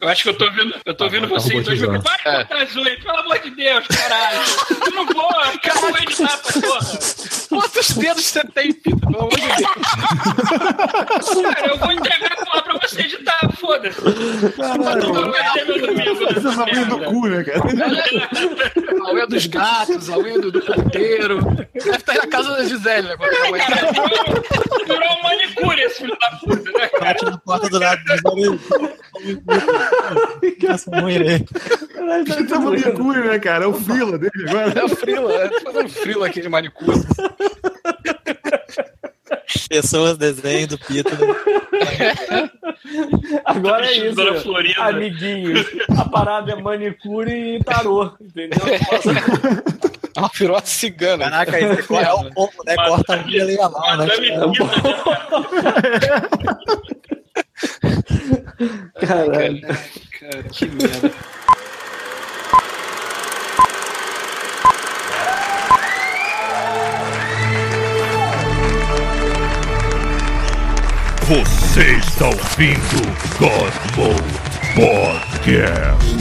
[0.00, 2.00] Eu acho que eu tô vendo, eu tô vendo você em 2000.
[2.00, 4.40] Vai cortar as unhas, pelo amor de Deus, caralho.
[4.86, 5.30] Eu não vou,
[5.62, 6.98] eu não vou editar essa porra.
[7.50, 8.96] Quantos dedos você tem, Pita?
[9.06, 9.70] Pelo amor de Deus.
[11.54, 12.39] Cara, eu vou entregar
[12.90, 13.98] você editar, foda-se.
[14.00, 16.10] Eu vou perder meu domingo.
[16.90, 17.60] Do cu, né, cara?
[19.06, 21.40] A unha dos gatos, a unha do, do ponteiro.
[21.72, 23.16] Deve estar aí na casa da Gisele, né?
[23.16, 27.04] virou, virou um manicure esse filho da puta, né, cara?
[27.04, 28.60] Bate na porta do lado do
[30.68, 31.46] Essa mulher aí.
[32.36, 33.64] Ele tá manicure, né, cara?
[33.64, 34.80] É o frila dele agora.
[34.80, 35.48] É o frila, é.
[35.48, 37.00] Tô fazendo frila aqui de manicure.
[39.68, 41.10] Pessoas desenho do Pita.
[43.44, 44.34] Agora é isso.
[44.42, 44.84] Florinda.
[44.84, 45.66] Amiguinhos.
[45.96, 48.58] A parada é manicure e tarô, entendeu?
[50.16, 51.30] É uma piroca cigana.
[51.30, 52.74] Caraca, aí você corta o pombo, né?
[52.74, 53.78] Corta a legal, né?
[53.78, 54.52] Madame Rita, né,
[59.00, 59.60] Caralho.
[60.18, 61.12] Cara, que merda.
[71.30, 73.06] Você está ouvindo
[73.38, 74.40] God Mode
[74.74, 76.16] Podcast.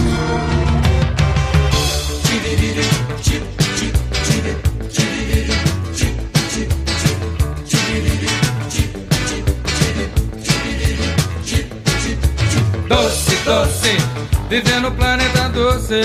[12.87, 13.97] Doce, doce,
[14.47, 16.01] vivendo no planeta doce.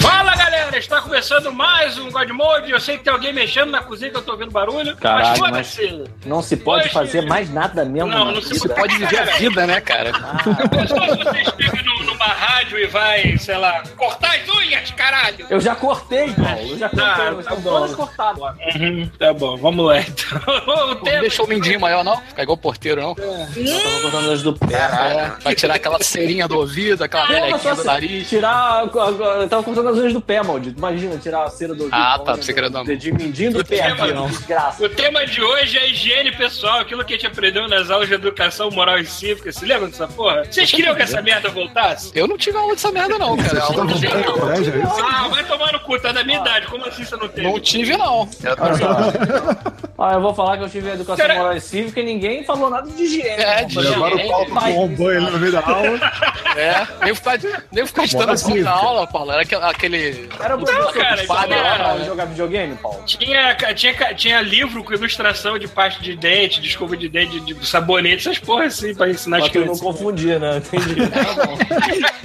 [0.00, 0.47] Fala galera,
[0.78, 2.70] está começando mais um God Mode.
[2.70, 4.96] Eu sei que tem alguém mexendo na cozinha que eu tô ouvindo barulho.
[4.96, 6.04] Caralho, mas foda-se.
[6.24, 8.10] Não se pode Hoje- fazer mais nada mesmo.
[8.10, 8.74] Não, não se vida.
[8.74, 10.12] Pode viver a vida, né, cara?
[10.12, 15.46] Só se você chega no- numa rádio e vai, sei lá, cortar as unhas, caralho.
[15.50, 16.68] Eu já cortei, Paulo.
[16.70, 17.08] Eu já cortei.
[17.08, 17.70] Tá, elas tá estão bom.
[17.80, 18.42] todas cortadas.
[18.76, 20.38] Uhum, tá bom, vamos lá então.
[20.78, 22.16] O Não deixou o mindinho maior, não?
[22.22, 23.14] Ficar igual o porteiro, não?
[23.18, 24.74] Eu tava cortando as do pé.
[24.76, 28.28] É, vai tirar aquela cerinha do ouvido, aquela melequinha do se nariz.
[28.28, 28.82] Tirar.
[28.84, 30.67] Eu tava cortando as unhas do pé, maldito.
[30.76, 31.94] Imagina tirar a cera do ouvido.
[31.94, 32.52] Ah, com tá, você
[32.84, 34.26] Dedinho mindinho do pé aqui, não.
[34.26, 34.84] Desgraça.
[34.84, 38.14] O tema de hoje é higiene pessoal, aquilo que a gente aprendeu nas aulas de
[38.14, 39.52] educação moral e cívica.
[39.52, 40.44] Se lembra dessa porra?
[40.44, 42.10] Vocês queriam que essa merda voltasse?
[42.14, 43.62] Eu não tive aula dessa merda, não, cara.
[43.62, 44.82] Aula de é?
[45.02, 46.66] Ah, vai tomar no cu, tá da minha idade.
[46.66, 47.42] Como assim você não teve?
[47.46, 48.28] Não tive, não.
[50.00, 52.88] Ah, eu vou falar que eu tive educação moral e cívica e ninguém falou nada
[52.88, 53.42] de higiene.
[53.42, 53.96] É, de higiene.
[53.96, 56.12] Agora o Paulo tomou um banho ali no meio da aula.
[56.56, 57.38] É, nem ficar,
[57.72, 59.32] nem ficar estando assim na aula, Paulo.
[59.32, 59.64] Era aquele.
[59.64, 60.30] aquele
[60.66, 63.02] Era o professor cara, do padre lá é- pra jogar videogame, Paulo?
[63.06, 67.54] Tinha, tinha, tinha livro com ilustração de pasta de dente, de escova de dente, de,
[67.54, 69.80] de sabonete, essas porras assim, pra ensinar as eu não crianças.
[69.80, 70.56] confundia, né?
[70.58, 70.96] Entendi.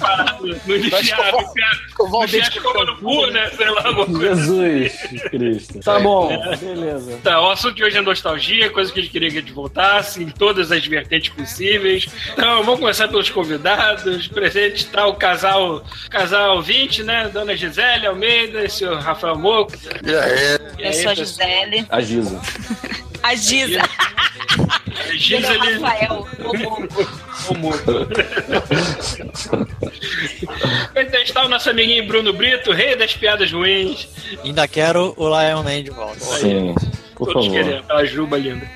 [0.43, 3.49] Enfiar, escovar- no enfiar, escovar o no escova no cu, né?
[3.55, 4.35] Sei lá, alguma coisa.
[4.35, 5.79] Jesus Cristo.
[5.79, 6.27] Tá bom,
[6.59, 7.19] beleza.
[7.23, 9.53] Tá, o assunto de hoje é nostalgia, coisa que a gente queria que a gente
[9.53, 12.07] voltasse em todas as vertentes possíveis.
[12.33, 14.27] Então, vamos começar pelos convidados.
[14.27, 17.29] Presente está o casal, casal 20, né?
[17.33, 19.73] Dona Gisele Almeida e senhor Rafael Moco.
[20.05, 21.15] E aí, Eu sou a?
[21.15, 21.85] Gisele.
[21.89, 22.41] A Giza.
[23.23, 23.81] A Giza.
[25.15, 26.27] Gisele Rafael.
[27.49, 27.91] o- Moco.
[30.95, 34.07] Então está o nosso amiguinho Bruno Brito, rei das piadas ruins.
[34.43, 36.19] Ainda quero o Lion Man de volta.
[36.19, 36.75] Sim,
[37.15, 37.51] por Todos favor.
[37.63, 38.69] querendo, aquela juba linda.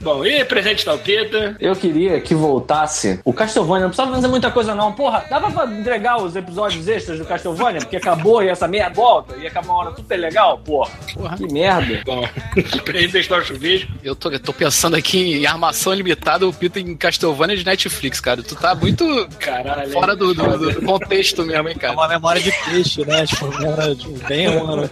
[0.00, 1.56] Bom, e presente está o Pita.
[1.60, 3.82] Eu queria que voltasse o Castlevania.
[3.82, 4.92] Não precisava fazer muita coisa, não.
[4.92, 7.80] Porra, dava pra entregar os episódios extras do Castlevania?
[7.80, 9.36] Porque acabou e essa merda volta.
[9.36, 10.90] Ia acabar uma hora tudo é legal, porra.
[11.36, 12.00] Que merda.
[12.06, 12.26] Bom,
[12.84, 13.90] presente chuvisco.
[14.02, 18.20] Eu tô, eu tô pensando aqui em armação limitada, o Pita em Castlevania de Netflix,
[18.20, 18.42] cara.
[18.42, 19.04] Tu tá muito
[19.38, 19.90] Caralho.
[19.92, 21.92] fora do, do- do contexto mesmo, hein, É cara.
[21.92, 23.26] uma memória de peixe, né?
[23.26, 24.90] Tipo, memória de bem humana.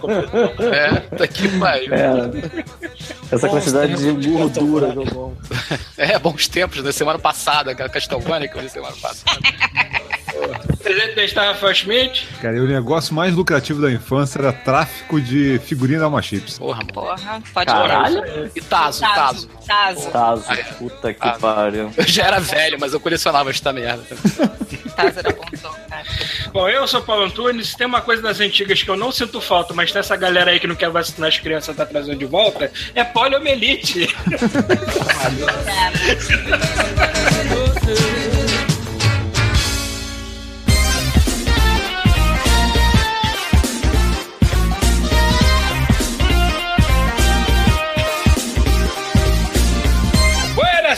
[0.71, 1.85] É, tá aqui, pai.
[1.91, 3.35] É.
[3.35, 4.98] Essa quantidade de gordura
[5.97, 9.39] É, bons tempos, da semana passada, aquela Castlevania que eu vi semana passada.
[10.81, 12.27] Presente está Rafael Schmidt.
[12.41, 16.57] Cara, e o negócio mais lucrativo da infância era tráfico de figurinha da Alma Chips.
[16.57, 16.85] Porra.
[16.85, 18.51] Porra, pode Caralho.
[18.55, 19.49] E Tazo, Tazo.
[19.67, 20.11] Tazo.
[20.11, 20.45] Tazo,
[20.77, 21.91] puta que pariu.
[21.97, 24.03] Eu já era velho, mas eu colecionava esta merda.
[24.95, 26.05] Tazo era bom, então, cara.
[26.51, 27.75] Bom, eu sou Paulo Antunes.
[27.75, 30.59] Tem uma coisa das antigas que eu não sinto falta, mas tem essa galera aí
[30.59, 32.71] que não quer vacinar as crianças tá trazendo de volta.
[32.95, 34.07] É poliomielite.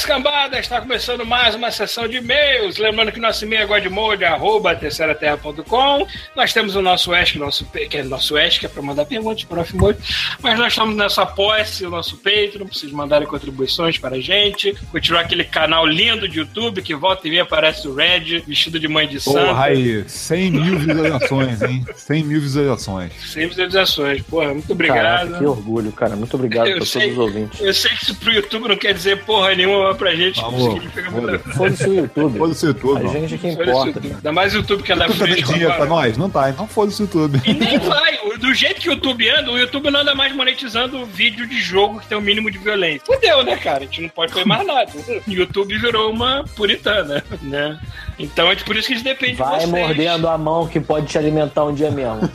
[0.01, 2.77] Buenas cambadas, está começando mais uma sessão de e-mails.
[2.77, 6.07] Lembrando que nosso e-mail é godmode, arroba terceiraterra.com.
[6.35, 9.61] Nós temos o nosso Ask, nosso, que é nosso que é para mandar perguntas para
[9.61, 9.99] o Mode.
[10.41, 14.73] Mas nós estamos nessa apoia-se, o nosso Patreon, para vocês mandarem contribuições para a gente.
[14.91, 18.87] Continuar aquele canal lindo de YouTube que volta e meia aparece o Red, vestido de
[18.87, 19.61] mãe de Porra, santa.
[19.61, 21.85] aí, 100 mil visualizações, hein?
[21.95, 23.11] 100 mil visualizações.
[23.31, 24.21] Sem visualizações.
[24.23, 25.39] Porra, muito Caraca, obrigado.
[25.39, 26.15] que orgulho, cara.
[26.15, 27.01] Muito obrigado sei.
[27.01, 27.61] todos os ouvintes.
[27.61, 30.41] Eu sei que isso pro YouTube não quer dizer porra nenhuma pra gente.
[30.41, 31.39] Coisa.
[31.55, 32.37] Foda-se o YouTube.
[32.39, 33.11] Foda-se o YouTube, A mano.
[33.19, 34.01] gente que importa.
[34.03, 36.17] Ainda mais o YouTube que tá dando fresco dinheiro pra nós?
[36.17, 37.39] Não tá, então foda-se o YouTube.
[37.45, 38.17] E nem vai.
[38.39, 41.99] Do jeito que o YouTube anda, o YouTube não anda mais monetizando vídeo de jogo
[41.99, 43.01] que tem o mínimo de violência.
[43.05, 43.77] Fudeu, né, cara?
[43.79, 44.89] A gente não pode fazer mais nada.
[45.27, 47.79] O YouTube virou uma puritana, né?
[48.17, 49.87] Então é por isso que eles dependem Vai de vocês.
[49.87, 52.21] mordendo a mão que pode te alimentar um dia mesmo.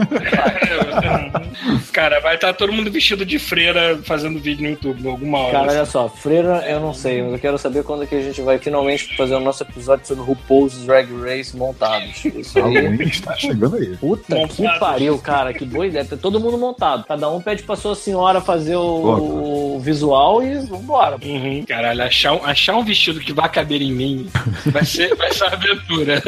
[1.93, 5.52] Cara, vai estar todo mundo vestido de freira fazendo vídeo no YouTube alguma hora.
[5.52, 8.20] Cara, olha só, Freira, eu não sei, mas eu quero saber quando é que a
[8.20, 12.25] gente vai finalmente fazer o nosso episódio sobre RuPaul's Drag Race montados.
[12.25, 12.76] Isso aí.
[13.02, 13.96] Está chegando aí.
[13.96, 16.05] Puta que pariu, cara, que boa ideia.
[16.05, 17.05] Tá todo mundo montado.
[17.05, 21.17] Cada um pede pra sua senhora fazer o, o visual e vambora.
[21.22, 24.29] Uhum, caralho, achar um, achar um vestido que vai caber em mim
[24.67, 26.22] vai ser, vai uma aventura.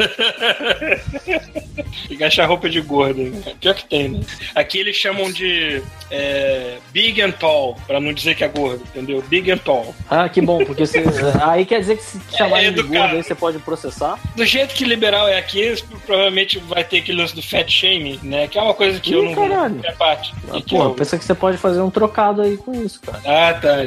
[2.07, 3.21] Que achar roupa de gordo.
[3.23, 3.53] né?
[3.59, 4.21] Pior que tem, né?
[4.55, 5.81] Aqui eles chamam de
[6.11, 9.23] é, big and tall, pra não dizer que é gordo, entendeu?
[9.27, 9.93] Big and tall.
[10.09, 11.03] Ah, que bom, porque você,
[11.43, 14.19] aí quer dizer que se te chamarem de gordo aí você pode processar.
[14.35, 15.75] Do jeito que liberal é aqui,
[16.05, 18.47] provavelmente vai ter aquele lance do fat shaming, né?
[18.47, 19.79] Que é uma coisa que eu Ih, não caralho.
[19.83, 20.33] é parte.
[20.51, 22.99] Ah, E que Pô, eu- pensa que você pode fazer um trocado aí com isso,
[23.01, 23.19] cara.
[23.25, 23.77] Ah, tá.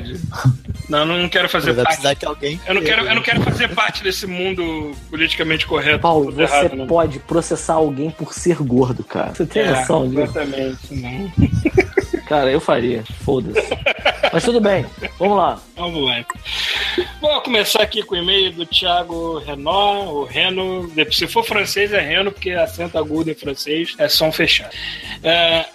[0.88, 1.86] Não, não quero fazer parte.
[1.88, 2.60] precisar que alguém.
[2.66, 4.92] Eu não, quero, eu não quero fazer parte desse mundo
[5.42, 5.98] politicamente correto.
[6.00, 6.86] Paulo, você errado, né?
[6.86, 9.34] pode processar alguém por ser gordo, cara.
[9.34, 10.22] Você tem É, noção disso?
[10.22, 10.78] Exatamente.
[10.94, 11.32] Não.
[12.26, 13.04] Cara, eu faria.
[13.24, 13.68] Foda-se.
[14.32, 14.86] Mas tudo bem.
[15.18, 15.60] Vamos lá.
[15.76, 16.24] Vamos lá.
[17.20, 20.90] Vou começar aqui com o e-mail do Thiago Renault, o Reno.
[21.10, 24.74] Se for francês, é Reno, porque acento agudo em francês é som fechado.
[25.22, 25.66] É,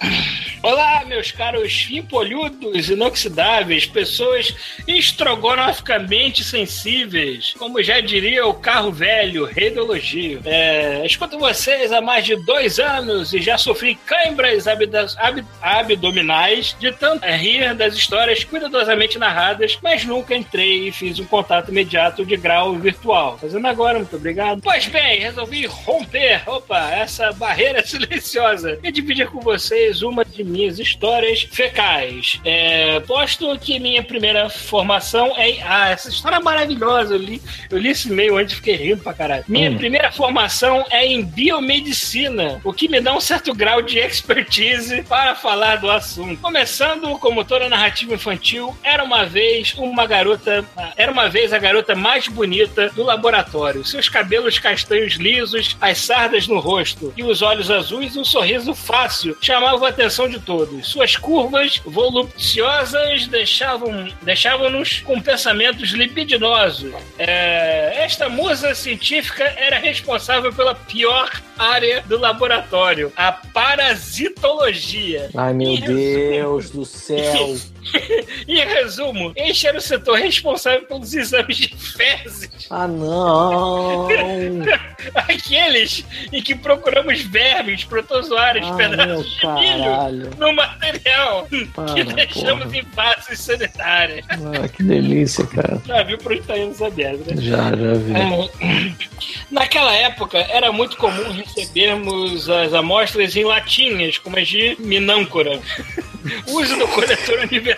[0.63, 4.53] Olá, meus caros impolhudos, inoxidáveis, pessoas
[4.87, 7.53] estrogonoficamente sensíveis.
[7.57, 10.39] Como já diria o carro velho, rei.
[10.45, 16.75] É, escuto vocês há mais de dois anos e já sofri câimbras abda- ab- abdominais
[16.79, 22.25] de tanto rir das histórias cuidadosamente narradas, mas nunca entrei e fiz um contato imediato
[22.25, 23.37] de grau virtual.
[23.39, 24.61] Fazendo agora, muito obrigado.
[24.61, 30.79] Pois bem, resolvi romper, opa, essa barreira silenciosa e dividir com vocês uma de minhas
[30.79, 32.39] histórias fecais.
[32.45, 35.57] É, posto que minha primeira formação é.
[35.63, 37.15] Ah, essa história é maravilhosa.
[37.15, 39.45] Eu li, eu li esse e-mail antes e fiquei rindo pra caralho.
[39.47, 45.03] Minha primeira formação é em biomedicina, o que me dá um certo grau de expertise
[45.03, 46.41] para falar do assunto.
[46.41, 50.65] Começando como toda narrativa infantil, era uma vez uma garota.
[50.97, 53.85] Era uma vez a garota mais bonita do laboratório.
[53.85, 58.73] Seus cabelos castanhos lisos, as sardas no rosto e os olhos azuis e um sorriso
[58.73, 60.87] fácil chamavam a atenção de todos.
[60.87, 66.93] Suas curvas voluptuosas deixavam deixavam-nos com pensamentos libidinosos.
[67.17, 75.29] É, esta musa científica era responsável pela pior área do laboratório, a parasitologia.
[75.35, 75.77] Ai, meu.
[75.77, 77.55] Deus do céu.
[78.47, 84.07] Em resumo, este era o setor responsável pelos exames de fezes, Ah, não.
[85.15, 92.65] aqueles em que procuramos vermes, protozoários, Ah, pedaços de milho no material Para, que deixamos
[92.65, 92.77] porra.
[92.77, 94.25] em faces sanitárias.
[94.29, 95.81] Ah, que delícia, cara.
[95.85, 97.41] Já viu indo essa merda, né?
[97.41, 98.13] Já, já vi.
[98.13, 99.07] É,
[99.51, 105.59] Naquela época, era muito comum recebermos as amostras em latinhas, como as de minâncora.
[106.47, 107.76] Uso do coletor universal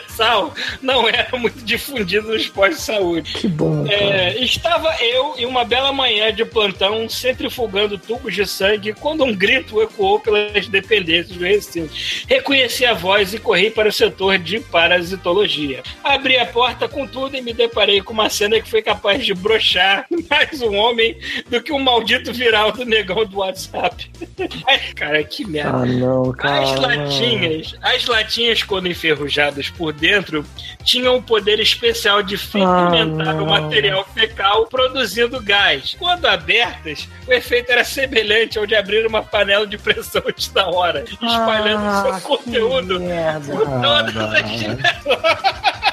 [0.81, 3.33] não era muito difundido nos postos de saúde.
[3.33, 3.85] Que bom.
[3.87, 9.33] É, estava eu em uma bela manhã de plantão centrifugando tubos de sangue quando um
[9.33, 11.93] grito ecoou pelas dependências do recinto.
[12.27, 15.83] Reconheci a voz e corri para o setor de parasitologia.
[16.03, 19.33] Abri a porta com tudo e me deparei com uma cena que foi capaz de
[19.33, 21.17] brochar mais um homem
[21.49, 24.09] do que um maldito viral do negão do WhatsApp.
[24.67, 25.77] Ai, cara, que merda.
[25.77, 26.63] Ah, não, cara.
[26.63, 30.45] As latinhas, as latinhas, quando enferrujadas por dentro,
[30.83, 35.95] tinham o poder especial de fermentar Ah, o material fecal produzindo gás.
[35.99, 40.67] Quando abertas, o efeito era semelhante ao de abrir uma panela de pressão antes da
[40.67, 43.51] hora, espalhando Ah, seu conteúdo merda.
[43.55, 44.33] por todas as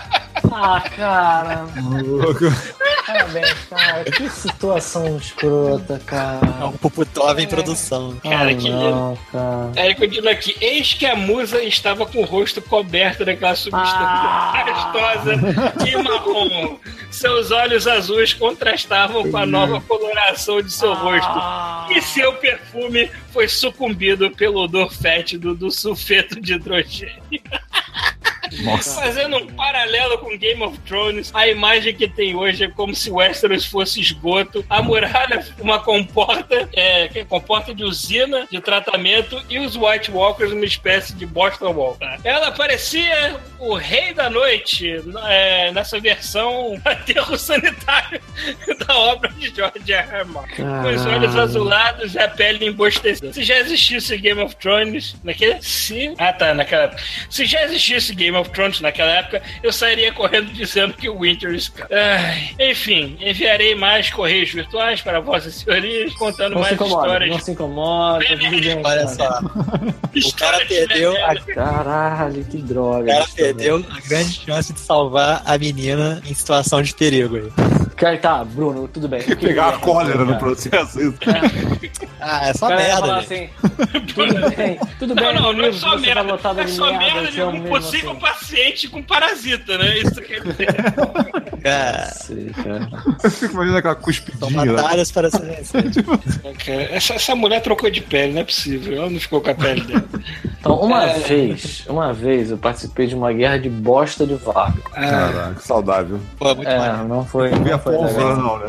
[0.53, 1.67] Ah, cara.
[2.05, 2.45] Louco.
[3.07, 4.05] Parabéns, cara.
[4.05, 6.67] Que situação escrota, É cara.
[6.67, 8.17] um Puputov em produção.
[8.23, 9.73] Cara, Ah, que não, cara.
[9.76, 10.57] Aí continua aqui.
[10.61, 13.99] Eis que a musa estava com o rosto coberto daquela substância
[14.65, 15.35] pastosa
[15.87, 16.76] e marrom.
[17.11, 21.93] Seus olhos azuis contrastavam com a nova coloração de seu rosto.
[21.93, 27.21] E seu perfume foi sucumbido pelo odor fétido do sulfeto de hidrogênio.
[28.62, 29.00] Nossa.
[29.00, 33.11] Fazendo um paralelo com Game of Thrones, a imagem que tem hoje é como se
[33.11, 39.76] Westeros fosse esgoto, a muralha uma comporta, é, comporta de usina de tratamento e os
[39.76, 41.97] White Walkers uma espécie de Boston Wall.
[41.97, 42.19] tá?
[42.25, 48.21] Ela parecia o rei da noite é, nessa versão aterro sanitário
[48.87, 50.17] da obra de George R.
[50.17, 50.25] R.
[50.26, 50.62] Martin.
[50.62, 53.33] Com os olhos azulados e a pele embostecida.
[53.33, 55.61] Se já existisse Game of Thrones naquele.
[55.62, 56.15] Se.
[56.19, 56.95] Ah, tá, naquela.
[57.31, 61.53] Se já existisse Game of Thrones naquela época, eu sairia correndo dizendo que o Winter
[61.55, 61.93] escapa.
[61.95, 67.31] Ai, enfim, enviarei mais correios virtuais para vossas senhorias, contando Não se mais incomoda, histórias.
[67.31, 68.25] não se incomoda.
[68.26, 71.35] tudo bem, Olha só, o cara perdeu a.
[71.37, 73.05] Caralho, que droga.
[73.05, 73.55] o cara isso também.
[73.55, 77.53] perdeu a grande chance de salvar a menina em situação de perigo aí.
[77.97, 79.23] Cara, tá, Bruno, tudo bem.
[79.41, 80.38] Pegar a cólera no cara.
[80.38, 81.00] processo.
[81.00, 81.19] isso.
[82.21, 83.49] Ah, é só cara merda, assim,
[84.15, 86.62] tudo bem, tudo bem, Não, não, não é só tá merda.
[86.62, 88.21] É só merda, de um possível assim.
[88.30, 89.99] Paciente com parasita, né?
[89.99, 90.66] Isso dizer.
[91.62, 92.88] Cara, Sei, cara.
[93.23, 94.64] Eu fico imaginando aquela são cuspidinha.
[94.64, 94.73] né?
[94.75, 95.62] batalhas para ser.
[96.64, 98.97] Cara, essa, essa mulher trocou de pele, não é possível.
[98.97, 100.04] Ela não ficou com a pele dela.
[100.61, 101.18] Então, uma É.
[101.21, 104.80] vez, uma vez eu participei de uma guerra de bosta de vaca.
[104.92, 106.21] Caraca, que saudável.
[106.38, 107.09] Pô, muito É, maneiro.
[107.09, 108.66] não foi, Não não a foi porra, não, né?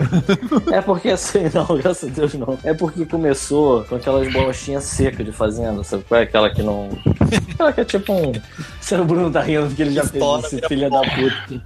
[0.77, 2.57] É porque assim, não, graças a Deus não.
[2.63, 6.23] É porque começou com aquelas bolachinhas secas de fazenda, sabe qual é?
[6.23, 6.89] Aquela que não.
[7.53, 8.31] Aquela que é tipo um.
[8.96, 11.62] O Bruno tá rindo porque ele já fez Estoura, esse vira filho da puta.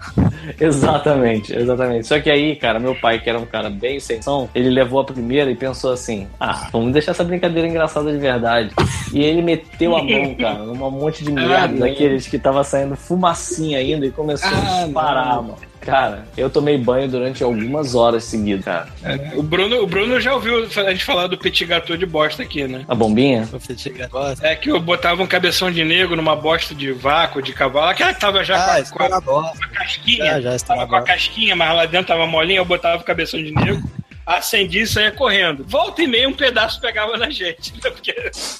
[0.59, 2.07] exatamente, exatamente.
[2.07, 5.01] Só que aí, cara, meu pai, que era um cara bem sem som, ele levou
[5.01, 8.71] a primeira e pensou assim: ah, vamos deixar essa brincadeira engraçada de verdade.
[9.13, 11.79] E ele meteu a mão, cara, num monte de merda não.
[11.79, 15.43] daqueles que tava saindo fumacinha ainda e começou Ah, a disparar, não.
[15.43, 15.70] mano.
[15.81, 18.87] Cara, eu tomei banho durante algumas horas seguidas, cara.
[19.35, 22.67] O Bruno, o Bruno já ouviu a gente falar do petit gâteau de bosta aqui,
[22.67, 22.85] né?
[22.87, 23.45] A bombinha?
[23.51, 24.35] Você chega agora.
[24.41, 27.89] É que eu botava um cabeção de negro numa bosta de vácuo, de cavalo.
[27.89, 30.25] Aquela que tava já Ah, com, a, com, a, com a casquinha.
[30.39, 33.41] Já, já tava com a casquinha, mas lá dentro tava molinha, eu botava o cabeção
[33.41, 33.81] de negro.
[34.25, 35.63] Acendia e saía correndo.
[35.67, 37.89] Volta e meia um pedaço pegava na gente, né?
[37.89, 38.13] Porque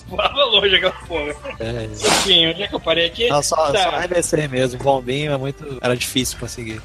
[0.08, 1.34] voava longe aquela porra.
[1.60, 1.86] É.
[1.86, 3.30] Enfim, onde é que eu parei aqui?
[3.30, 3.84] Não, só, Tá.
[3.92, 4.84] só RBC mesmo.
[4.84, 5.78] Bombinho é muito.
[5.82, 6.82] Era difícil conseguir.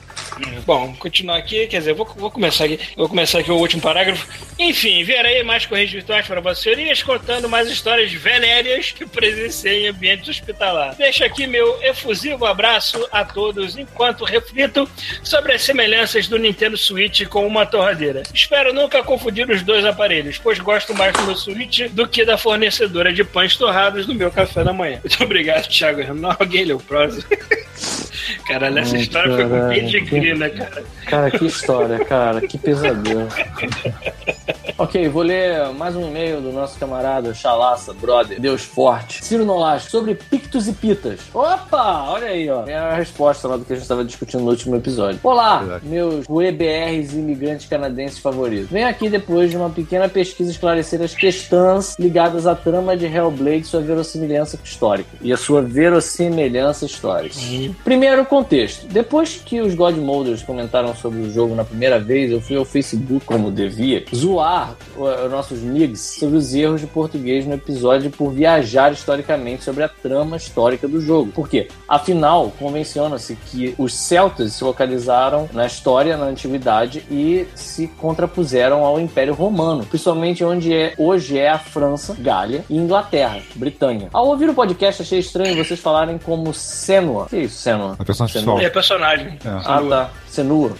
[0.66, 4.26] Bom, continuar aqui, quer dizer, vou, vou começar aqui, vou começar aqui o último parágrafo.
[4.59, 9.88] Enfim, verei mais correios virtuais para vossas senhorias, contando mais histórias venéreas que presenciei em
[9.88, 10.95] ambientes hospitalar.
[10.97, 14.88] Deixo aqui meu efusivo abraço a todos, enquanto reflito
[15.23, 18.23] sobre as semelhanças do Nintendo Switch com uma torradeira.
[18.35, 22.37] Espero nunca confundir os dois aparelhos, pois gosto mais do meu Switch do que da
[22.37, 25.00] fornecedora de pães torrados do meu café da manhã.
[25.02, 26.14] Muito obrigado, Thiago.
[26.14, 27.25] Não, alguém leu o próximo.
[28.46, 30.85] Caralho, essa Ai, história foi com caralho, pedigree, né, cara?
[31.06, 33.28] Cara, que história, cara, que pesadelo.
[34.78, 39.25] ok, vou ler mais um e-mail do nosso camarada Chalaça, brother, Deus forte.
[39.25, 41.20] Ciro Nolasco, sobre pictos e pitas.
[41.32, 42.64] Opa, olha aí, ó.
[42.66, 45.20] É a resposta lá do que a gente estava discutindo no último episódio.
[45.23, 45.87] Olá, Verdade.
[45.87, 48.70] meus UEBRs imigrantes canadenses favoritos.
[48.70, 53.61] Venho aqui depois de uma pequena pesquisa esclarecer as questões ligadas à trama de Hellblade
[53.61, 55.11] e sua verossimilhança histórica.
[55.20, 57.37] E a sua verossimilhança histórica.
[57.85, 58.87] Primeiro contexto.
[58.87, 62.64] Depois que os God Molders comentaram sobre o jogo na primeira vez, eu fui ao
[62.64, 64.55] Facebook, como devia, zoar
[64.96, 69.88] os nossos migs sobre os erros de português no episódio por viajar historicamente sobre a
[69.88, 71.32] trama histórica do jogo.
[71.32, 71.68] Por quê?
[71.88, 79.00] Afinal, convenciona-se que os celtas se localizaram na história, na antiguidade e se contrapuseram ao
[79.00, 84.08] Império Romano, principalmente onde é, hoje é a França, Gália e Inglaterra, Britânia.
[84.12, 87.26] Ao ouvir o podcast, achei estranho vocês falarem como Senua.
[87.26, 87.96] Que isso, Senua?
[87.98, 88.64] A personagem.
[88.64, 89.38] É personagem.
[89.44, 89.48] É.
[89.64, 90.10] Ah, tá.
[90.36, 90.72] Senua,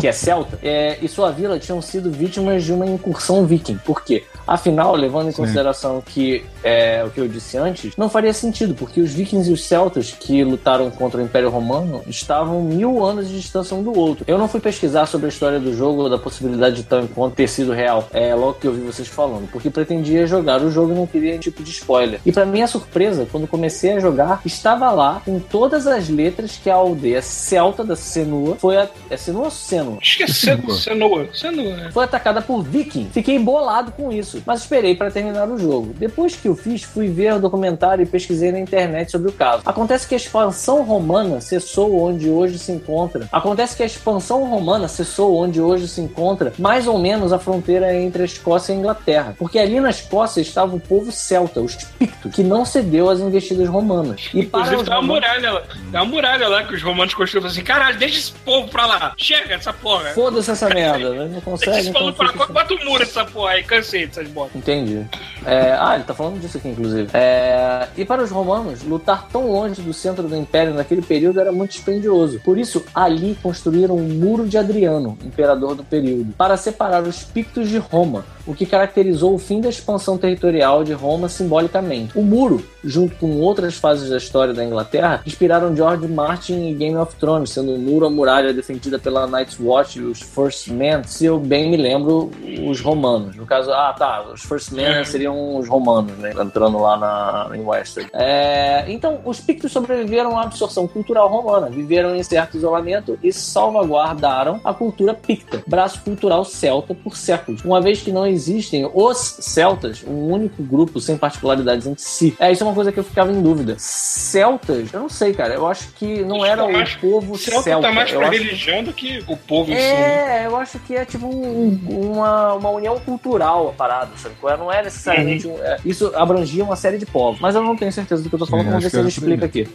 [0.00, 3.78] que é celta, é, e sua vila tinham sido vítimas de uma incursão viking.
[3.84, 4.24] Por quê?
[4.46, 9.00] Afinal, levando em consideração que é, o que eu disse antes, não faria sentido, porque
[9.00, 13.40] os vikings e os celtas que lutaram contra o Império Romano estavam mil anos de
[13.40, 14.24] distância um do outro.
[14.26, 17.36] Eu não fui pesquisar sobre a história do jogo ou da possibilidade de tal encontro
[17.36, 20.92] ter sido real, é, logo que eu vi vocês falando, porque pretendia jogar o jogo
[20.92, 22.20] e não queria nenhum tipo de spoiler.
[22.26, 26.68] E pra minha surpresa, quando comecei a jogar, estava lá com todas as letras que
[26.68, 28.76] a aldeia celta da Senua foi
[29.08, 29.98] É Senua ou Seno?
[30.00, 31.28] Acho que é Seno- Senoa.
[31.34, 31.76] Senoa.
[31.76, 31.90] né?
[31.92, 33.08] Foi atacada por viking.
[33.12, 35.92] Fiquei bolado com isso, mas esperei para terminar o jogo.
[35.98, 39.62] Depois que eu fiz, fui ver o documentário e pesquisei na internet sobre o caso.
[39.66, 43.28] Acontece que a expansão romana cessou onde hoje se encontra.
[43.32, 47.94] Acontece que a expansão romana cessou onde hoje se encontra mais ou menos a fronteira
[47.94, 49.34] entre a Escócia e a Inglaterra.
[49.38, 53.68] Porque ali na Escócia estava o povo celta, os pictos, que não cedeu às investidas
[53.68, 54.28] romanas.
[54.34, 55.60] E para Inclusive, os tem uma romanos- muralha lá.
[55.60, 59.14] Tem uma muralha lá que os romanos construíram assim: caralho, deixa esse povo pra lá.
[59.16, 60.10] Chega essa porra.
[60.10, 61.30] Foda-se essa merda, né?
[61.32, 61.78] não consegue.
[61.78, 62.46] esse Então pra lá.
[62.46, 63.64] Bota o muro essa porra aí.
[63.64, 64.54] Cansei dessas botas.
[64.56, 65.06] Entendi.
[65.44, 67.08] É, ah, ele tá falando disso aqui, inclusive.
[67.12, 71.52] É, e para os romanos, lutar tão longe do centro do império naquele período era
[71.52, 72.40] muito dispendioso.
[72.40, 77.68] Por isso, ali construíram o Muro de Adriano, imperador do período, para separar os pictos
[77.68, 82.18] de Roma, o que caracterizou o fim da expansão territorial de Roma simbolicamente.
[82.18, 86.96] O muro, junto com outras fases da história da Inglaterra, inspiraram George Martin e Game
[86.96, 91.04] of Thrones, sendo o muro a muralha defendida pela Night's Watch e os First Men,
[91.04, 92.30] se eu bem me lembro,
[92.66, 93.36] os romanos.
[93.36, 95.04] No caso, ah, tá, os First Men É.
[95.04, 98.10] seriam os romanos, né, entrando lá na, em Western.
[98.12, 104.60] É, então, os pictos sobreviveram à absorção cultural romana, viveram em certo isolamento e salvaguardaram
[104.64, 110.02] a cultura picta, braço cultural celta por séculos, uma vez que não existem os celtas,
[110.06, 112.34] um único grupo sem particularidades entre si.
[112.38, 113.76] É, isso é uma coisa que eu ficava em dúvida.
[113.78, 117.62] Celtas, eu não sei, cara, eu acho que não era o mais- povo O Celta
[117.62, 117.88] celta.
[117.88, 119.80] tá mais eu pra acho- religião do que o povo em si.
[119.80, 120.42] né?
[120.42, 121.78] é, eu acho que é tipo um-
[122.14, 124.34] uma, uma união cultural a parada, sabe?
[124.40, 124.56] qual é?
[124.56, 127.92] Não é necessariamente um, é, isso abrangia uma série de povos, mas eu não tenho
[127.92, 129.68] certeza do que eu tô falando, Sim, vamos ver se ele é explica aqui.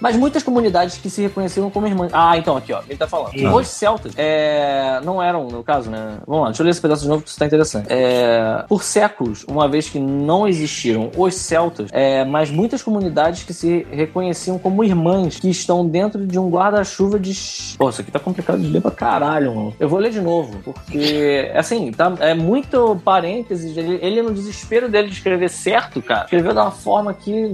[0.00, 2.10] Mas muitas comunidades que se reconheciam como irmãs.
[2.12, 3.32] Ah, então aqui, ó, ele tá falando.
[3.46, 3.54] Ah.
[3.54, 6.18] Os celtas é, não eram, no caso, né?
[6.26, 7.86] Vamos lá, deixa eu ler esse pedaço de novo que isso tá interessante.
[7.94, 13.54] É, por séculos, uma vez que não existiram os celtas, é, mas muitas comunidades que
[13.54, 17.32] se reconheciam como irmãs que estão dentro de um guarda-chuva de.
[17.78, 19.76] Pô, isso aqui tá complicado de ler pra caralho, mano.
[19.78, 23.76] Eu vou ler de novo, porque, assim, tá, é muito parênteses.
[23.76, 27.52] Ele, ele, no desespero dele de escrever certo, cara, escreveu de uma forma aqui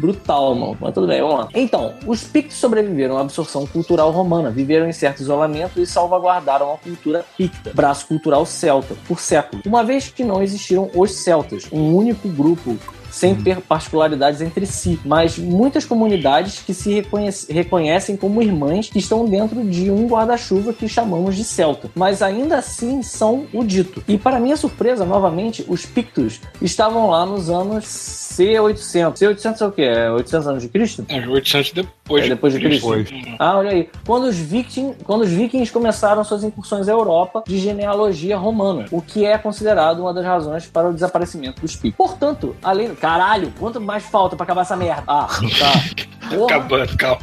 [0.00, 0.76] brutal, mano.
[0.80, 1.48] Mas tudo bem, vamos lá.
[1.54, 6.76] Então, os pictos sobreviveram à absorção cultural romana, viveram em certo isolamento e salvaguardaram a
[6.76, 9.66] cultura picta, braço cultural celta, por séculos.
[9.72, 12.76] Uma vez que não existiram os celtas, um único grupo
[13.12, 18.98] sem ter particularidades entre si, mas muitas comunidades que se reconhece- reconhecem como irmãs que
[18.98, 24.02] estão dentro de um guarda-chuva que chamamos de celta, mas ainda assim são o dito.
[24.08, 29.14] E para minha surpresa, novamente, os pictos estavam lá nos anos C800.
[29.18, 29.82] C800 é o quê?
[29.82, 31.04] É 800 anos de Cristo?
[31.08, 32.24] É, 800 depois.
[32.24, 32.94] É depois de Cristo.
[32.96, 33.36] Depois.
[33.38, 33.88] Ah, olha aí.
[34.06, 39.02] Quando os, vikings, quando os vikings começaram suas incursões à Europa de genealogia romana, o
[39.02, 41.96] que é considerado uma das razões para o desaparecimento dos pictos.
[41.96, 42.94] Portanto, além.
[43.02, 45.02] Caralho, quanto mais falta pra acabar essa merda?
[45.08, 46.28] Ah, tá.
[46.28, 46.44] Porra.
[46.44, 47.18] Acabando, calma.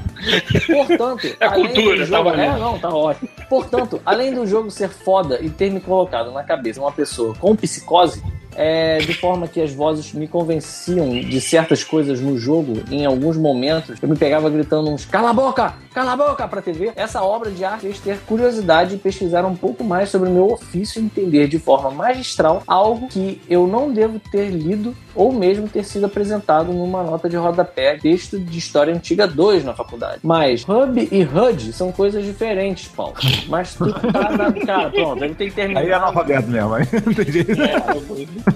[0.68, 2.56] Portanto, É além cultura, do tá jogo, valendo.
[2.56, 3.30] é, não, tá ótimo.
[3.50, 7.56] Portanto, além do jogo ser foda e ter me colocado na cabeça uma pessoa com
[7.56, 8.22] psicose,
[8.60, 13.38] é, de forma que as vozes me convenciam de certas coisas no jogo, em alguns
[13.38, 16.92] momentos, eu me pegava gritando uns cala a boca, cala a boca pra TV.
[16.94, 20.52] Essa obra de arte fez ter curiosidade e pesquisar um pouco mais sobre o meu
[20.52, 25.68] ofício e entender de forma magistral algo que eu não devo ter lido ou mesmo
[25.68, 30.20] ter sido apresentado numa nota de rodapé, texto de história antiga 2 na faculdade.
[30.22, 33.16] Mas Hub e HUD são coisas diferentes, Paulo.
[33.48, 34.52] Mas tu tá na...
[34.66, 35.82] Cara, pronto, ele tem que terminar.
[35.82, 37.52] Aí é analfabeto mesmo, aí não tem jeito.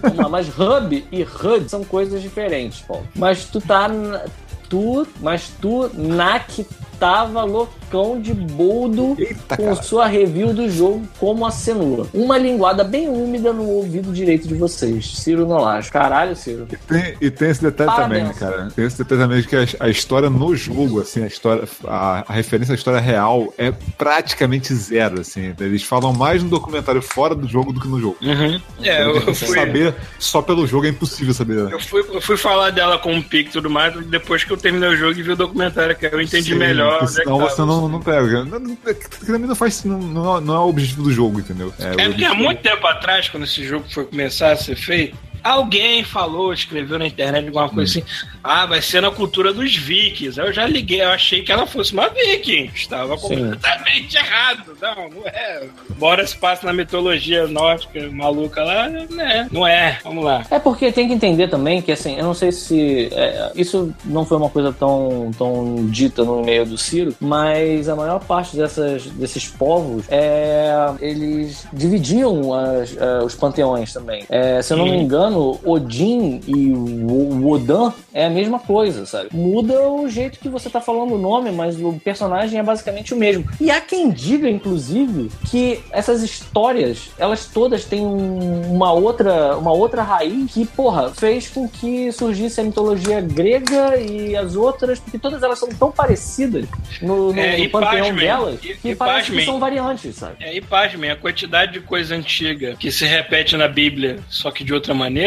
[0.01, 3.05] Vamos lá, mas Hub e HUD são coisas diferentes, Paulo.
[3.15, 3.87] Mas tu tá.
[3.87, 4.21] na-
[4.69, 6.65] Tu, mas tu, Nak,
[7.03, 9.83] tava loucão de boldo Eita, com cara.
[9.83, 12.07] sua review do jogo como a cenoura.
[12.13, 15.17] Uma linguada bem úmida no ouvido direito de vocês.
[15.17, 15.91] Ciro Nolajo.
[15.91, 16.65] Caralho, Ciro.
[16.87, 18.21] Tem- e tem esse detalhe Parabéns.
[18.21, 18.71] também, né, cara?
[18.73, 22.23] Tem esse detalhe também de que a, a história no jogo, assim, a história, a,
[22.25, 25.53] a referência à história real é praticamente zero, assim.
[25.59, 28.15] Eles falam mais no documentário fora do jogo do que no jogo.
[28.21, 28.61] Uhum.
[28.81, 31.69] É, eu fui, Saber só pelo jogo é impossível saber.
[31.69, 34.57] eu, fui, eu fui falar dela com o Pic e tudo mais depois que eu
[34.57, 36.92] terminei o jogo e vi o documentário, que eu entendi Sim, melhor.
[36.99, 37.49] Porque onde é Senão tava.
[37.49, 38.45] você não, não pega.
[38.45, 39.83] Não- não- que Pra mim não faz.
[39.83, 41.73] Não, não, é- não é o objetivo do jogo, entendeu?
[41.79, 45.17] É o porque há muito tempo atrás, quando esse jogo foi começar a ser feito,
[45.43, 48.03] alguém falou, escreveu na internet alguma coisa assim,
[48.43, 50.39] ah, vai ser na cultura dos vikings.
[50.39, 52.69] Aí eu já liguei, eu achei que ela fosse uma viking.
[52.73, 54.77] Estava completamente errado.
[54.81, 55.67] Não, não é.
[55.89, 59.47] Embora se passe na mitologia nórdica maluca lá, né?
[59.51, 59.99] Não é.
[60.03, 60.45] Vamos lá.
[60.49, 63.09] É porque tem que entender também que, assim, eu não sei se.
[63.11, 67.95] é, isso não foi uma coisa tão, tão dita no meio do Ciro, mas a
[67.95, 74.23] maior parte dessas, desses povos, é, eles dividiam as- é, os panteões também.
[74.29, 79.05] É, se eu não me engano, engano, Odin e o Wodan é a mesma coisa,
[79.05, 79.29] sabe?
[79.33, 83.17] Muda o jeito que você tá falando o nome, mas o personagem é basicamente o
[83.17, 83.45] mesmo.
[83.59, 89.71] E há quem diga, inclusive, que essas histórias, elas todas têm um- uma outra, uma
[89.73, 95.17] outra raiz que, porra, fez com que surgisse a mitologia grega e as outras, porque
[95.17, 96.65] todas elas são tão parecidas
[97.01, 99.45] no, no, É, no panteão pasmem, delas e- que e parece que pasmem.
[99.45, 100.35] são variantes, sabe?
[100.39, 104.63] É, e pasmem, a quantidade de coisa antiga que se repete na Bíblia, só que
[104.63, 105.22] de outra maneira,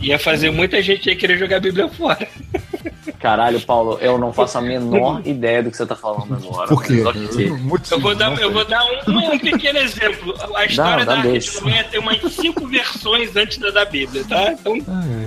[0.00, 2.26] ia fazer muita gente aí querer jogar a Bíblia fora.
[3.22, 6.66] Caralho, Paulo, eu não faço a menor ideia do que você tá falando agora.
[6.68, 7.02] Por quê?
[7.90, 10.34] Eu vou dar, eu vou dar um, um pequeno exemplo.
[10.56, 11.46] A história dá da dois.
[11.48, 14.52] Arca de Noé tem umas cinco versões antes da da Bíblia, tá?
[14.52, 14.76] Então,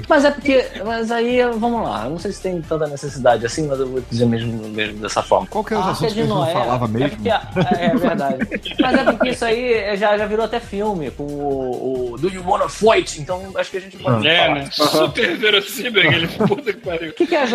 [0.07, 0.65] Mas é porque.
[0.85, 2.03] Mas aí, vamos lá.
[2.05, 5.23] Eu não sei se tem tanta necessidade assim, mas eu vou dizer mesmo, mesmo dessa
[5.23, 5.47] forma.
[5.47, 6.53] Qual que A o assunto que não Noé.
[6.53, 7.09] falava É, mesmo?
[7.11, 7.47] porque, a-
[7.79, 8.37] é, é verdade.
[8.79, 12.43] Mas é porque isso aí já, já virou até filme com o, o Do You
[12.45, 13.21] Wanna Fight?
[13.21, 14.55] Então acho que a gente pode é, falar.
[14.55, 14.69] né?
[14.71, 17.09] Super verossímil aquele puta que pariu.
[17.11, 17.45] O que, que é a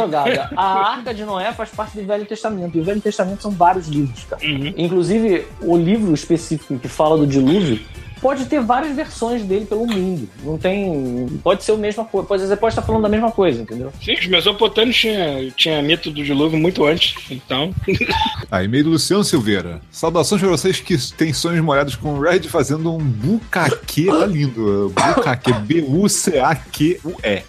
[0.57, 2.77] A Arca de Noé faz parte do Velho Testamento.
[2.77, 4.45] E o Velho Testamento são vários livros, cara.
[4.45, 4.75] Uhum.
[4.77, 7.81] Inclusive, o livro específico que fala do dilúvio
[8.21, 10.29] pode ter várias versões dele pelo mundo.
[10.45, 11.27] Não tem.
[11.43, 12.27] Pode ser a mesma coisa.
[12.27, 13.93] Pode, você pode estar falando da mesma coisa, entendeu?
[14.03, 17.75] Sim, os mesopotâmios tinha, tinha mito do dilúvio muito antes, então.
[18.51, 19.81] Aí, meio do Luciano Silveira.
[19.91, 24.07] Saudações pra vocês que têm sonhos molhados com o Red fazendo um bucaque.
[24.07, 24.93] Tá lindo.
[24.95, 25.53] Bucaque.
[25.65, 27.43] B-U-C-A-Q-U-E.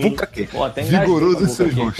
[0.00, 0.48] bucaque.
[0.82, 1.90] Vigoroso em seus com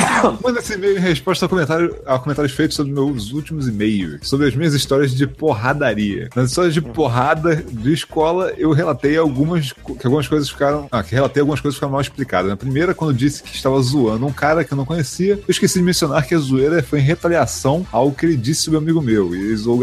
[0.42, 4.48] Manda esse e-mail em resposta a, comentário, a comentários feitos sobre meus últimos e-mails, sobre
[4.48, 6.28] as minhas histórias de porradaria.
[6.34, 10.88] Nas histórias de porrada de escola, eu relatei algumas, que algumas coisas ficaram.
[10.90, 12.50] Ah, que relatei algumas coisas que ficaram mal explicadas.
[12.50, 15.78] Na primeira, quando disse que estava zoando um cara que eu não conhecia, eu esqueci
[15.78, 19.00] de mencionar que a zoeira foi em retaliação ao que ele disse sobre um amigo
[19.00, 19.34] meu.
[19.34, 19.78] E zoou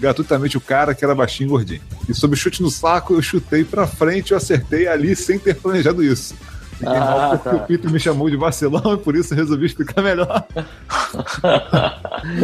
[0.00, 1.80] gratuitamente o cara que era baixinho e gordinho.
[2.08, 6.02] E sobre chute no saco, eu chutei pra frente eu acertei ali sem ter planejado
[6.02, 6.34] isso.
[6.78, 7.56] Fiquei mal Ah, porque tá.
[7.56, 10.44] o Peter me chamou de vacilão e por isso eu resolvi explicar melhor.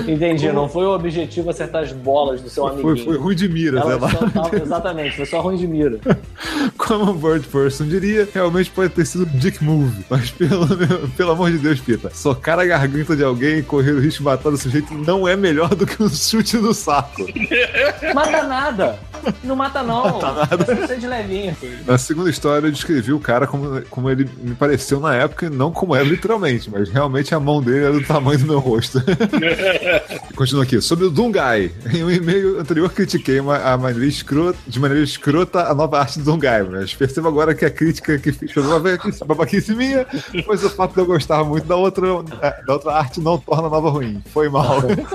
[0.06, 3.04] Entendi, não foi o objetivo acertar as bolas do seu Foi, amiguinho.
[3.06, 5.98] foi ruim de mira, só tavam- exatamente, foi só ruim de mira.
[6.76, 10.04] Como um bird person diria, realmente pode ter sido dick move.
[10.08, 10.66] Mas pelo,
[11.16, 14.24] pelo amor de Deus, Pita, socar a garganta de alguém e correr o risco de
[14.24, 17.26] matar o sujeito não é melhor do que um chute no saco.
[18.14, 18.98] Mata nada!
[19.44, 20.04] Não mata não.
[20.18, 20.92] Mata nada.
[20.92, 21.54] É de levinho.
[21.86, 25.70] Na segunda história, eu descrevi o cara como, como ele me pareceu na época, não
[25.70, 29.02] como era literalmente, mas realmente a mão dele era do tamanho do meu rosto.
[30.36, 30.80] Continua aqui.
[30.80, 31.70] Sobre o Dungai.
[31.92, 36.18] Em um e-mail anterior, critiquei uma, a maneira escrota, de maneira escrota a nova arte
[36.18, 40.06] do Dungai, mas percebo agora que a crítica que fiz foi uma babaquice- babaquice minha,
[40.46, 42.06] pois o fato de eu gostar muito da outra,
[42.66, 44.22] da outra arte não torna a nova ruim.
[44.32, 44.80] Foi mal.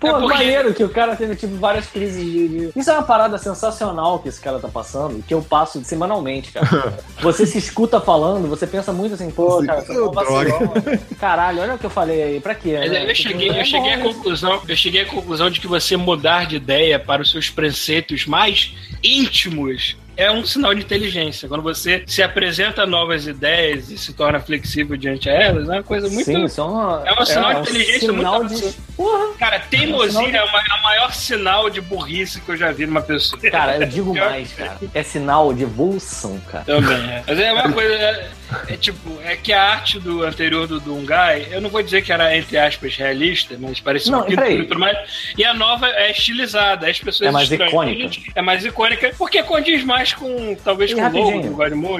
[0.00, 2.94] Pô, É porque- maneiro que o cara teve, tipo, várias crises de, de- Isso é
[2.94, 6.94] uma parada sensacional que esse cara tá passando, que eu passo semanalmente, cara.
[7.22, 10.72] Você se escuta falando, você pensa muito assim, pô, Sim, cara, eu vacilão.
[11.18, 12.76] Caralho, olha o que eu falei aí, pra quê?
[12.78, 13.10] Mas né?
[13.10, 14.02] Eu cheguei, É eu cheguei à né?
[14.02, 18.26] conclusão, eu cheguei à conclusão de que você mudar de ideia para os seus preceitos
[18.26, 21.48] mais íntimos é um sinal de inteligência.
[21.48, 25.82] Quando você se apresenta novas ideias e se torna flexível diante a elas, é uma
[25.82, 26.24] coisa muito.
[26.24, 27.02] Sim, isso é uma.
[27.06, 28.72] É um sinal de um inteligência sinal muito de.
[28.96, 29.34] Porra!
[29.38, 32.48] Cara, teimosia É um sinal de- é o é o maior sinal de burrice que
[32.50, 33.40] eu já vi numa pessoa.
[33.50, 34.78] Cara, eu digo mais, cara.
[34.94, 36.64] É sinal de evolução, cara.
[36.64, 37.22] Também, é.
[37.26, 38.41] Mas é uma coisa.
[38.68, 42.02] É, é tipo, é que a arte do anterior do Dungai, eu não vou dizer
[42.02, 44.58] que era, entre aspas, realista, mas parecia Não, e peraí.
[44.58, 44.98] pintura e mais.
[45.36, 46.88] E a nova é estilizada.
[46.88, 47.68] As pessoas É mais estranham.
[47.72, 48.20] icônica.
[48.34, 51.48] É mais icônica, porque condiz mais com, talvez, E com o logo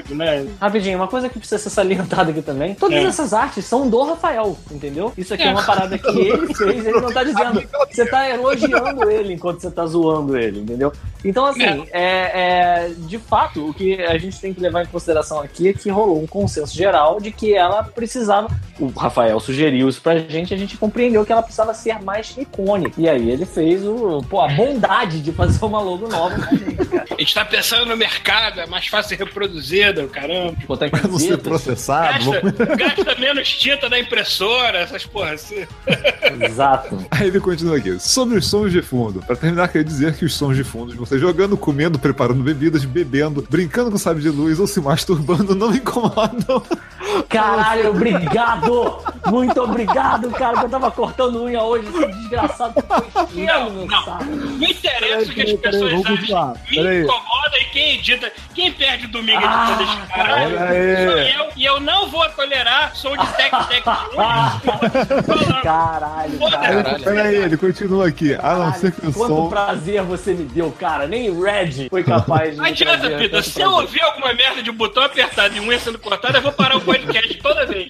[0.06, 0.46] do né?
[0.60, 2.74] Rapidinho, uma coisa que precisa ser salientada aqui também.
[2.74, 3.06] Todas É.
[3.06, 5.12] essas artes são do Rafael, entendeu?
[5.16, 5.50] Isso aqui é, É.
[5.50, 7.62] uma parada que ele fez, ele não tá dizendo.
[7.90, 10.92] Você tá elogiando ele enquanto você tá zoando ele, entendeu?
[11.24, 12.02] Então, assim, é.
[12.02, 15.88] é, de fato, o que a gente tem que levar em consideração aqui é que
[15.90, 18.48] rolou um consenso geral de que ela precisava.
[18.80, 23.00] O Rafael sugeriu isso pra gente, a gente compreendeu que ela precisava ser mais icônica.
[23.00, 26.84] E aí ele fez o, pô, a bondade de fazer uma logo nova pra gente,
[26.86, 27.06] cara.
[27.10, 30.56] A gente tá pensando no mercado, é mais fácil reproduzida, caramba.
[30.66, 32.30] Botar em Pra não ser processado.
[32.32, 35.64] Gasta, gasta menos tinta da impressora, essas porra assim.
[36.40, 36.98] Exato.
[37.10, 37.98] Aí ele continua aqui.
[38.00, 39.20] Sobre os sons de fundo.
[39.20, 42.84] Pra terminar, queria dizer que os sons de fundo de você jogando, comendo, preparando bebidas,
[42.84, 45.80] bebendo, brincando com sabe de luz ou se masturbando não me
[46.32, 46.78] incomodam.
[47.28, 48.98] Caralho, obrigado!
[49.26, 54.04] Muito obrigado, cara, que eu tava cortando unha hoje, esse desgraçado foi Não, meu não.
[54.04, 54.24] saco.
[54.24, 56.56] Não interessa o que as peraí, pessoas acham.
[56.70, 57.02] Me Peraí.
[57.02, 61.48] incomoda e quem edita, quem perde domingo Ah, editando esse caralho sou eu.
[61.56, 63.82] E eu não vou tolerar som de tec-tec.
[65.62, 66.80] Caralho, cara.
[66.82, 67.04] Caralho.
[67.04, 68.34] Peraí, ele continua aqui.
[68.42, 69.48] A não ser que o Quanto som.
[69.48, 71.06] prazer você me deu, cara.
[71.06, 72.56] Nem o Red foi capaz de.
[72.56, 73.42] Não adianta, Pita.
[73.42, 76.52] Se eu ouvir alguma merda de um botão apertado e unha sendo cortada, eu vou
[76.52, 77.01] parar o podcast
[77.42, 77.88] toda vez.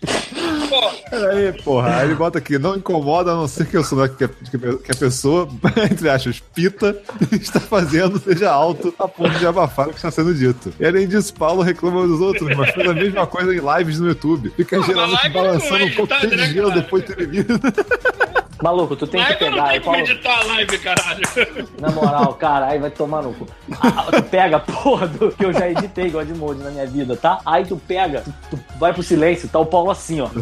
[0.68, 0.92] Porra.
[1.10, 1.96] Peraí, porra.
[1.96, 4.92] Aí ele bota aqui, não incomoda a não ser que o som que a, que
[4.92, 5.48] a pessoa,
[5.90, 6.96] entre aspas, pita,
[7.32, 10.72] está fazendo seja alto a ponto de abafar o que está sendo dito.
[10.78, 14.08] E além disso, Paulo reclama dos outros, mas faz a mesma coisa em lives no
[14.08, 14.52] YouTube.
[14.56, 17.44] Fica Pô, geralmente balançando é um coquetel editado, de né, gelo, depois termina.
[18.62, 19.68] Maluco, tu tem que Live eu não pegar.
[19.68, 21.20] tenho e como Paulo, editar a live, caralho.
[21.80, 23.46] na moral, cara, aí vai tomar no cu.
[23.80, 27.40] Ah, tu pega porra do que eu já editei God Mode na minha vida, tá?
[27.44, 30.28] Aí tu pega, tu, tu vai pro silêncio, tá o Paulo assim, ó.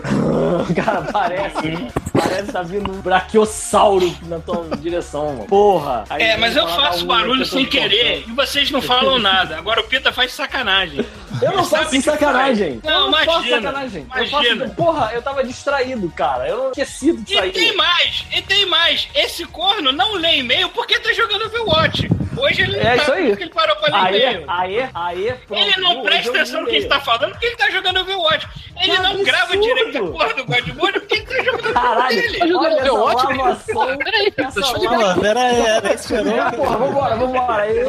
[0.74, 1.88] Cara, parece.
[2.12, 5.44] Parece tá vindo um braquiossauro na tua direção, mano.
[5.46, 6.04] Porra!
[6.10, 8.30] É, mas eu faço barulho eu sem querer cortando.
[8.32, 9.56] e vocês não falam nada.
[9.58, 11.04] Agora o Pita faz sacanagem.
[11.42, 12.80] Eu não faço sacanagem.
[12.80, 12.94] faz.
[12.94, 14.06] Não, eu não faço imagina, sacanagem.
[14.16, 14.64] Eu imagina.
[14.64, 16.48] faço, porra, eu tava distraído, cara.
[16.48, 17.50] Eu não esqueci disso E aí.
[17.50, 19.08] tem mais, e tem mais.
[19.14, 22.08] Esse corno não lê e-mail porque tá jogando Overwatch.
[22.36, 23.28] Hoje ele É tá, isso aí.
[23.28, 24.44] porque ele parou pra ler Aê, e-mail.
[24.50, 25.62] aê, aê, pronto.
[25.62, 28.48] Ele não presta eu atenção no que ele tá falando porque ele tá jogando Overwatch.
[28.76, 29.24] Ele Que não absurdo.
[29.24, 32.38] grava direito a porra do Godmode porque ele tá jogando Caralho, dele.
[32.48, 33.98] jogando olha lavação.
[33.98, 37.16] Peraí, essa deixa eu Pô, lava- pera aí, era isso que eu É, porra, vambora,
[37.16, 37.62] vambora.
[37.62, 37.84] Aê,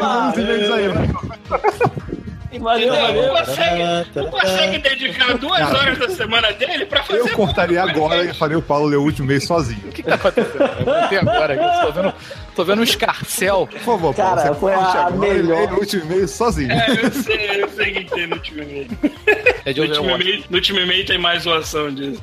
[0.00, 0.32] mano.
[0.62, 0.88] Isso aí.
[2.58, 3.22] Valeu, Não, valeu.
[3.22, 8.14] não consegue, não consegue dedicar duas horas da semana dele pra fazer Eu cortaria agora
[8.14, 8.38] e podcast.
[8.38, 9.80] faria o Paulo ler o último mês sozinho.
[9.88, 10.62] O que tá acontecendo?
[10.78, 11.86] Eu botei agora aqui.
[11.86, 12.14] Tô vendo,
[12.56, 13.66] tô vendo um escarcel.
[13.66, 14.36] Por favor, Paulo.
[14.36, 15.60] Cara, você foi a agora e melhor.
[15.60, 16.70] lê o último mês sozinho.
[16.72, 18.88] É, eu sei, eu sei que tem no último e-mail.
[19.64, 22.20] É de No último e-mail, no último tem mais zoação disso.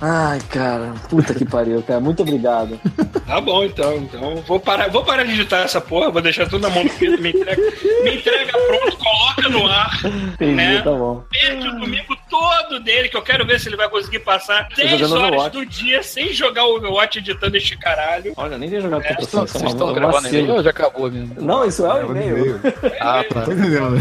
[0.00, 2.00] Ai, cara, puta que pariu, cara.
[2.00, 2.80] Muito obrigado.
[3.26, 3.96] Tá bom, então.
[3.96, 6.90] Então vou parar, vou parar de digitar essa porra, vou deixar tudo na mão do
[6.90, 7.62] Pedro, me entrega,
[8.02, 10.82] me entrega pronto, coloca no ar, Entendi, né?
[10.82, 11.24] tá bom.
[11.30, 14.90] Perde o domingo todo dele, que eu quero ver se ele vai conseguir passar 10
[14.92, 15.56] jogando horas Overwatch.
[15.56, 18.32] do dia sem jogar o Overwatch editando este caralho.
[18.36, 20.70] Olha, nem tem jogado É, Vocês você, vocês estão é um gravando e-mail ou já
[20.70, 21.34] acabou mesmo?
[21.40, 22.38] Não, isso é o É e-mail.
[22.38, 22.60] e-mail.
[23.00, 23.42] Ah, tá.
[23.42, 23.96] Tô entendendo.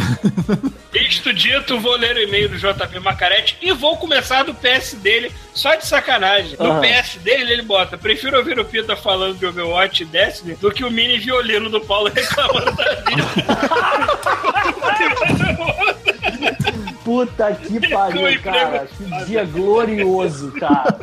[0.94, 5.32] Isto dito, vou ler o e-mail do JP Macarete e vou começar do PS dele,
[5.58, 6.56] só de sacanagem.
[6.60, 6.82] No Aham.
[6.82, 10.86] PS dele, ele bota: prefiro ouvir o Pita falando de Overwatch e Destiny do que
[10.86, 13.24] o mini violino do Paulo reclamando da vida.
[17.04, 18.86] Puta que pariu, cara.
[18.98, 20.98] Que dia glorioso, cara.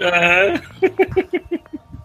[0.00, 0.60] Aham.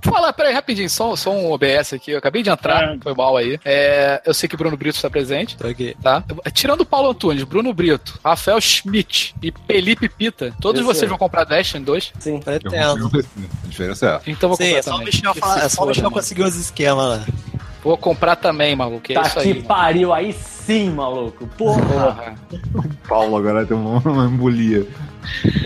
[0.03, 2.11] Fala, peraí, rapidinho, só, só um OBS aqui.
[2.11, 2.97] Eu acabei de entrar, Ah.
[3.01, 3.59] foi mal aí.
[3.63, 5.95] É, eu sei que Bruno Brito está presente, Tô aqui.
[6.01, 6.23] tá?
[6.53, 11.09] Tirando o Paulo Antunes, Bruno Brito, Rafael Schmidt e Felipe Pita, todos Esse vocês aí.
[11.09, 12.13] vão comprar Destiny 2?
[12.19, 12.39] Sim.
[12.39, 13.11] Pretendo.
[13.63, 14.21] A diferença é essa.
[14.29, 15.05] Então vou Sim, comprar é só o também.
[15.05, 17.25] Michel, Que falar, é só o Michel conseguir os esquemas lá.
[17.83, 19.11] Vou comprar também, maluco.
[19.11, 19.53] É Tá isso que aí.
[19.55, 19.65] mano.
[19.65, 21.47] pariu, aí sim, maluco.
[21.57, 21.81] Porra.
[21.81, 22.35] Porra.
[23.07, 24.85] Paulo agora tem uma embolia.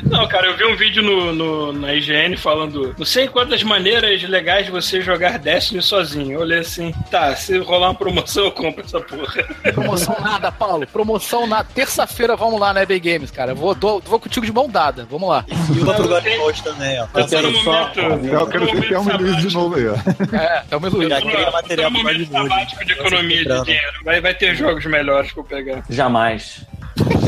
[0.04, 4.22] Não, cara, eu vi um vídeo no, no- na IGN falando não sei quantas maneiras
[4.24, 6.34] legais de você jogar Destiny sozinho.
[6.34, 9.44] Eu olhei assim, tá, se rolar uma promoção, eu compro essa porra.
[9.74, 10.86] Promoção nada, Paulo.
[10.88, 11.68] Promoção nada.
[11.74, 13.54] Terça-feira vamos lá na EB Games, cara.
[13.56, 15.06] Vou, dou- vou contigo de mão dada.
[15.10, 15.44] Vamos lá.
[15.76, 17.04] E o outro God Mode também, ó.
[17.04, 18.00] Eu tô no quero só- momento.
[18.00, 19.96] Eu quero ver que é um momento Luiz de novo aí, ó.
[20.38, 21.10] É, é o meu Luiz.
[21.10, 22.50] Já Eu tô queria material tô no pro momento God Mode.
[22.50, 23.66] sabático de economia de comprando.
[23.66, 23.92] dinheiro.
[24.04, 25.84] Vai, vai ter jogos melhores pra eu pegar.
[25.90, 26.62] Jamais.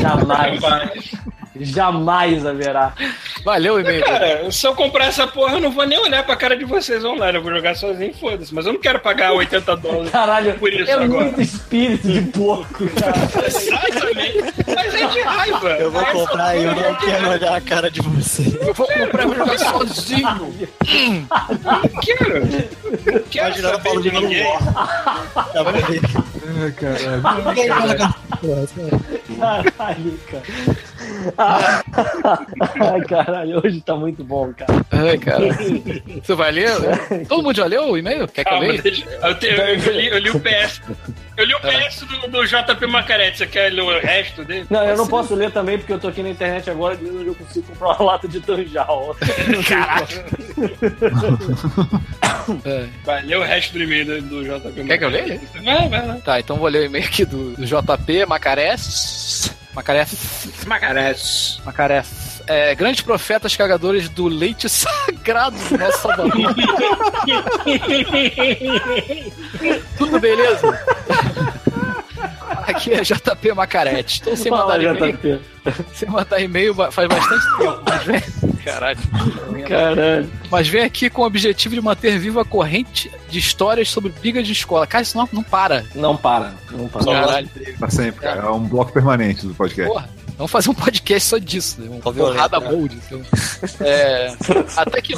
[0.00, 0.62] Jamais.
[0.62, 1.10] Rapaz.
[1.60, 2.92] Jamais haverá.
[3.44, 4.04] Valeu o e-mail.
[4.04, 7.04] Cara, se eu comprar essa porra, eu não vou nem olhar pra cara de vocês
[7.04, 7.38] online.
[7.38, 8.54] Eu vou jogar sozinho, foda-se.
[8.54, 11.24] Mas eu não quero pagar 80 dólares Caralho, por isso é agora.
[11.24, 13.46] muito espírito de porco, cara.
[13.46, 14.54] Exatamente.
[14.74, 15.68] Mas é de raiva.
[15.70, 18.58] Eu vou comprar e eu não quero olhar a cara de você.
[18.60, 20.28] Eu vou comprar e vou jogar sozinho.
[20.28, 22.46] Não quero.
[22.46, 24.44] Não quero Imaginando o saber Paulo de ninguém.
[24.54, 26.00] Tá bom aí.
[26.60, 27.22] Ai, caralho.
[29.38, 30.42] Caralho, cara.
[31.38, 34.72] Ai, caralho, hoje tá muito bom, cara.
[34.90, 35.44] Ai, cara.
[36.22, 36.70] Você vai ler?
[37.28, 38.26] Todo mundo já leu o e-mail?
[38.28, 38.82] Quer que eu leia?
[39.22, 40.80] eu, te- eu li, eu li o PS.
[41.36, 43.38] Eu li o PS do, do JP Macarete.
[43.38, 44.66] Você quer ler o resto dele?
[44.68, 47.34] Não, eu não posso ler também porque eu tô aqui na internet agora e eu
[47.34, 49.14] consigo comprar uma lata de tanjal.
[52.64, 52.86] É.
[53.04, 55.40] Vai, lê o resto do e-mail do, do JP Quer que eu leia?
[55.62, 56.14] Vai, vai lá.
[56.24, 59.54] Tá, então vou ler o e-mail aqui do, do JP Macarés.
[59.78, 60.10] Macarés.
[60.66, 61.62] Macarete.
[61.64, 62.42] Macarés.
[62.48, 66.32] É, grandes profetas cagadores do leite sagrado do nosso Salvador.
[69.96, 70.84] Tudo beleza?
[72.68, 74.20] Aqui é JP Macarete.
[74.20, 75.16] Estou sem Fala, mandar e-mail.
[75.16, 75.40] JP.
[75.94, 77.82] Sem mandar e-mail faz bastante tempo.
[77.86, 78.22] Mas vem...
[78.64, 78.98] Caralho.
[79.66, 80.30] Caralho.
[80.50, 84.46] Mas vem aqui com o objetivo de manter viva a corrente de histórias sobre brigas
[84.46, 84.86] de escola.
[84.86, 85.84] Cara, isso não, não para.
[85.94, 86.52] Não para.
[86.70, 87.04] Não para.
[87.04, 87.48] Caralho.
[87.78, 88.42] Pra sempre, cara.
[88.42, 89.90] É um bloco permanente do podcast.
[89.90, 90.08] Porra.
[90.38, 91.88] Vamos fazer um podcast só disso, né?
[91.90, 92.70] Um Só porrada né?
[92.70, 92.96] mode.
[93.04, 93.20] Então.
[93.80, 94.32] É,
[94.76, 95.12] até, que,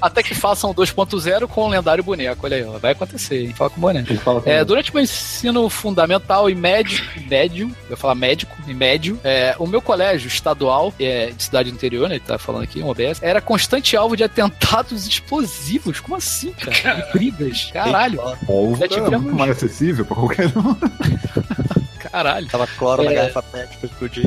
[0.00, 2.46] até que façam 2.0 com o lendário boneco.
[2.46, 2.78] Olha aí, ó.
[2.78, 3.52] Vai acontecer, hein?
[3.54, 4.08] Fala com o boneco.
[4.46, 9.54] É, durante meu ensino fundamental e médio, médio, eu ia falar médico e médio, é,
[9.58, 12.88] o meu colégio estadual, é, de cidade do interior, né, ele tá falando aqui, um
[12.88, 16.00] OBS, era constante alvo de atentados explosivos.
[16.00, 17.10] Como assim, cara?
[17.12, 17.70] Brigas.
[17.74, 18.22] Caralho,
[18.78, 20.74] Já é tivemos- muito mais acessível pra qualquer um.
[22.12, 22.46] caralho.
[22.46, 23.14] Tava cloro na É.
[23.14, 24.24] garrafa pet pra explodir.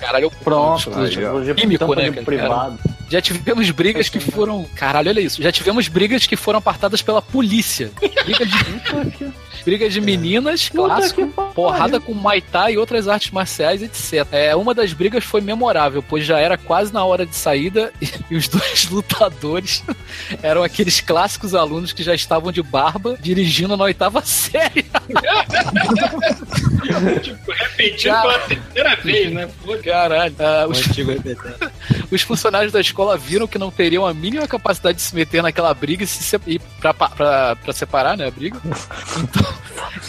[0.00, 2.22] Caralho, eu Pronto, Aí, Químico, né, cara?
[2.24, 2.78] privado.
[3.10, 4.64] Já tivemos brigas que foram.
[4.74, 5.42] Caralho, olha isso.
[5.42, 7.90] Já tivemos brigas que foram apartadas pela polícia.
[8.24, 9.47] Briga de.
[9.64, 11.26] Briga de meninas, clássico.
[11.54, 14.26] Porrada com Muay Thai e outras artes marciais, etc.
[14.32, 17.92] É, uma das brigas foi memorável, pois já era quase na hora de saída
[18.30, 19.82] e, os dois lutadores
[20.42, 24.86] eram aqueles clássicos alunos que já estavam de barba dirigindo na oitava série.
[27.22, 28.22] Tipo, repetindo Cara.
[28.22, 29.48] pela terceira vez, né?
[29.64, 30.34] Pô, Caralho.
[30.38, 30.80] Ah, os,
[32.10, 35.72] os funcionários da escola viram que não teriam a mínima capacidade de se meter naquela
[35.74, 38.60] briga e, se se, e pra, pra, pra separar, né, a briga.
[38.64, 39.47] Então,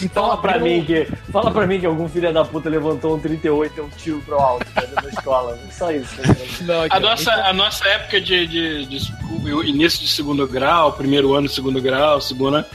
[0.02, 1.08] então Fala pra mim que.
[1.32, 4.36] Fala pra mim que algum filho da puta levantou um 38 e um tiro pro
[4.38, 5.58] alto né, dentro da escola.
[5.70, 6.14] Só isso.
[6.20, 6.36] né?
[6.62, 9.20] Não, A cara, nossa, a nossa época de, de, de-
[9.66, 12.66] início de segundo grau, primeiro ano de segundo grau, segundo ano,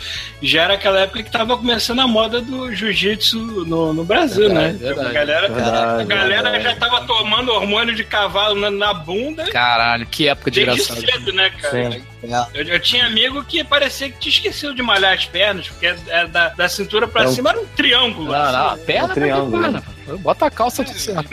[0.41, 4.73] já era aquela época que tava começando a moda do jiu-jitsu no, no Brasil, Verdade,
[4.73, 4.79] né?
[4.79, 5.07] verdade.
[5.09, 6.63] a galera, a Verdade, galera verdade.
[6.63, 11.11] já tava tomando hormônio de cavalo na, na bunda Caralho, que época desde desgraçada.
[11.11, 11.91] cedo, né, cara?
[11.91, 12.03] Sim.
[12.23, 12.45] É.
[12.55, 15.95] Eu, eu tinha amigo que parecia que te esqueceu de malhar as pernas, porque é,
[16.07, 18.31] é da, da cintura pra É um- cima era um triângulo.
[18.31, 18.85] Não, não, a assim.
[18.85, 19.61] perna um triângulo.
[19.61, 19.83] perna?
[20.19, 21.27] Bota a calça tudo certo.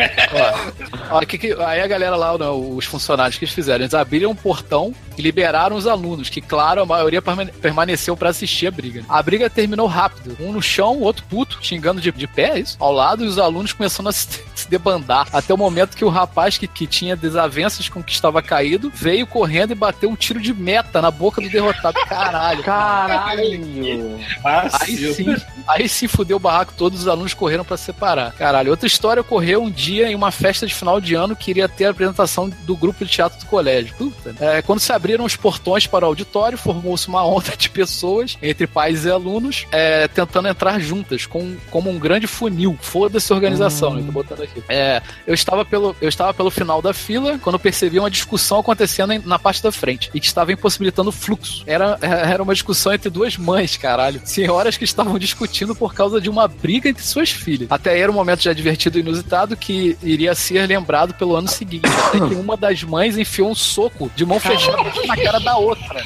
[1.11, 3.95] Ó, ó, que que- aí a galera lá, não, os funcionários que eles fizeram, eles
[3.95, 8.67] abriram um portão e liberaram os alunos, que claro, a maioria permane- permaneceu pra assistir
[8.67, 9.05] a briga.
[9.09, 10.37] A briga terminou rápido.
[10.41, 12.77] Um no chão, o outro puto, xingando de, de pé, é isso?
[12.81, 15.29] Ao lado, e os alunos começando a se, se debandar.
[15.33, 18.91] Até o momento que o rapaz que, que tinha desavenças com o que estava caído
[18.95, 21.99] veio correndo e bateu um tiro de meta na boca do derrotado.
[22.09, 22.63] Caralho.
[22.63, 24.19] Caralho!
[24.45, 28.33] Aí sim, aí sim fudeu o barraco, todos os alunos correram pra separar.
[28.33, 31.69] Caralho, outra história ocorreu um dia em uma festa de final de ano que iria
[31.69, 33.95] ter a apresentação do grupo de teatro do colégio.
[33.97, 34.35] Puta.
[34.41, 38.67] É, quando se abriram os portões para o auditório, formou-se uma onda de pessoas, entre
[38.67, 42.77] pais e alunos, é, tentando entrar juntas, com, como um grande funil.
[42.81, 44.03] Foda-se a organização, né?
[44.05, 44.63] Tô botando aqui.
[44.69, 49.21] É, eu estava pelo, eu estava pelo final da fila quando percebi uma discussão acontecendo
[49.25, 51.63] na parte da frente e que estava impossibilitando o fluxo.
[51.67, 54.21] Era, era uma discussão entre duas mães, caralho.
[54.25, 57.69] Senhoras que estavam discutindo por causa de uma briga entre suas filhas.
[57.71, 61.49] Até aí era um momento já divertido e inusitado que iria ser lembrado pelo ano
[61.49, 61.87] seguinte.
[62.09, 66.05] Até que uma das mães enfiou um soco de mão fechada na cara da outra.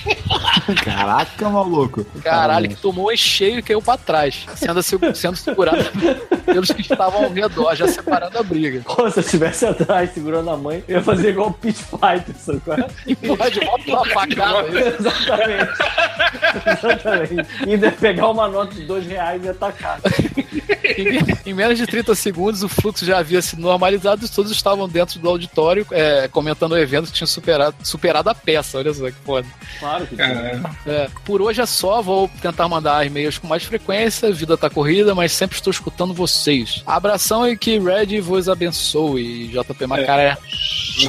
[0.82, 2.04] Caraca, maluco.
[2.22, 4.82] Caralho, que tomou em cheio e caiu pra trás, sendo,
[5.14, 5.84] sendo segurado
[6.44, 8.82] pelos que estavam ao redor, já separando a briga.
[8.84, 12.34] Pô, se eu estivesse atrás segurando a mãe, eu ia fazer igual o Pit Fighter,
[12.38, 12.86] sabe é?
[13.06, 14.66] E porra, de volta uma facada.
[14.98, 15.72] Exatamente.
[16.66, 17.48] Exatamente.
[17.66, 20.00] E ainda pegar uma nota de dois reais e atacar.
[20.84, 24.88] Em, em menos de 30 segundos, o fluxo já havia se normalizado e todos estavam
[24.88, 28.78] dentro do auditório é, comentando o evento que tinha superado, superado a peça.
[28.78, 29.46] Olha só que foda.
[29.78, 30.22] Claro que sim.
[30.86, 34.32] É, por hoje é só, vou tentar mandar e-mails com mais frequência.
[34.32, 36.82] Vida tá corrida, mas sempre estou escutando vocês.
[36.86, 39.48] Abração e que Red vos abençoe.
[39.48, 40.36] JP Macaré.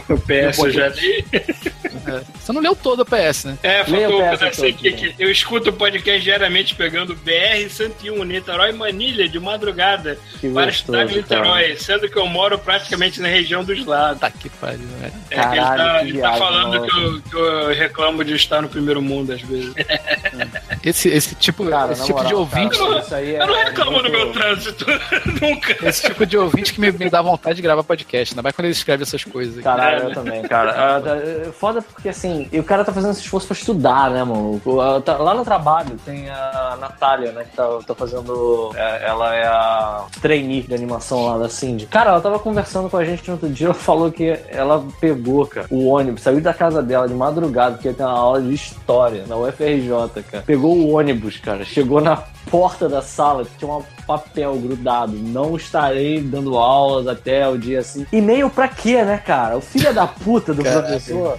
[0.10, 1.26] O PS eu já li.
[1.34, 2.22] É.
[2.40, 3.58] Você não leu todo o PS, né?
[3.64, 8.70] É, faltou o PS todo, aqui que eu escuto o podcast diariamente pegando BR-101, Niterói
[8.70, 11.17] e Manilha, de madrugada, Que para estudar gostoso.
[11.18, 14.20] Niterói, sendo que eu moro praticamente na região dos lados.
[14.20, 15.14] Tá que pariu, velho.
[15.30, 16.88] É que ele Caralho, tá, que ele tá viagem, falando maluco.
[16.88, 19.74] que eu, que eu reclamo de estar no primeiro mundo às vezes.
[20.90, 22.78] Esse, esse tipo, Cara, esse tipo de moral, ouvinte.
[22.78, 24.86] cara, isso aí é Eu não reclamo muito- no meu trânsito,
[25.42, 25.88] nunca.
[25.88, 28.66] Esse tipo de ouvinte que me, me dá vontade de gravar podcast, ainda mais quando
[28.66, 29.64] ele escreve essas coisas.
[29.64, 30.16] Caralho, É, eu né?
[30.16, 30.72] também, cara.
[30.98, 34.10] Ah, tá, é Foda porque, assim, e o cara tá fazendo esse esforço pra estudar,
[34.12, 34.62] né, mano?
[35.04, 38.72] Tá- Lá no trabalho tem a Natália, né, que tá, tá fazendo...
[38.76, 41.86] é, Ela é a trainee de animação lá da Cindy.
[41.88, 45.46] Cara, ela tava conversando com a gente no outro dia, ela falou que ela pegou,
[45.48, 48.54] cara, o ônibus, saiu da casa dela de madrugada, porque ia ter uma aula de
[48.54, 50.44] história na UFRJ, cara.
[50.46, 51.66] Pegou o ônibus, cara.
[51.66, 52.16] Chegou na
[52.50, 55.14] porta da sala, tinha um papel grudado.
[55.14, 58.06] Não estarei dando aulas até o dia assim.
[58.12, 59.58] E-mail pra quê, né, cara?
[59.58, 60.88] O filho da puta do Caraca.
[60.88, 61.38] professor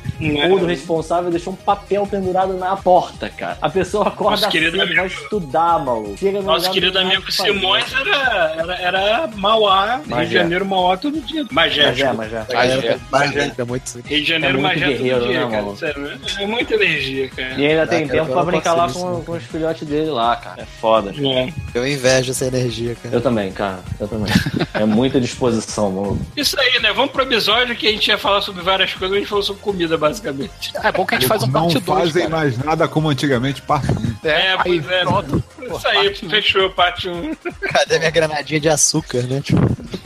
[0.50, 3.56] ou do responsável deixou um papel pendurado na porta, cara.
[3.62, 4.96] A pessoa acorda Nosso querido cedo, amigo.
[4.96, 6.16] vai estudar, maluco.
[6.18, 7.30] Chega no Nosso querido amigo.
[7.32, 10.26] Simões era, era, era Mauá, Rio Magé.
[10.26, 11.46] de Janeiro, Mauá todo dia.
[11.50, 12.16] Magé, Mas desculpa.
[12.18, 12.32] mas.
[12.52, 12.98] Magé.
[13.10, 13.52] Magé.
[13.58, 14.00] É muito.
[14.04, 15.76] Rio de Janeiro, É Magé todo dia, né, cara.
[15.76, 17.54] Sério, é muita energia, cara.
[17.54, 20.62] E ainda tem tempo pra brincar lá com, com os filhotes dele lá, cara.
[20.62, 20.97] É foda.
[21.06, 21.52] É.
[21.74, 23.14] Eu invejo essa energia, cara.
[23.14, 23.80] Eu também, cara.
[23.98, 24.32] Eu também.
[24.74, 26.20] É muita disposição, maluco.
[26.36, 26.92] Isso aí, né?
[26.92, 29.62] Vamos pro episódio que a gente ia falar sobre várias coisas, a gente falou sobre
[29.62, 30.72] comida, basicamente.
[30.82, 31.84] É bom que a gente faz um não parte 2.
[31.84, 34.28] fazem mais nada como antigamente, parte um.
[34.28, 35.00] É, aí, pois é.
[35.00, 35.44] pronto.
[35.60, 37.34] Isso aí, fechou, parte 1.
[37.72, 39.40] Cadê minha granadinha de açúcar, né?
[39.40, 39.60] Tipo,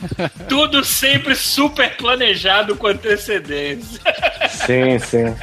[0.47, 3.99] Tudo sempre super planejado com antecedência.
[4.49, 5.35] Sim, sim.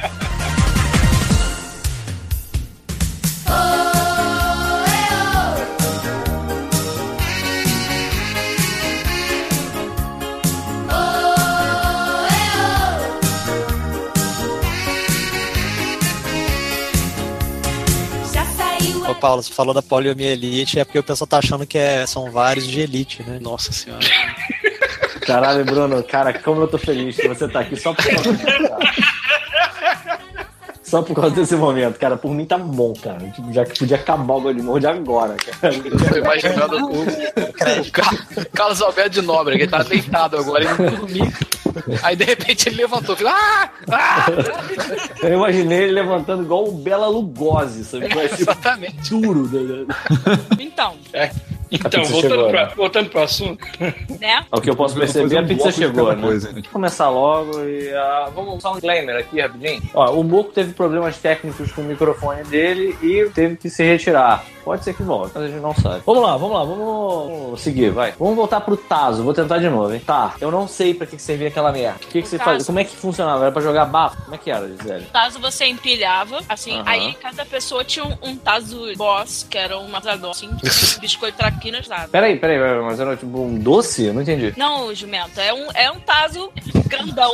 [19.21, 22.67] Paulo, você falou da poliomielite, é porque o pessoal tá achando que é- são vários
[22.67, 23.37] de elite, né?
[23.39, 24.03] Nossa senhora.
[25.25, 28.17] Caralho, Bruno, cara, como eu tô feliz que você tá aqui só cara.
[30.91, 32.17] Só por causa desse momento, cara.
[32.17, 33.19] Por mim tá bom, cara.
[33.29, 35.73] Tipo, já que podia acabar o Goldmode agora, cara.
[36.09, 40.97] Tô imaginando o, o Ca- Carlos Alberto de Nóbrega, ele tá deitado agora, ele não
[40.99, 41.31] dormia.
[42.03, 43.69] Aí de repente ele levantou, falou, ah!
[43.89, 44.25] ah!
[45.23, 48.13] Eu imaginei ele levantando igual o Bela Lugosi, sabe?
[48.13, 49.09] Vai ser Exatamente.
[49.09, 49.47] duro.
[49.47, 49.95] né?
[50.59, 50.95] Então,
[51.71, 52.73] Então, voltando, chegou, pra, né?
[52.75, 53.65] voltando pro assunto.
[54.19, 54.45] né?
[54.51, 56.21] Ao que eu posso perceber, a um pizza chegou, né?
[56.21, 56.61] coisa, né?
[56.71, 59.81] Começar logo e ah, vamos só um disclaimer aqui rapidinho.
[59.93, 64.43] Ó, o Moco teve problemas técnicos com o microfone dele e teve que se retirar.
[64.63, 66.03] Pode ser que volte, mas a gente não sabe.
[66.05, 68.13] Vamos lá, vamos lá, vamos, vamos seguir, vai.
[68.19, 70.01] Vamos voltar pro Tazo, vou tentar de novo, hein?
[70.05, 71.97] Tá, eu não sei pra que, que servia aquela merda.
[72.03, 72.49] O que, que você Tazo.
[72.51, 72.65] fazia?
[72.67, 73.43] Como é que funcionava?
[73.45, 74.21] Era pra jogar bafo?
[74.21, 75.07] Como é que era, Gisele?
[75.11, 76.83] Caso você empilhava, assim, Aham.
[76.85, 81.43] aí cada pessoa tinha um, um taso boss, que era um matador, assim, de biscoito
[81.69, 82.07] nada.
[82.07, 84.05] Peraí, peraí, peraí, mas era tipo um doce?
[84.05, 84.53] Eu não entendi.
[84.57, 86.51] Não, Jumento, é um, é um taso
[86.87, 87.33] grandão.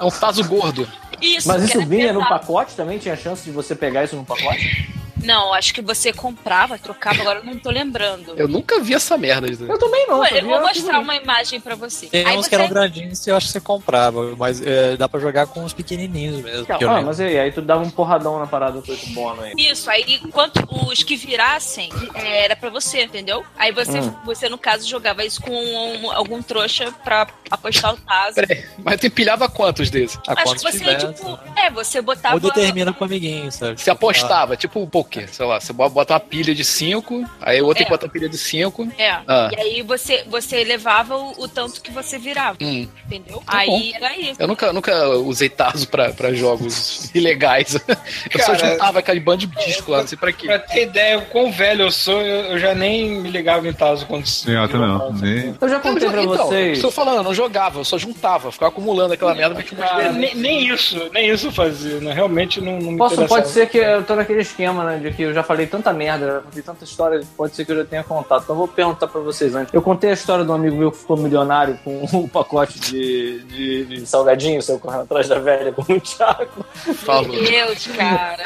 [0.00, 0.88] É um taso gordo.
[1.20, 2.40] Isso, Mas isso era vinha no pesado.
[2.40, 2.98] pacote também?
[2.98, 4.88] Tinha chance de você pegar isso no pacote?
[5.24, 8.34] Não, acho que você comprava, trocava, agora eu não tô lembrando.
[8.36, 9.46] Eu nunca vi essa merda.
[9.48, 10.22] Eu também não.
[10.22, 10.40] Sabia?
[10.40, 12.06] eu vou mostrar uma imagem pra você.
[12.06, 12.48] Tem Aí uns você...
[12.50, 15.64] que eram grandinhos e eu acho que você comprava, mas é, dá pra jogar com
[15.64, 16.66] os pequenininhos mesmo.
[16.68, 17.06] eu Ah, lembro.
[17.06, 19.52] mas aí, aí tu dava um porradão na parada do oito bono aí.
[19.56, 23.44] Isso, aí quanto os que virassem é, era pra você, entendeu?
[23.58, 24.14] Aí você, Hum.
[24.24, 28.34] você no caso, jogava isso com um- algum trouxa pra apostar o taso.
[28.36, 30.18] Peraí, mas tu empilhava quantos desses?
[30.26, 31.38] Ah, Acho quantos que você, tivesse, tipo, né?
[31.56, 32.34] é, você botava.
[32.34, 33.80] Ou determina com o amiguinho, sabe?
[33.80, 34.86] Você apostava, tipo o
[35.28, 37.88] sei lá, você bota uma pilha de 5, aí o outro É.
[37.88, 38.88] bota uma pilha de 5.
[38.98, 39.10] É.
[39.26, 39.50] Ah.
[39.52, 42.86] E aí você, você levava o, o tanto que você virava, Hum.
[43.06, 43.42] entendeu?
[43.46, 44.36] Tá aí era isso.
[44.40, 47.74] Eu nunca, nunca usei taso pra, pra jogos ilegais.
[47.74, 50.46] Eu só Cara, juntava aquele bando de disco lá, não sei pra quê.
[50.46, 53.72] Pra ter ideia o quão velho eu sou, eu, eu já nem me ligava em
[53.72, 55.12] Tazo quando Sim, eu também não.
[55.12, 55.54] Nem...
[55.60, 56.78] Eu já contei pra então, vocês.
[56.78, 60.34] Estou falando, eu não jogava, eu só juntava, ficava acumulando aquela merda pra Cara, nem,
[60.34, 62.12] nem isso, nem isso eu fazia, né?
[62.12, 64.98] Realmente não, não me Posso, pode ser que eu tô naquele esquema, né?
[65.00, 67.76] De que eu já falei tanta merda, já contei tanta história, pode ser que eu
[67.76, 68.42] já tenha contado.
[68.44, 69.72] Então eu vou perguntar pra vocês antes.
[69.72, 73.40] Eu contei a história de um amigo meu que ficou milionário com um pacote de,
[73.44, 76.64] de, de salgadinho, saiu correndo atrás da velha com um Thiago.
[76.94, 77.28] Falou.
[77.28, 78.44] Meu Deus, cara.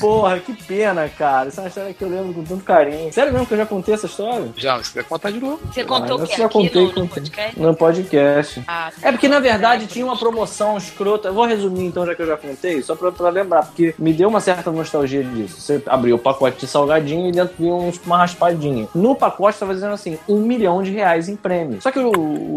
[0.00, 1.48] Porra, que pena, cara.
[1.48, 3.12] Essa é uma história que eu lembro com tanto carinho.
[3.12, 4.48] Sério mesmo que eu já contei essa história?
[4.56, 5.60] Já, você quer contar de novo?
[5.72, 6.34] Você contou Ah, o quê?
[6.34, 7.08] eu já contei, no, no contei.
[7.08, 7.60] podcast?
[7.60, 8.62] No podcast.
[8.66, 11.28] Ah, É porque, na verdade, tinha uma promoção escrota.
[11.28, 14.12] Eu vou resumir, então, já que eu já contei, só pra, pra lembrar, porque me
[14.12, 15.60] deu uma certa nostalgia disso.
[15.60, 18.88] Você abriu o pacote de salgadinho e dentro vinha uns- uma raspadinha.
[18.94, 21.80] No pacote tava dizendo assim, um milhão de reais em prêmio.
[21.82, 22.12] Só que o,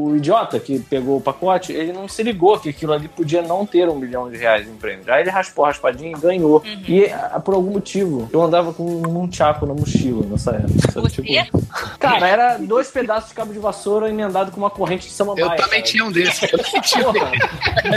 [0.09, 3.65] o idiota que pegou o pacote, ele não se ligou que aquilo ali podia não
[3.65, 5.03] ter um milhão de reais em prêmio.
[5.07, 6.61] Aí ele raspou a raspadinha e ganhou.
[6.87, 11.01] E, ah, por algum motivo, eu andava com um tchaco na mochila nessa época.
[11.01, 11.21] você?
[11.21, 11.63] Tipo,
[11.99, 15.45] cara, era dois pedaços de cabo de vassoura emendado com uma corrente de samambaia.
[15.45, 15.81] Eu também cara.
[15.83, 16.41] tinha um desses.
[16.51, 17.13] Eu também tinha, um.
[17.13, 17.31] Porra,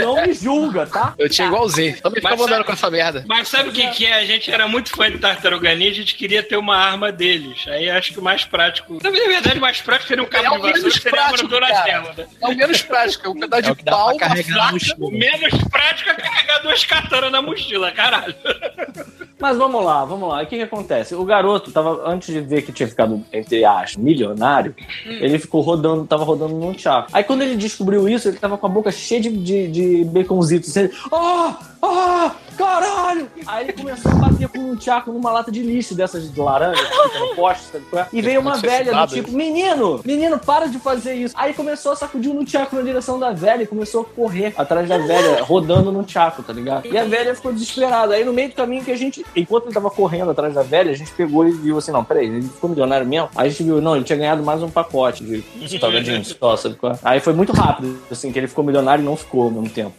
[0.01, 1.13] não me julga, tá?
[1.17, 1.99] eu tinha igualzinho.
[2.01, 3.25] Também ficava Mas andando com essa merda.
[3.27, 4.13] Mas sabe o que, que é?
[4.15, 7.65] A gente era muito fã de Tartaruga Ninja, a gente queria ter uma arma deles.
[7.67, 8.97] Aí acho que o mais prático.
[9.01, 11.27] Na verdade, o mais prático seria um cabo É de vassoura, menos que seria a
[11.27, 12.01] prático, cara.
[12.01, 12.27] Né?
[12.41, 14.97] É o menos prático, é um pedaço É o de que dá pra pau, mochila.
[14.99, 18.35] O menos prático é carregar duas katanas na mochila, caralho.
[19.39, 20.41] Mas vamos lá, vamos lá.
[20.41, 21.15] O que que acontece?
[21.15, 24.73] O garoto tava, antes de ver que tinha ficado, entre aspas, milionário,
[25.05, 27.09] ele ficou rodando, tava rodando num chaco.
[27.11, 30.73] Aí quando ele descobriu isso, ele tava com a boca cheia de, de, de baconzitos.
[30.77, 33.29] Ele, ah, ah, caralho!
[33.45, 36.81] Aí ele começou a bater com um tchaco numa lata de lixo dessas de laranja,
[36.81, 38.07] que fica no poste, sabe qual é?
[38.11, 41.33] E veio uma velha do tipo, menino, menino, para de fazer isso.
[41.37, 44.87] Aí começou a sacudir um tchaco na direção da velha e começou a correr atrás
[44.87, 46.87] da velha, rodando no tchaco, tá ligado?
[46.87, 48.13] E a velha ficou desesperada.
[48.15, 50.91] Aí no meio do caminho que a gente, enquanto ele tava correndo atrás da velha,
[50.91, 53.29] a gente pegou e viu assim, não, peraí, ele ficou milionário mesmo?
[53.35, 55.43] Aí a gente viu, não, ele tinha ganhado mais um pacote de
[55.79, 56.99] salgadinho só, sabe qual é?
[57.03, 59.93] Aí foi muito rápido, assim, que ele ficou milionário e não ficou ao mesmo tempo.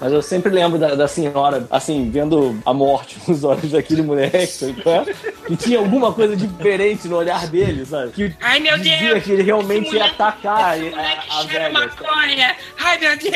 [0.00, 4.46] Mas eu sempre lembro da, da senhora, assim, vendo a morte nos olhos daquele moleque,
[4.46, 5.04] sabe é?
[5.52, 8.12] E tinha alguma coisa diferente no olhar dele, sabe?
[8.12, 9.24] Que Ai, meu dizia Deus!
[9.24, 11.70] que ele realmente esse ia moleque- atacar esse a, moleque a, a velha.
[11.70, 12.56] maconha!
[12.78, 13.34] Ai, meu Deus!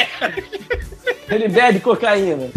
[1.29, 2.51] Ele bebe cocaína.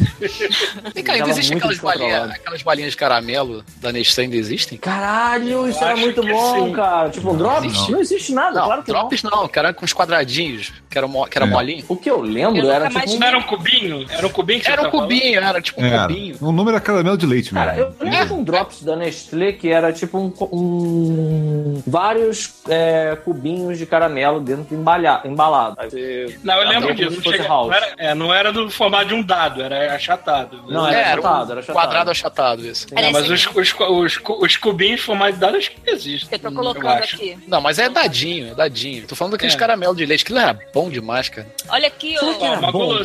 [0.94, 2.32] Vem cá, ainda Tava existem aquelas descontrolado.
[2.34, 4.78] aquelas balinhas de caramelo da Nestlé ainda existem?
[4.78, 6.74] Caralho, isso era muito bom, sim.
[6.74, 7.10] cara.
[7.10, 7.66] Tipo, um drops?
[7.66, 7.92] existe.
[7.92, 11.08] Não existe nada, Não, claro que drops não, que era com os quadradinhos, que era,
[11.08, 11.50] mo- que era É.
[11.50, 11.86] molinho.
[11.88, 11.96] não.
[11.96, 13.20] O que eu lembro Eu era tipo um...
[13.20, 14.06] Não era um cubinho?
[14.10, 16.38] Era um cubinho que Era você um tá cubinho, era tipo um É, cubinho.
[16.42, 17.96] o nome era caramelo de leite Cara, mesmo.
[18.00, 23.78] eu lembro de um drops da Nestlé que era tipo um, um- vários é, cubinhos
[23.78, 25.76] de caramelo dentro de embalha, embalado.
[25.80, 27.16] Aí você- Não, eu lembro disso.
[27.24, 30.64] Não, chega- não era, é, não era do formato de um dado, era achatado.
[30.68, 31.76] Não, era É, era achatado, um era achatado.
[31.86, 32.94] quadrado achatado esse.
[32.94, 36.30] Não, mas os, os, os, os cubinhos em formato de dado acho que existem.
[36.32, 37.16] Eu tô eu colocando acho.
[37.16, 37.38] aqui.
[37.48, 39.06] Não, mas é dadinho, é dadinho.
[39.08, 39.58] Tô falando daqueles É.
[39.58, 41.48] caramelo de leite, aquilo era bom demais, cara.
[41.70, 42.54] Olha aqui, Será que ó.
[42.54, 42.96] era bom?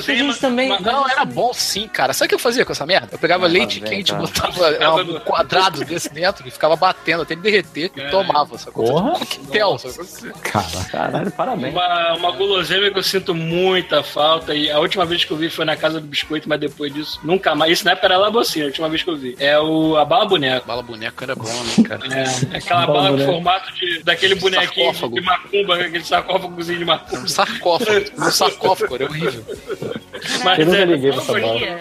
[0.40, 0.68] Também...
[0.80, 2.12] Não, era bom sim, cara.
[2.12, 3.08] Sabe que eu fazia com essa merda?
[3.12, 4.18] Eu pegava Ah, leite vem, quente, tá.
[4.18, 8.08] botava Tava um no- quadrado desse dentro e ficava batendo até ele derreter e É.
[8.08, 8.84] tomava, sacou?
[8.86, 9.10] Porra.
[9.10, 10.32] Um coquetel, sacou?
[10.42, 11.72] Cara, Caralho, parabéns.
[11.72, 14.54] Uma, uma guloseima que eu sinto muita falta.
[14.54, 17.20] E a última vez que eu vi foi na casa do biscoito, mas depois disso,
[17.22, 17.72] nunca mais.
[17.72, 19.36] Isso na época era labocinha, a última vez que eu vi.
[19.38, 20.64] É o, a bala boneca.
[20.66, 22.00] Bala boneco era bom, né, cara?
[22.14, 23.32] É, aquela Bala bala com boneca.
[23.32, 25.14] formato de, daquele bonequinho de, Sarcófago.
[25.14, 27.22] de macumba, aquele sarcófagozinho de macumba.
[27.22, 28.04] Um sarcófago.
[28.18, 29.44] Um sarcófago, era horrível.
[30.44, 31.80] Mas Eu nunca é, liguei pra essa bola.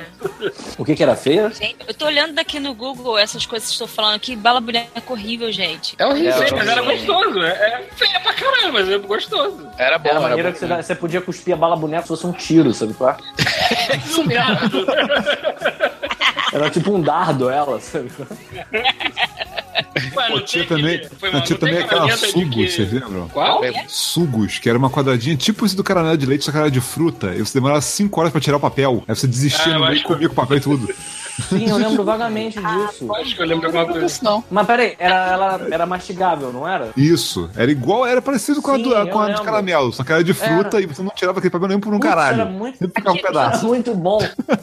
[0.78, 1.50] O que que era feia?
[1.50, 4.36] gente, eu tô olhando aqui no Google essas coisas que estou falando aqui.
[4.36, 5.96] Bala boneca horrível, gente.
[5.98, 6.44] É horrível.
[6.44, 7.44] É, mas era gostoso.
[7.44, 9.68] É, é feia pra caralho, mas é gostoso.
[9.78, 12.26] Era bom, Era era, maneira que você, você podia cuspir a bala boneca se fosse
[12.26, 13.18] um tiro, sabe qual é?
[13.98, 14.86] Isso mesmo.
[16.52, 18.12] Era tipo um dardo ela, sabe
[20.14, 23.28] Pô, não tinha também, aquele- foi tinha também aquela Sugos, que- vocês lembram?
[23.30, 23.64] Qual?
[23.64, 26.70] É, Sugos, que era uma quadradinha tipo esse do caramelo de leite, só que era
[26.72, 27.34] de fruta.
[27.36, 29.04] E você demorava 5 horas pra tirar o papel.
[29.08, 30.90] Aí você desistia Ah, eu no meio e comia com o papel e tudo.
[31.48, 33.14] Sim, eu lembro vagamente disso.
[33.16, 34.06] Acho que eu lembro de alguma coisa.
[34.06, 34.44] Isso não.
[34.50, 36.90] Mas peraí, era, ela era mastigável, não era?
[36.96, 37.50] Isso.
[37.56, 40.12] Era igual, era parecido com a, Sim, do, eu com a de caramelo, só que
[40.12, 42.42] era de fruta e você não tirava aquele papel nem por um Putz, caralho.
[42.42, 43.66] Era muito, ficava um era pedaço.
[43.66, 44.20] muito bom.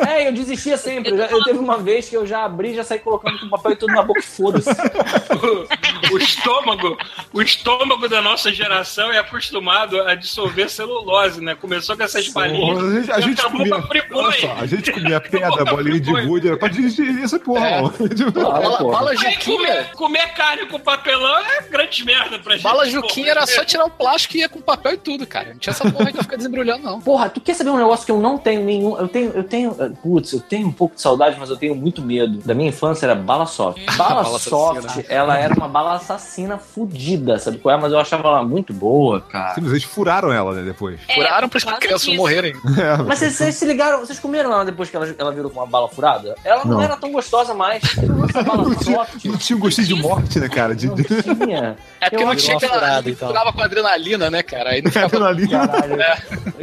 [0.06, 1.10] É, eu desistia sempre.
[1.12, 3.72] Eu, eu teve uma vez que eu já abri e já saí colocando o papel
[3.72, 4.70] e tudo na boca e foda-se.
[4.70, 6.96] o, o estômago,
[7.32, 11.54] o estômago da nossa geração é acostumado a dissolver celulose, né?
[11.54, 12.78] Começou com essas balinhas.
[12.78, 14.28] Porra, a gente, a gente acabou comia.
[14.28, 17.82] a só, a gente comia pedra, bolinha de gude, era pra dirigir essa porra, É.
[17.82, 17.88] ó.
[18.16, 18.92] Tipo, Bala, porra.
[18.98, 19.56] bala Aí Juquinha.
[19.58, 22.62] comer, comer carne com papelão é grande merda pra gente.
[22.62, 22.86] Bala.
[22.88, 25.50] Juquinha era só tirar o plástico e ia com papel e tudo, cara.
[25.50, 27.00] Não tinha essa porra de ficar desembrulhando, não.
[27.00, 28.96] Porra, tu quer saber um negócio que eu não tenho nenhum.
[28.98, 29.76] Eu tenho, eu tenho.
[29.78, 32.38] eh, Putz, eu tenho um pouco de saudade, mas eu tenho muito medo.
[32.44, 33.80] Da minha infância era bala soft.
[33.96, 35.04] Bala, Bala soft, assassina.
[35.08, 37.80] ela era uma bala assassina fudida, sabe qual é?
[37.80, 39.54] Mas eu achava ela muito boa, cara.
[39.54, 41.00] Simplesmente furaram ela, né, depois.
[41.08, 42.54] É, Furaram para as crianças morrerem.
[42.76, 45.58] É, Mas vocês, vocês se ligaram, vocês comeram ela depois que ela, ela virou com
[45.60, 46.34] uma bala furada?
[46.46, 46.82] Ela não, Não.
[46.82, 47.82] era tão gostosa mais.
[48.28, 49.24] Essa bala soft.
[49.24, 50.74] não tinha um gostinho de morte, né, cara?
[50.76, 51.76] De, Não tinha.
[52.00, 52.74] É porque Eu não tinha aquela.
[52.74, 53.28] furada, então.
[53.28, 54.70] Furava com adrenalina, né, cara?
[54.70, 55.06] Aí não ficava.
[55.06, 55.66] adrenalina.
[55.68, 55.96] Caralho.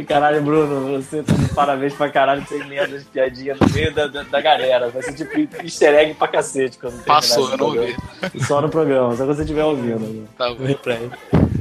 [0.06, 4.06] Caralho, Bruno, você tá de parabéns pra caralho sem medo de piadinha no meio da,
[4.06, 4.88] da, da galera.
[4.88, 7.94] Vai ser tipo easter egg pra cacete quando Passou, eu não ouvi.
[8.46, 10.26] Só no programa, só quando você estiver ouvindo.
[10.38, 10.64] Tá bom.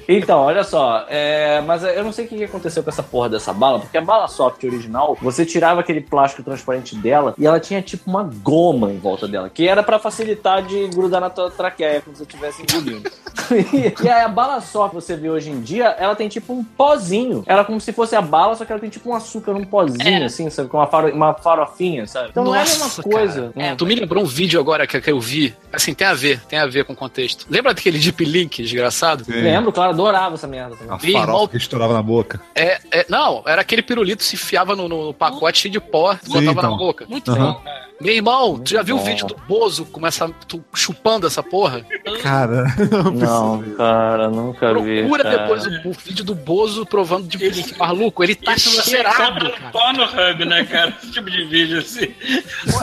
[0.07, 3.53] Então, olha só, é, mas eu não sei o que aconteceu com essa porra dessa
[3.53, 7.81] bala, porque a bala soft original, você tirava aquele plástico transparente dela e ela tinha
[7.81, 12.01] tipo uma goma em volta dela, que era pra facilitar de grudar na tua traqueia
[12.01, 13.09] quando você estivesse engolindo.
[13.51, 16.53] e, e aí a bala soft que você vê hoje em dia, ela tem tipo
[16.53, 17.43] um pozinho.
[17.45, 19.63] Ela é como se fosse a bala, só que ela tem tipo um açúcar, um
[19.65, 20.25] pozinho, É.
[20.25, 20.69] assim, sabe?
[20.69, 22.29] Com uma, faro, uma farofinha, sabe?
[22.29, 23.51] Então não é a mesma Nossa, coisa.
[23.55, 23.75] É, Hum.
[23.77, 25.55] Tu me lembrou um vídeo agora que, que eu vi.
[25.71, 27.45] Assim, tem a ver, tem a ver com o contexto.
[27.49, 29.23] Lembra daquele Deep Link desgraçado?
[29.27, 30.93] Lembro, claro, adorava essa merda também.
[30.93, 31.47] A farofa irmão.
[31.47, 32.41] que estourava na boca.
[32.55, 36.13] É, é- não, era aquele pirulito que se enfiava no, no pacote cheio de pó,
[36.15, 36.71] Sim, botava então.
[36.71, 37.05] na boca.
[37.07, 37.53] Muito Aham.
[37.53, 37.61] bom.
[38.01, 39.05] Meu irmão, tu já viu o bom.
[39.05, 41.85] vídeo do Bozo começa tu chupando essa porra?
[42.21, 42.65] Cara,
[43.13, 44.99] Não, cara, nunca vi.
[45.01, 45.37] Procura cara.
[45.37, 47.77] depois o, o vídeo do Bozo provando de Link.
[47.77, 49.71] Maluco, ele tá Isso você cheirado, no cara.
[49.71, 50.93] Pornhub, né, cara?
[51.01, 52.13] Esse tipo de vídeo assim.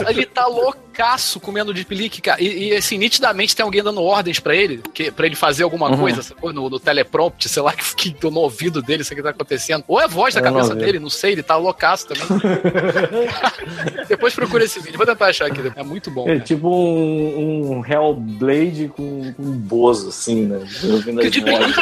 [0.07, 2.41] Ele tá loucaço, loucaço comendo de pelique, cara.
[2.41, 5.89] E, e, assim, nitidamente tem alguém dando ordens pra ele, que, pra ele fazer alguma
[5.89, 5.97] Uhum.
[5.97, 6.53] coisa, sacou?
[6.53, 9.83] No, no teleprompt, sei lá, que, que no ouvido dele, isso que tá acontecendo.
[9.87, 12.23] Ou é a voz da Eu cabeça dele, não sei, ele tá loucaço também.
[14.07, 15.61] Depois procura esse vídeo, vou tentar achar aqui.
[15.75, 16.23] É muito bom.
[16.27, 16.39] É cara.
[16.41, 20.59] tipo um, um Hellblade com, com um bozo, assim, né?
[20.83, 21.75] Ouvindo Que as vozes.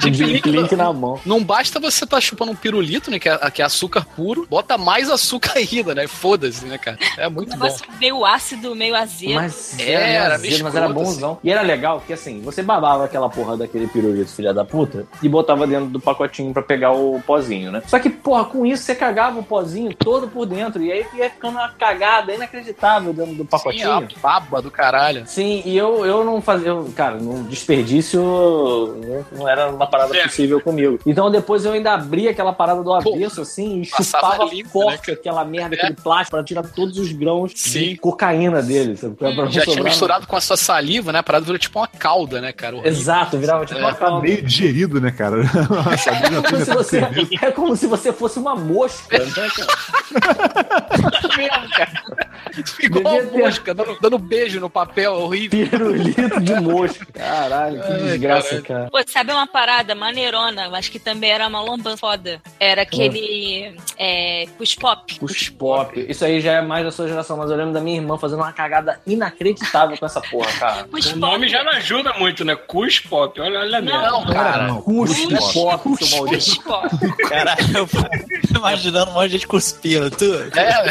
[0.00, 1.20] De pelique, link na mão.
[1.26, 3.18] Não basta você tá chupando um pirulito, né?
[3.18, 6.06] Que é, que é açúcar puro, bota mais açúcar ainda, né?
[6.06, 6.98] Foda-se, né, cara?
[7.18, 7.76] É Um muito bom.
[7.98, 9.34] meio ácido, meio azedo.
[9.34, 11.38] Mas É, era, era azedo, mas era bonzão.
[11.44, 15.28] E era legal que assim, você babava aquela porra daquele pirulito, filha da puta, e
[15.28, 17.82] botava dentro do pacotinho pra pegar o pozinho, né?
[17.86, 20.82] Só que, porra, com isso você cagava o pozinho todo por dentro.
[20.82, 23.90] E aí ia ficando uma cagada inacreditável dentro do Sim, pacotinho.
[23.92, 25.24] a baba do caralho.
[25.26, 26.68] Sim, e eu, eu não fazia.
[26.68, 30.22] eu, cara, no desperdício não, não era uma parada É.
[30.24, 30.98] possível comigo.
[31.04, 35.16] Então depois eu ainda abria aquela parada do avesso, assim, e chupava limpo, forte né,
[35.20, 37.80] aquela merda, aquele plástico, pra tirar todos os grãos Sim.
[37.90, 38.96] de cocaína dele.
[38.96, 39.14] Sabe?
[39.16, 41.18] Pra Já tinha misturado com a sua saliva, né?
[41.18, 42.76] A parada virou tipo uma calda, né, cara?
[42.76, 42.92] Horrível.
[42.92, 44.20] Exato, virava tipo uma Tá calma.
[44.22, 45.36] meio digerido, né, cara?
[46.10, 46.98] É como, tem se você,
[47.42, 49.70] é como se você fosse uma mosca, né, cara?
[51.36, 52.29] mesmo, cara.
[52.76, 55.68] Ficou uma Devia ter- mosca, dando, dando beijo no papel, horrível.
[55.68, 57.06] Pirulito de mosca.
[57.12, 58.88] Caralho, que Ai, desgraça, cara.
[58.90, 62.40] Pô, sabe uma parada maneirona, mas que também era uma lomba foda?
[62.58, 65.18] Era aquele é, push pop.
[65.18, 66.06] Push pop.
[66.08, 68.40] Isso aí já é mais da sua geração, mas eu lembro da minha irmã fazendo
[68.40, 70.84] uma cagada inacreditável com essa porra, cara.
[70.84, 72.54] Push O nome já não ajuda muito, né?
[72.56, 74.00] Cus Pop, olha, olha mesmo.
[74.00, 74.66] Não, cara.
[74.68, 76.44] Não, Push pop, seu maldito.
[76.44, 76.88] Push pop.
[77.28, 80.10] Caralho, eu tô imaginando um monte de gente cuspindo.
[80.10, 80.24] Tu,
[80.56, 80.82] É,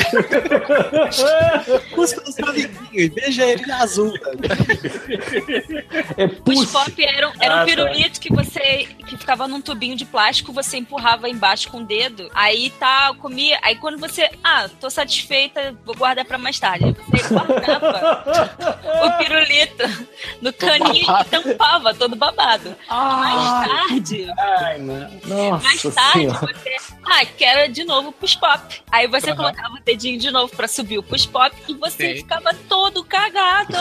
[1.08, 1.30] cuspa
[1.98, 4.14] no seu amiguinho, beija ele azul.
[6.18, 6.72] É Push push.
[6.72, 7.66] pop era, um- era Ah, um tá.
[7.66, 12.30] pirulito que você que ficava num tubinho de plástico, você empurrava embaixo com o dedo,
[12.34, 16.86] aí tá, comia, aí quando você, ah, tô satisfeita, vou guardar pra mais tarde.
[16.86, 20.08] Aí você guardava o pirulito
[20.42, 22.76] no caninho e tampava todo babado.
[22.88, 25.20] Ah, mais tarde, ai, mano.
[25.26, 26.40] Nossa mais tarde senhora.
[26.40, 26.76] você,
[27.06, 28.82] ah, quero de novo o push pop.
[28.92, 29.38] Aí você Aham.
[29.38, 32.15] colocava o dedinho de novo pra subir o push pop e você Sim.
[32.17, 33.75] ficava todo cagado.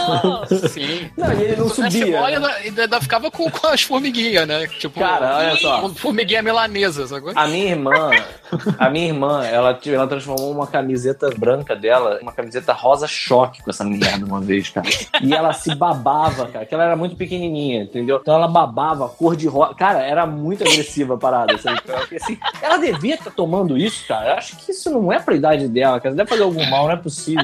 [0.68, 1.10] sim.
[1.16, 2.20] Não, e ele não Se você subia.
[2.20, 4.66] olha, ainda, ainda ficava com, com as formiguinhas, né?
[4.66, 5.88] Tipo, Cara, olha só.
[5.90, 7.32] formiguinha melanesa, sacou?
[7.34, 8.10] A minha irmã,
[8.78, 13.70] a minha irmã, ela, ela transformou uma camiseta branca dela, uma camiseta rosa choque com
[13.70, 14.88] essa merda uma vez, cara.
[15.22, 18.18] E ela se babava, cara, que ela era muito pequenininha, entendeu?
[18.20, 19.74] Então ela babava, cor de rosa.
[19.74, 21.80] Cara, era muito agressiva a parada, sabe?
[21.82, 24.30] Porque, assim, ela devia estar tomando isso, cara.
[24.30, 26.14] Eu acho que isso não é pra idade dela, cara.
[26.14, 27.37] Deve fazer algum mal, não é possível.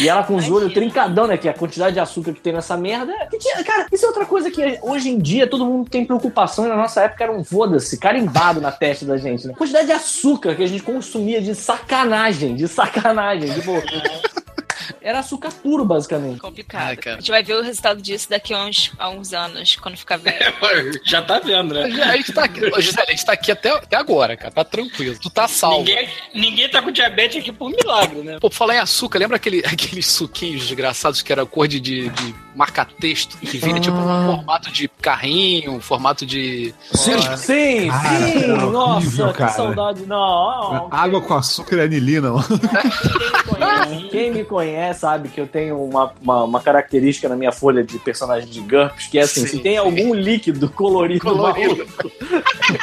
[0.00, 1.36] E ela com os olhos trincadão, né?
[1.36, 3.12] Que a quantidade de açúcar que tem nessa merda.
[3.12, 6.04] é- que tinha- cara, isso é outra coisa que hoje em dia todo mundo tem
[6.04, 9.54] preocupação e na nossa época era um foda-se, carimbado na testa da gente, né?
[9.56, 13.52] Quantidade de açúcar que a gente consumia de sacanagem, de sacanagem.
[13.52, 13.72] Tipo,
[15.00, 16.38] era açúcar puro, basicamente.
[16.40, 16.96] Complicado.
[16.96, 17.16] Cara.
[17.16, 20.16] A gente vai ver o resultado disso daqui a uns, a uns anos, quando ficar
[20.18, 20.52] velho.
[21.04, 21.82] Já tá vendo, né?
[21.84, 24.50] A gente tá aqui, Gisele, a gente tá aqui até, até agora, cara.
[24.52, 25.16] Tá tranquilo.
[25.20, 25.78] Tu tá salvo.
[25.78, 28.38] Ninguém, ninguém tá com diabetes aqui por milagre, né?
[28.40, 32.34] Pô, falar em açúcar, lembra aquele, aqueles suquinhos desgraçados que era cor de, de, de
[32.54, 33.36] marca-texto?
[33.38, 36.74] Que vinha tipo um formato de carrinho, um formato de.
[36.92, 38.44] Sim, sim, Cara, sim.
[38.44, 39.52] era Nossa, horrível, que cara.
[39.52, 40.06] saudade.
[40.06, 42.46] Não, Água com açúcar e anilina, mano.
[42.48, 42.60] Quem
[43.30, 47.52] me conhece, quem me conhece sabe que eu tenho uma, uma, uma característica na minha
[47.52, 49.78] folha de personagem de GURPS, que é assim, Sim, se tem sim.
[49.78, 51.76] algum líquido colorido, Colorido.
[51.76, 52.12] maluco,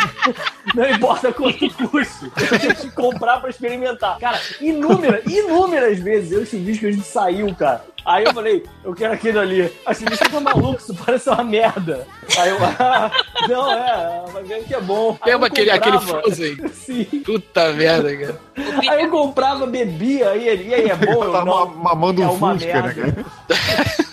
[0.76, 2.30] não importa quanto custe,
[2.60, 4.20] tenho que comprar pra experimentar.
[4.20, 7.84] Cara, inúmeras, inúmeras vezes eu e o Chuvisco a gente saiu, cara.
[8.06, 9.72] Aí eu falei, eu quero aquilo ali.
[9.86, 12.08] A Chuvisco tá maluco, isso parece uma merda.
[12.38, 13.12] Aí eu, ah,
[13.48, 15.18] não, é, vai ver que é bom.
[15.26, 16.00] Lembra aquele, aquele.
[16.00, 16.58] Frozen?
[16.74, 17.04] Sim.
[17.26, 18.40] Puta merda, cara.
[18.90, 21.24] Aí eu comprava, bebia, aí ele, e aí, é bom?
[21.24, 21.46] Eu, não.
[21.46, 22.94] ma- mamando É um uma fusca, né, merda.
[23.14, 23.26] cara?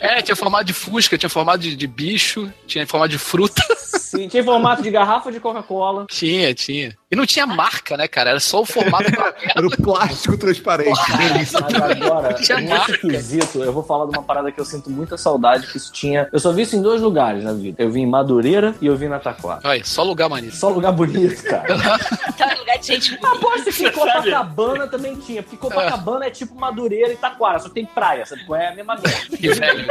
[0.00, 3.62] É, tinha formato de fusca, tinha formato de, de bicho, tinha formato de fruta.
[3.76, 6.06] Sim, tinha formato de garrafa de Coca-Cola.
[6.08, 6.96] Tinha, tinha.
[7.10, 8.30] E não tinha marca, né, cara?
[8.30, 9.34] Era só o formato da.
[9.56, 11.00] Era o plástico transparente.
[11.16, 11.60] Delícia.
[11.60, 12.92] Mas agora, Tinha muito marca.
[12.92, 16.28] esquisito, eu vou falar de uma parada que eu sinto muita saudade, que isso tinha...
[16.32, 17.82] Eu só vi isso em dois lugares na vida.
[17.82, 19.60] Eu vi em Madureira e eu vi na Taquara.
[19.64, 20.54] Olha, só lugar maneiro.
[20.54, 21.64] Só lugar bonito, cara.
[22.36, 23.28] Tá no lugar de gente bonita.
[23.28, 27.86] Aposto que em Copacabana também tinha, porque Copacabana é tipo Madureira e Taquara, só tem
[27.86, 28.44] praia, sabe?
[28.44, 29.36] qual É mesma merda.
[29.36, 29.86] Que velho.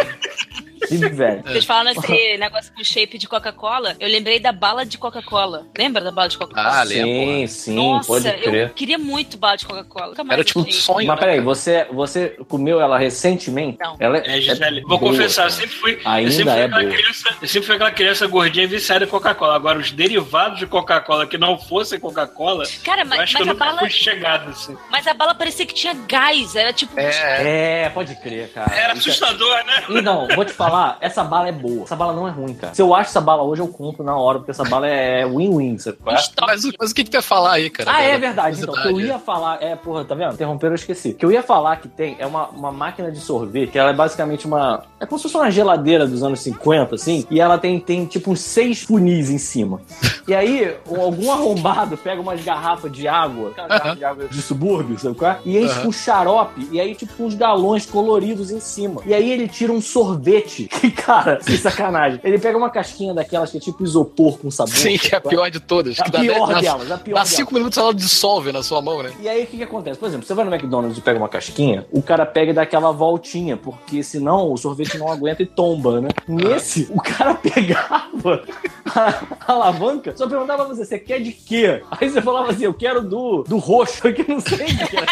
[0.87, 5.65] Vocês falaram esse negócio com shape de Coca-Cola, eu lembrei da bala de Coca-Cola.
[5.77, 6.79] Lembra da bala de Coca-Cola?
[6.79, 7.03] Ah, lembro.
[7.07, 8.73] Sim, sim, Nossa, pode eu crer.
[8.73, 10.13] queria muito bala de Coca-Cola.
[10.29, 11.07] Era tipo um sonho.
[11.07, 13.77] Mas né, peraí, você, você comeu ela recentemente?
[13.79, 13.95] Não.
[13.99, 15.99] Ela É, Gisele, vou boa, confessar, eu sempre fui.
[16.05, 16.93] Ainda eu sempre fui é aquela boa.
[16.93, 19.55] criança, eu sempre fui aquela criança gordinha e viciada em Coca-Cola.
[19.55, 23.47] Agora, os derivados de Coca-Cola que não fossem Coca-Cola, Cara, eu mas, acho que mas
[23.47, 24.77] eu a bala, fui chegado assim.
[24.91, 26.55] mas a bala parecia que tinha gás.
[26.55, 26.99] Era tipo.
[26.99, 28.73] É, É, pode crer, cara.
[28.75, 29.83] Era é- assustador, né?
[29.89, 31.83] E não, vou te falar, essa bala é boa.
[31.83, 32.73] Essa bala não é ruim, cara.
[32.73, 35.77] Se eu acho essa bala hoje, eu compro na hora, porque essa bala é win-win,
[35.77, 35.97] sabe?
[36.03, 36.27] Mas,
[36.65, 37.91] o- mas o que, que tu ia falar aí, cara?
[37.93, 38.61] Ah, é Da- verdade.
[38.61, 39.61] Então, o que eu ia falar.
[39.61, 40.33] É, porra, tá vendo?
[40.33, 41.09] Interromperam, eu esqueci.
[41.09, 43.89] O que eu ia falar que tem é uma, uma máquina de sorvete, que ela
[43.91, 44.83] é basicamente uma.
[44.99, 48.31] É como se fosse uma geladeira dos anos 50, assim, e ela tem, tem tipo
[48.31, 49.81] uns seis funis em cima.
[50.27, 55.15] E aí, algum arrombado pega umas garrafas de água, garrafa de água de subúrbio, sabe
[55.15, 55.39] qual é?
[55.45, 55.83] E enche Aham.
[55.85, 59.01] com xarope, e aí, tipo, uns galões coloridos em cima.
[59.05, 60.62] E aí ele tira um sorvete.
[60.67, 62.19] Que, cara, sem sacanagem.
[62.23, 64.73] Ele pega uma casquinha daquelas que é tipo isopor com sabor.
[64.73, 65.99] Sim, que é a pior de todas.
[65.99, 67.29] A que dá pior dez- delas, a pior Dá delas.
[67.29, 69.11] cinco minutos ela dissolve na sua mão, né?
[69.19, 69.99] E aí, o que, que acontece?
[69.99, 72.61] Por exemplo, você vai no McDonald's e pega uma casquinha, o cara pega e dá
[72.63, 76.09] aquela voltinha, porque senão o sorvete não aguenta e tomba, né?
[76.27, 78.43] Nesse, o cara pegava
[78.85, 81.81] a, a alavanca, só perguntava pra você, você quer de quê?
[81.91, 84.97] Aí você falava assim, eu quero do, do roxo, que eu não sei o que
[84.97, 85.05] era.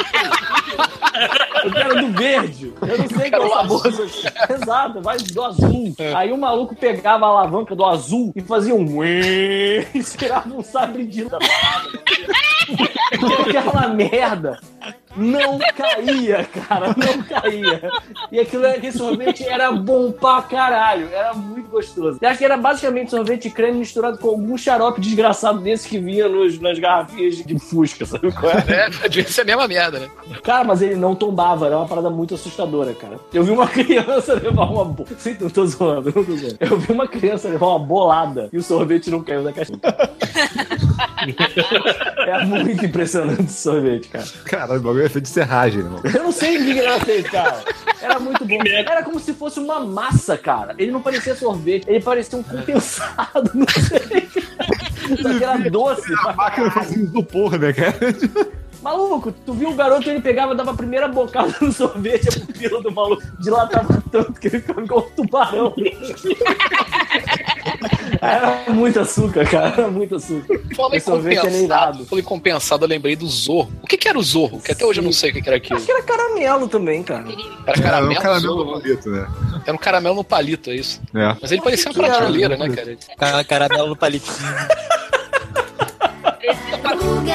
[1.64, 2.74] Eu quero do verde.
[2.82, 3.84] Eu não sei qual sabor.
[4.50, 5.96] Exato, vai do azul.
[6.16, 11.06] Aí o maluco pegava a alavanca do azul e fazia um e tirava um sabre
[11.06, 11.26] de.
[13.20, 14.60] Porque aquela merda
[15.16, 17.92] não caía, cara, não caía.
[18.32, 22.20] E aquilo, aquele sorvete era bom pra caralho, era muito gostoso.
[22.22, 25.98] Eu acho que era basicamente sorvete de creme misturado com algum xarope desgraçado desse que
[25.98, 28.90] vinha nos, nas garrafinhas de fusca, sabe qual é?
[29.04, 30.10] É, devia ser a mesma merda, né?
[30.44, 33.20] Cara, mas ele não tombava, era uma parada muito assustadora, cara.
[33.34, 34.86] Eu vi uma criança levar uma.
[34.86, 35.06] Bo...
[35.18, 36.58] Sim, não tô zoando, não tô zoando.
[36.60, 39.80] Eu vi uma criança levar uma bolada e o sorvete não caiu da caixinha.
[42.18, 44.26] é muito impressionante esse sorvete, cara.
[44.46, 46.02] Caralho, o bagulho é feito de serragem, irmão.
[46.04, 47.64] Eu não sei o que ela fez, cara.
[48.02, 48.58] Era muito bom.
[48.66, 50.76] Era como se fosse uma massa, cara.
[50.78, 54.30] Ele não parecia sorvete, ele parecia um compensado, não sei.
[55.22, 56.14] Só que era doce.
[56.26, 57.98] A máquina fazia isopor, né, cara?
[58.82, 62.82] Maluco, tu viu o garoto, ele pegava, dava a primeira bocada no sorvete, a pupila
[62.82, 65.74] do maluco dilatava tanto que ele ficava igual um tubarão.
[68.22, 70.60] Era muito açúcar, cara, era muito açúcar.
[70.76, 72.06] Sorvete é compensado.
[72.06, 73.72] Falei compensado, eu lembrei do Zorro.
[73.84, 74.60] O que, que era o Zorro?
[74.62, 75.78] Que até hoje eu não sei o que, que era aquilo.
[75.78, 77.26] Acho que era caramelo também, cara.
[77.66, 78.66] Era Era caramelo, um caramelo Zorro.
[78.76, 79.28] no palito, né?
[79.66, 81.02] Era um caramelo no palito, é isso.
[81.16, 81.36] É.
[81.42, 82.16] Mas ele parecia uma era?
[82.18, 82.98] prateleira, né, cara?
[83.18, 84.36] Ca- Caramelo no palitinho.
[87.02, 87.34] Ruga,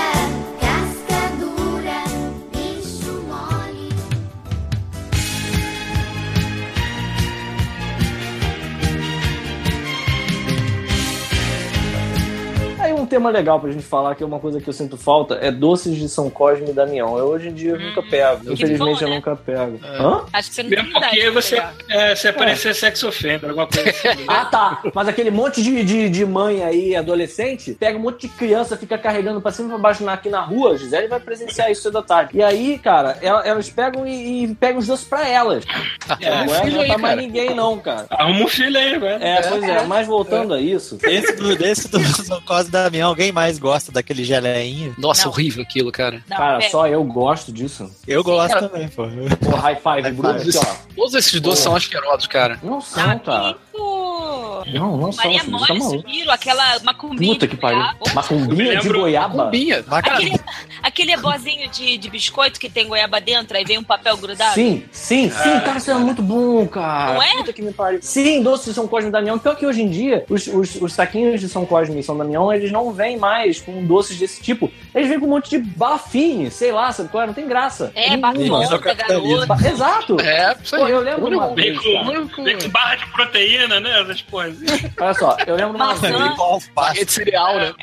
[13.06, 15.50] um tema legal pra gente falar, que é uma coisa que eu sinto falta, é
[15.50, 17.16] doces de São Cosme e Damião.
[17.18, 18.52] Eu hoje em dia eu nunca pego.
[18.52, 19.14] Infelizmente bom, eu né?
[19.16, 19.80] nunca pego.
[19.84, 20.24] Hã?
[20.32, 23.48] Acho que você não tem Mesmo porque idade pra você, é, você parecia sex offender,
[23.48, 24.24] alguma coisa assim.
[24.26, 24.82] Ah, tá.
[24.94, 28.98] Mas aquele monte de, de, de mãe aí, adolescente, pega um monte de criança, fica
[28.98, 30.76] carregando pra cima e pra baixo na- aqui na rua.
[30.76, 32.36] Gisele vai presenciar isso cedo da tarde.
[32.36, 35.64] E aí, cara, ela- elas pegam e, e pegam os doces pra elas.
[36.20, 37.26] É, não é, filho não aí, tá mais cara.
[37.26, 38.06] ninguém, não, cara.
[38.10, 39.22] Arruma um filho aí, velho.
[39.22, 39.82] É, pois é.
[39.84, 40.98] Mas voltando a isso.
[41.04, 44.94] Esse do, desse do São Cosme da Damião, alguém mais gosta daquele geleinho?
[44.98, 45.30] Nossa, Não.
[45.30, 46.22] horrível aquilo, cara.
[46.28, 46.70] Não, Cara, pega.
[46.70, 47.90] só eu gosto disso.
[48.06, 49.04] Eu gosto Cara, também, pô.
[49.44, 50.38] Pô, high five, High Bruno.
[50.94, 52.58] Todos esses doces são asquerosos, cara.
[52.62, 53.56] Não são, cara.
[53.76, 54.78] Isso?
[54.78, 55.24] Não, não são.
[55.24, 56.00] Maria Você tá Mole maluco.
[56.02, 57.78] sumiram, aquela macumbinha Puta de que pariu.
[57.78, 57.98] goiaba.
[58.14, 59.44] Macumbinha Eu de goiaba?
[59.44, 59.84] Cumbinha.
[59.90, 60.40] Aquele,
[60.82, 64.54] aquele ebozinho de, de biscoito que tem goiaba dentro, aí vem um papel grudado.
[64.54, 67.14] Sim, sim, sim, cara, isso é muito bom, cara.
[67.14, 67.36] Não é?
[67.36, 67.98] Puta que me pariu.
[68.02, 69.38] Sim, doce de São Cosme e Damião.
[69.38, 72.52] Pior que hoje em dia, os, os, os saquinhos de São Cosme e São Damião,
[72.52, 74.70] eles não vêm mais com doces desse tipo.
[74.94, 77.26] Eles vêm com um monte de bafine, sei lá, sabe qual é?
[77.26, 77.92] Não tem graça.
[77.94, 78.08] É.
[78.14, 79.46] Isso é.
[79.46, 80.20] Ba- Exato.
[80.20, 80.82] É, isso aí.
[80.82, 84.00] Pô, eu lembro uma Vem vez, vem com barra de proteína, né?
[84.00, 84.68] Essas coisas.
[85.00, 86.08] Olha só, eu lembro uma Maçã.
[86.12, 86.30] vez.
[87.06, 87.74] De cereal, né?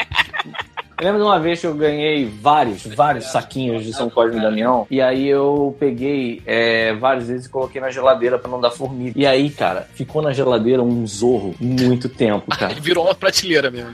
[1.00, 4.42] Eu lembro de uma vez que eu ganhei vários, vários saquinhos de São Cosme e
[4.42, 4.86] Damião.
[4.90, 9.12] E aí eu peguei é, várias vezes e coloquei na geladeira pra não dar formiga.
[9.20, 12.72] E aí, cara, ficou na geladeira um zorro muito tempo, cara.
[12.72, 13.92] Ele virou uma prateleira mesmo.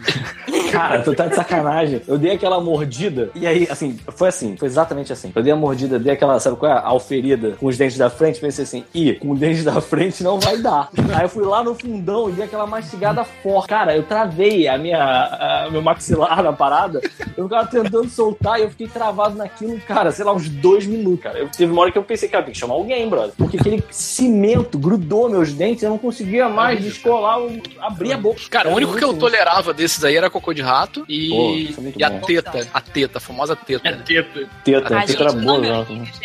[0.72, 2.02] Cara, tu tá de sacanagem.
[2.08, 3.30] Eu dei aquela mordida.
[3.34, 5.32] E aí, assim, foi assim, foi exatamente assim.
[5.36, 6.76] Eu dei a mordida, dei aquela, sabe qual é?
[6.76, 8.40] A alferida com os dentes da frente.
[8.40, 10.90] Pensei assim, ih, com os dentes da frente não vai dar.
[11.16, 13.68] Aí eu fui lá no fundão e dei aquela mastigada forte.
[13.70, 16.89] Cara, eu travei a minha, a- meu maxilar na parada.
[17.38, 21.22] Eu ficava tentando soltar e eu fiquei travado naquilo, cara, sei lá, uns dois minutos,
[21.24, 21.38] cara.
[21.40, 23.34] Eu, teve uma hora que eu pensei, cara, tem que chamar alguém, brother.
[23.38, 28.40] Porque aquele cimento grudou meus dentes, eu não conseguia mais descolar, eu abrir a boca.
[28.50, 31.94] Cara, o único que eu tolerava desses aí era cocô de rato e, Pô, é
[31.98, 32.20] e a bom.
[32.22, 32.68] teta.
[32.74, 33.88] A teta, a famosa teta.
[33.88, 34.50] É teta.
[34.64, 36.20] Teta, Ai, teta era boa, meu filho, gente.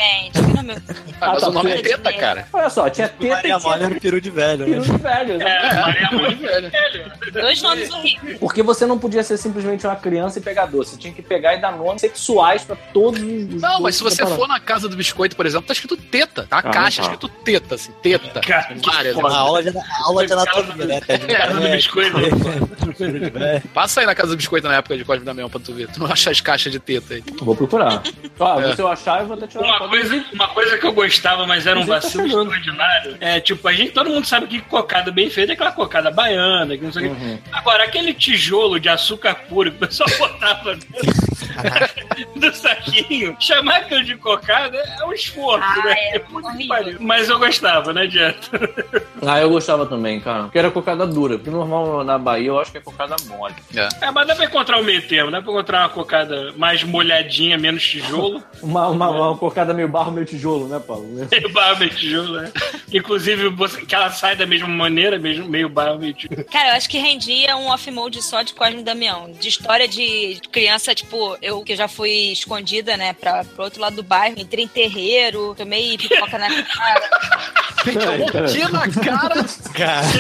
[0.65, 0.75] meu.
[1.21, 1.89] Ah, mas tá, o nome é teta.
[1.99, 2.49] teta, cara.
[2.53, 4.87] Olha só, tinha teta Maria e tinha era um peru de velho, peru né?
[4.87, 5.39] de velho.
[5.39, 5.45] né?
[5.45, 6.71] É, Maria Mole Velho.
[7.33, 8.39] Dois nomes horríveis.
[8.39, 11.61] Porque você não podia ser simplesmente uma criança e pegar Você tinha que pegar e
[11.61, 13.61] dar nomes sexuais pra todos os.
[13.63, 16.47] Não, mas se você for na casa do biscoito, por exemplo, tá escrito teta.
[16.49, 17.09] Tá a Ah, caixa tá.
[17.13, 18.41] escrito teta, assim, teta.
[18.41, 19.17] Cara, que Várias.
[19.19, 19.73] A aula de,
[20.05, 21.01] aula de anatomia, né?
[21.01, 22.17] Casa do biscoito.
[22.99, 23.63] Peru de velho.
[23.73, 25.89] Passa aí na casa do biscoito na época de Cosme Damião pra tu ver.
[25.89, 27.25] Tu não achar as caixas de teta aí.
[27.41, 28.03] Vou procurar.
[28.39, 28.75] Ó, É.
[28.75, 31.67] se eu achar, eu vou até tirar Uma coisa, uma coisa que eu gostava, mas
[31.67, 32.55] era um tá vacilo chegando.
[32.55, 33.17] extraordinário.
[33.21, 36.77] É, tipo, a gente, todo mundo sabe que cocada bem feita é aquela cocada baiana,
[36.77, 37.37] que não sei o Uhum.
[37.37, 37.39] quê.
[37.53, 44.05] Agora, aquele tijolo de açúcar puro que o pessoal botava dentro do saquinho, chamar aquilo
[44.05, 45.95] de cocada é um esforço, Ah, né?
[46.13, 46.19] é
[46.69, 46.97] pariu.
[47.01, 48.51] Mas eu gostava, né, adianta.
[49.27, 50.45] Ah, eu gostava também, cara.
[50.45, 51.37] Porque era cocada dura.
[51.39, 53.55] Porque normal na Bahia eu acho que é cocada mole.
[53.75, 57.57] É, mas dá pra encontrar o meio termo, dá pra encontrar uma cocada mais molhadinha,
[57.59, 58.43] menos tijolo.
[58.63, 61.05] Uma, uma, uma cocada meio barro, meio tijolo, né, Paulo?
[61.31, 62.53] Meio barro, meio tijolo, né?
[62.93, 66.45] Inclusive, você- que ela sai da mesma maneira, mesmo, meio barro, meio tijolo.
[66.45, 69.33] Cara, eu acho que rendia um off-mode só de Cosme e Damião.
[69.33, 73.97] De história de criança, tipo, eu que já fui escondida, né, pra, pro outro lado
[73.97, 74.39] do bairro.
[74.39, 77.11] Entrei em terreiro, tomei pipoca na cara.
[77.85, 79.35] Que na cara!
[79.75, 80.15] Cara,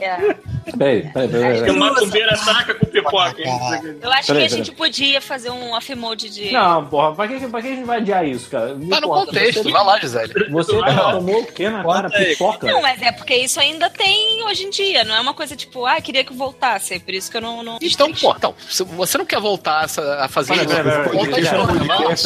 [0.00, 0.48] É.
[0.76, 1.60] Peraí, peraí, peraí.
[1.60, 1.70] Peraí.
[1.70, 3.36] uma macumbeira saca com pipoca.
[3.40, 6.50] Eu acho Peraí, que a gente podia fazer um off-mode de.
[6.50, 8.74] Não, porra, pra que, pra que a gente vai adiar isso, cara?
[8.74, 10.50] Me Tá no contexto, Você, vai lá, Gisele.
[10.50, 10.72] você
[11.12, 12.10] tomou o quê na cara?
[12.10, 12.66] Pipoca?
[12.66, 15.04] Não, mas é porque isso ainda tem hoje em dia.
[15.04, 16.94] Não é uma coisa tipo, ah, queria que voltasse.
[16.94, 17.62] É por isso que eu não.
[17.62, 17.78] não...
[17.80, 20.64] Então, pô, então, se você não quer voltar a fazer isso,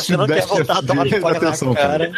[0.02, 2.12] você não quer voltar a tomar pipoca na cara.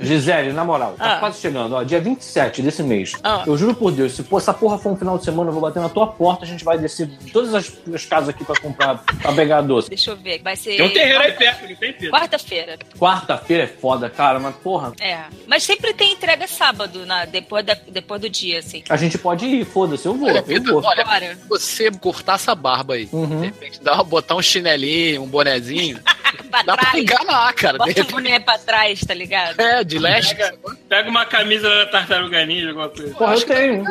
[0.00, 1.18] Gisele, na moral, tá Ah.
[1.20, 1.82] quase chegando, ó.
[1.82, 3.12] Dia 27 desse mês.
[3.22, 3.42] Ah.
[3.46, 5.62] Eu juro por Deus, se pô, essa porra for um final de semana, eu vou
[5.62, 8.58] bater na tua porta, a gente vai descer de todas as, as casas aqui pra
[8.60, 9.88] comprar, pra pegar doce.
[9.88, 10.40] Deixa eu ver.
[10.42, 10.76] Vai ser.
[10.76, 12.10] Tem um terreiro aí perto, não tem Pedro?
[12.10, 12.78] Quarta-feira.
[12.98, 15.24] Quarta-feira é foda, cara, mas porra, É.
[15.46, 18.82] Mas sempre tem entrega sábado, na, depois, da, depois do dia, assim.
[18.88, 20.28] a gente pode ir, foda-se, eu vou.
[20.28, 20.84] Olha, eu Pedro, vou.
[20.84, 23.40] olha, você cortar essa barba aí, de Uhum.
[23.40, 26.00] repente, dá, botar um chinelinho, um bonezinho,
[26.34, 27.02] pra dá pra trás.
[27.02, 27.78] enganar, cara.
[27.78, 29.60] Bota o boné pra trás, tá ligado?
[29.60, 30.34] é, de leste.
[30.34, 30.58] Pega,
[30.88, 33.14] pega uma camisa da tartaruga ninja, alguma coisa.
[33.14, 33.84] Porra, eu tenho.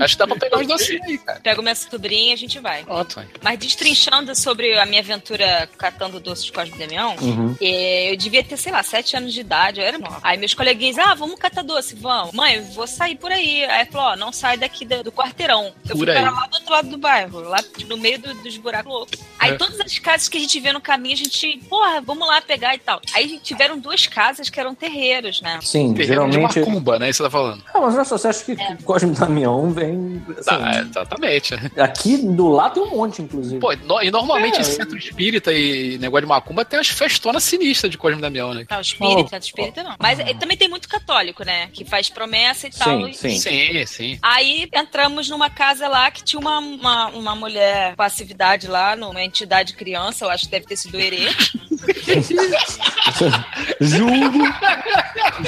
[0.00, 1.40] Acho que dá pra pegar uns docinhos aí, cara.
[1.40, 2.80] Pego minha sobrinha e a gente vai.
[2.88, 3.26] Aí.
[3.42, 7.56] Mas destrinchando sobre a minha aventura catando doces de Cosme Damião, Uhum.
[7.60, 10.20] eh, eu devia ter, sei lá, sete anos de idade, eu era nova.
[10.22, 12.32] Aí meus coleguinhas, ah, vamos catar doce, vamos.
[12.32, 13.64] Mãe, eu vou sair por aí.
[13.64, 15.66] Aí falou, ó, não sai daqui do, do quarteirão.
[15.88, 18.56] Eu Por fui para lá do outro lado do bairro, lá no meio do- dos
[18.56, 19.18] buracos loucos.
[19.38, 19.54] Aí É.
[19.54, 22.74] todas as casas que a gente vê no caminho, a gente, porra, vamos lá pegar
[22.74, 23.00] e tal.
[23.14, 25.58] Aí tiveram duas casas que eram terreiros, né?
[25.62, 26.58] Sim, Terreno de geralmente.
[26.60, 27.10] macumba, né?
[27.10, 27.62] Isso você tá falando.
[27.74, 30.22] Ah, mas olha só, você acha que Cosme Damião vem.
[30.30, 31.54] assim, Tá, exatamente.
[31.76, 33.58] Aqui do lado tem um monte, inclusive.
[33.60, 34.60] Pô, no- e normalmente É.
[34.60, 38.64] em centro espírita e negócio de macumba tem umas festonas sinistras de Cosme Damião, né?
[38.70, 39.96] Não, espírita, espírita não.
[39.98, 41.68] Mas eh, também tem muito católico, né?
[41.72, 43.00] Que faz promessa e tal.
[43.06, 43.38] Sim, e- sim.
[43.38, 44.18] Sim, sim.
[44.22, 49.72] Aí entramos numa casa lá que tinha uma, uma, uma mulher passividade lá, numa entidade
[49.74, 51.26] criança, eu acho que deve ter sido o Herê.
[53.80, 54.38] Julgo.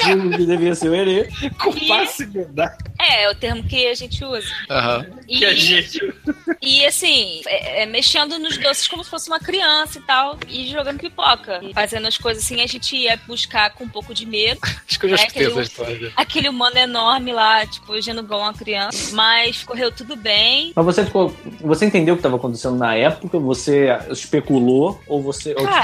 [0.05, 1.29] Julgo que devia ser o Herê.
[1.61, 2.77] Com passividade.
[2.99, 4.47] É, é o termo que a gente usa.
[4.69, 5.05] Aham.
[5.27, 6.13] E, Que a gente.
[6.61, 10.67] e assim, é- é mexendo nos doces como se fosse uma criança e tal, e
[10.69, 11.59] jogando pipoca.
[11.63, 14.59] E fazendo as coisas assim, a gente ia buscar com um pouco de medo.
[14.87, 16.11] Acho que eu já É escutei aquele- essa história.
[16.15, 19.13] Aquele humano enorme lá, tipo, agindo igual uma criança.
[19.15, 20.71] Mas correu tudo bem.
[20.75, 21.35] Mas você ficou.
[21.61, 23.37] Você entendeu o que estava acontecendo na época?
[23.39, 25.81] Você especulou ou você ou te Cara,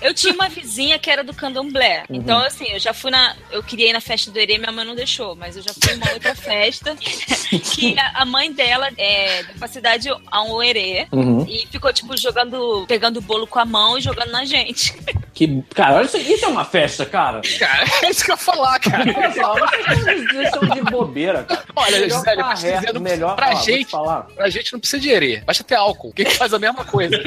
[0.00, 2.04] eu tinha uma vizinha que era do candomblé.
[2.08, 2.16] Uhum.
[2.16, 3.34] Então, assim, eu já fui na.
[3.50, 5.92] Eu queria ir na festa do Herê, minha mãe não deixou, mas eu já fui
[5.92, 6.94] em uma outra festa
[7.74, 11.06] que a, a mãe dela é da capacidade a um Herê.
[11.12, 11.44] Uhum.
[11.48, 14.94] E ficou, tipo, jogando, pegando o bolo com a mão e jogando na gente.
[15.32, 17.40] Que, cara, olha isso, isso é uma festa, cara.
[17.58, 19.04] Cara, é isso que eu ia falar, cara.
[19.16, 21.64] Olha só, vocês estão de bobeira, cara.
[21.74, 24.22] Olha, Melhor Gisele, eu te dizendo, melhor pra ó, gente- falar.
[24.34, 27.16] Pra gente não precisa de herê, basta ter álcool, que faz a mesma coisa.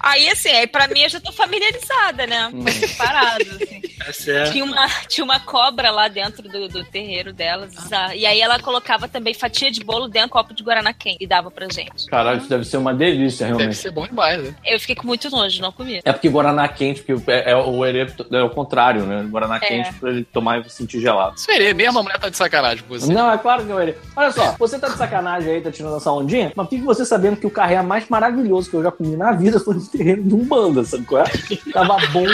[0.00, 2.48] Aí, assim, aí pra mim eu já tô familiarizada, né?
[2.52, 2.64] Hum.
[2.96, 3.80] Parado, assim.
[3.98, 4.52] Tá certo.
[4.52, 7.74] Tinha uma, tinha uma cobra lá dentro do, do terreiro delas.
[7.74, 8.14] bizarro.
[8.14, 11.26] E aí ela colocava também fatia de bolo dentro do copo de Guaraná quente e
[11.26, 12.06] dava pra gente.
[12.06, 13.78] Caralho, isso deve ser uma delícia, Deve realmente.
[13.78, 14.54] ser bom demais, né?
[14.64, 16.00] Eu fiquei com muito nojo, não comia.
[16.04, 19.22] É porque Guaraná quente, porque é, é o herê é o contrário, né?
[19.28, 19.60] Guaraná É.
[19.60, 21.38] quente pra ele tomar e sentir gelado.
[21.38, 23.12] Serei mesmo, a mulher tá de sacanagem com você.
[23.12, 23.94] Não, é claro que é o herê.
[24.16, 27.36] Olha só, você tá de sacanagem aí, tá tirando essa ondinha, mas fique você sabendo
[27.36, 30.84] que o carré mais maravilhoso que eu já comi na vida foi terreno de Umbanda,
[30.84, 31.26] sabe qual é?
[31.72, 32.24] Tava bom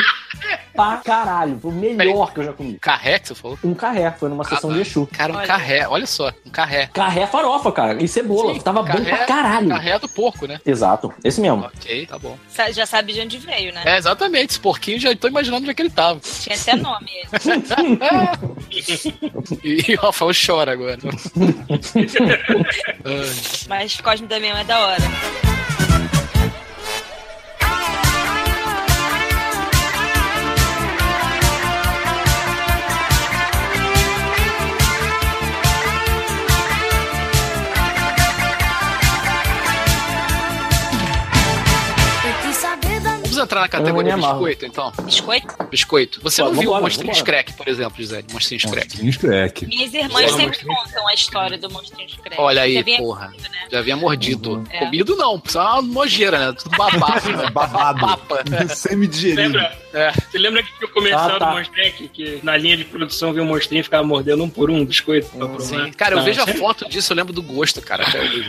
[0.74, 1.58] pra caralho.
[1.60, 2.78] Foi o melhor que eu já comi.
[2.78, 3.58] Carré que você falou?
[3.64, 5.08] Um carré, foi numa sessão de Exu.
[5.10, 5.46] Cara, um Olha.
[5.46, 6.88] carré, olha só, um carré.
[6.92, 8.02] Carré farofa, cara.
[8.02, 8.52] E cebola.
[8.54, 9.68] Sim, Tava bom carré- pra caralho.
[9.68, 10.60] Carré do porco, né?
[10.66, 11.64] Exato, esse mesmo.
[11.64, 12.36] Ok, tá bom.
[12.48, 13.82] Sa- Já sabe de onde veio, né?
[13.86, 16.20] É, exatamente, esse porquinho já tô imaginando onde é que ele tava.
[16.20, 17.10] Tinha até nome.
[18.70, 19.14] esse.
[19.62, 20.98] E o Rafael chora agora.
[23.04, 23.64] Ai.
[23.68, 25.02] Mas Cosme também é da hora.
[43.46, 44.92] Entrar na categoria biscoito, então.
[45.02, 45.54] Biscoito?
[45.70, 46.20] Biscoito.
[46.22, 47.22] Você não Vamos viu embora, Monstrinhos.
[47.22, 48.26] Crack, por exemplo, Gisele?
[48.32, 48.86] Monstrinhos Crack.
[48.88, 49.66] Monstrinhos crack.
[49.66, 50.74] Minhas irmãs sempre Monstrinho.
[50.76, 52.40] contam a história do Monstrinho de Crédito.
[52.42, 53.26] Olha aí, Já porra.
[53.26, 53.48] comigo, né?
[53.72, 54.64] Já havia mordido.
[54.70, 54.78] É.
[54.78, 56.52] Comido não, só uma nojeira, né?
[56.52, 57.50] Tudo babado, né?
[57.50, 58.00] Babado.
[58.00, 58.44] Papa.
[58.74, 59.40] Semi-digerido.
[59.42, 59.85] Lembra?
[59.96, 60.12] É.
[60.12, 61.50] Você lembra que o comercial Ah, tá.
[61.50, 64.84] do Monstrinho que na linha de produção viu o Monstrinho ficava mordendo um por um
[64.84, 65.62] biscoito pra provar?
[65.86, 65.90] Sim.
[65.92, 68.04] Cara, eu Não, vejo a sempre- foto disso, eu lembro do gosto, cara.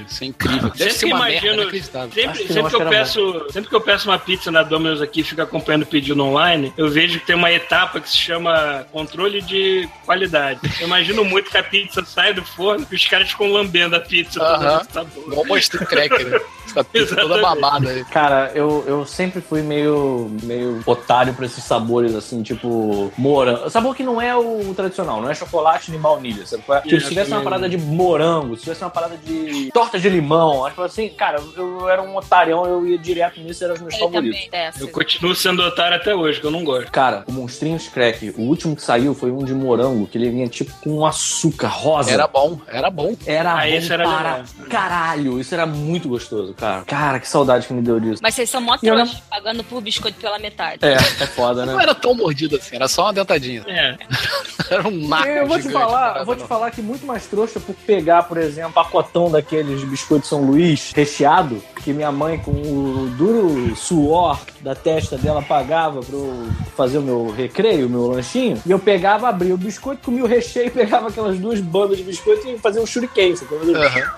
[0.08, 0.70] Isso é incrível.
[0.70, 2.12] Deve Sempre ser uma merda imagino- inacreditável.
[2.14, 5.22] Sempre, que sempre que eu peço, sempre que eu peço uma pizza na Domino's aqui
[5.22, 8.86] e fico acompanhando o pedido online, eu vejo que tem uma etapa que se chama
[8.92, 10.60] controle de qualidade.
[10.80, 14.00] Eu imagino muito que a pizza sai do forno e os caras ficam lambendo a
[14.00, 15.28] pizza se tá boa.
[15.28, 16.40] Igual monstro cracker, né?
[16.66, 18.04] Essa pizza toda babada aí.
[18.06, 23.70] Cara, eu, eu sempre fui meio, meio otário pra esses sabores, assim, tipo morango.
[23.70, 26.64] Sabor que não é o tradicional, não é chocolate nem baunilha, sabe?
[26.70, 26.82] é?
[26.82, 30.66] Tipo, se tivesse uma parada de morango, se tivesse uma parada de torta de limão,
[30.66, 33.94] acho que assim, cara, eu era um otarião, eu ia direto nisso, eram os meus
[33.94, 34.50] Eu favoritos.
[34.80, 36.92] Eu continuo sendo otário até hoje, que eu não gosto.
[36.92, 40.48] Cara, o Monstrinhos Crack, o último que saiu foi um de morango, que ele vinha
[40.48, 42.12] tipo com açúcar rosa.
[42.12, 43.16] Era bom, era bom.
[43.26, 44.46] Era Ah, bom esse era para legal.
[44.70, 45.40] caralho.
[45.40, 46.84] Isso era muito gostoso, cara.
[46.86, 48.20] Cara, que saudade que me deu disso.
[48.22, 50.80] Mas vocês são mó trouxa, pagando por biscoito pela metade.
[50.82, 50.98] É, é
[51.28, 51.74] foda, né?
[51.74, 53.64] Não era tão mordido assim, era só uma dentadinha.
[53.68, 53.98] É.
[54.70, 56.48] Era um naco Eu vou te falar, vou te não.
[56.48, 60.92] falar que muito mais trouxa por pegar, por exemplo, um pacotão daqueles biscoitos São Luís
[60.94, 66.98] recheado, que minha mãe com o duro suor da testa dela pagava pra eu fazer
[66.98, 70.70] o meu recreio, o meu lanchinho, e eu pegava, abria o biscoito, comia o recheio,
[70.72, 73.60] pegava aquelas duas bandas de biscoito e fazia um shuriken, sacou?
[73.62, 74.12] Aham.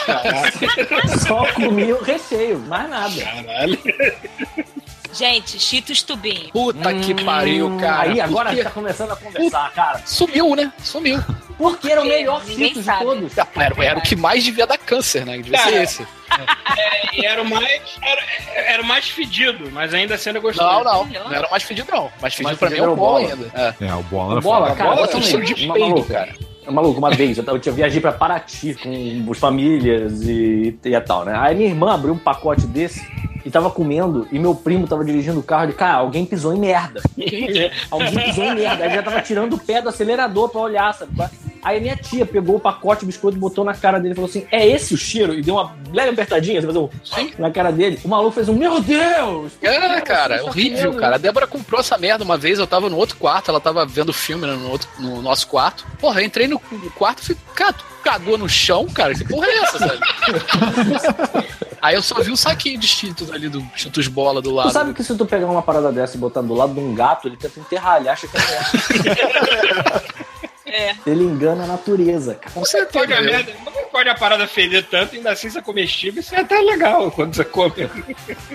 [1.26, 3.20] Só comia o recheio, mais nada.
[3.20, 3.78] Caralho.
[5.12, 6.50] Gente, Cheetos Tubinho.
[6.52, 8.10] Puta que pariu, cara.
[8.10, 8.64] Aí agora Por quê?
[8.64, 10.00] tá começando a conversar, cara.
[10.06, 10.72] Sumiu, né?
[10.82, 11.22] Sumiu.
[11.58, 13.32] Porque era o Porque melhor Cheetos de todos.
[13.38, 15.36] Era, era o que mais devia dar câncer, né?
[15.36, 16.02] Devia ser Cara, esse.
[16.78, 17.80] É, e era o mais.
[18.00, 18.22] Era,
[18.54, 20.66] era o mais fedido, mas ainda assim era gostoso.
[20.84, 21.04] Não, não.
[21.06, 22.10] Não era o mais fedido, não.
[22.20, 23.20] Mais fedido Mais pra mim fedido é era o o bom bola.
[23.28, 23.74] ainda.
[23.80, 23.86] É.
[23.86, 24.76] É, o bola era Bola, foda.
[24.78, 25.26] cara, bola também.
[25.26, 26.14] cheiro de peido, maluca.
[26.14, 26.34] cara.
[26.70, 31.24] Maluco, uma vez, eu, tava- eu viajei pra Paraty com os famílias e, e tal,
[31.24, 31.34] né?
[31.36, 33.04] Aí minha irmã abriu um pacote desse
[33.44, 36.58] e tava comendo, e meu primo tava dirigindo o carro e, cara, alguém pisou em
[36.60, 37.02] merda.
[37.90, 38.84] alguém pisou em merda.
[38.84, 41.12] Aí já tava tirando o pé do acelerador pra olhar, sabe?
[41.62, 44.46] Aí minha tia pegou o pacote de biscoito, botou na cara dele e falou assim:
[44.50, 45.34] É esse o cheiro?
[45.34, 46.88] E deu uma leve apertadinha, fazer um
[47.38, 47.98] na cara dele.
[48.02, 49.52] O maluco fez um: Meu Deus!
[49.60, 51.16] É, cara, é horrível, cara.
[51.16, 54.10] A Débora comprou essa merda uma vez, eu tava no outro quarto, ela tava vendo
[54.12, 55.86] filme no, outro, no nosso quarto.
[56.00, 59.14] Porra, eu entrei no, no quarto e tu cagou no chão, cara?
[59.14, 59.98] Que porra é essa, sabe?
[61.82, 64.70] Aí eu só vi o saquinho de Cheetos ali, do Cheetos Bola do Tu lado.
[64.70, 67.26] sabe que se tu pegar uma parada dessa e botar do lado de um gato,
[67.26, 70.20] ele tenta enterrar, ele acha que é.
[70.70, 70.94] É.
[71.06, 72.52] Ele engana a natureza, cara.
[72.52, 73.04] Com Pode certeza.
[73.16, 76.40] a merda, não pode a parada feder tanto, ainda assim isso é comestível, isso é
[76.40, 77.72] até legal quando você come.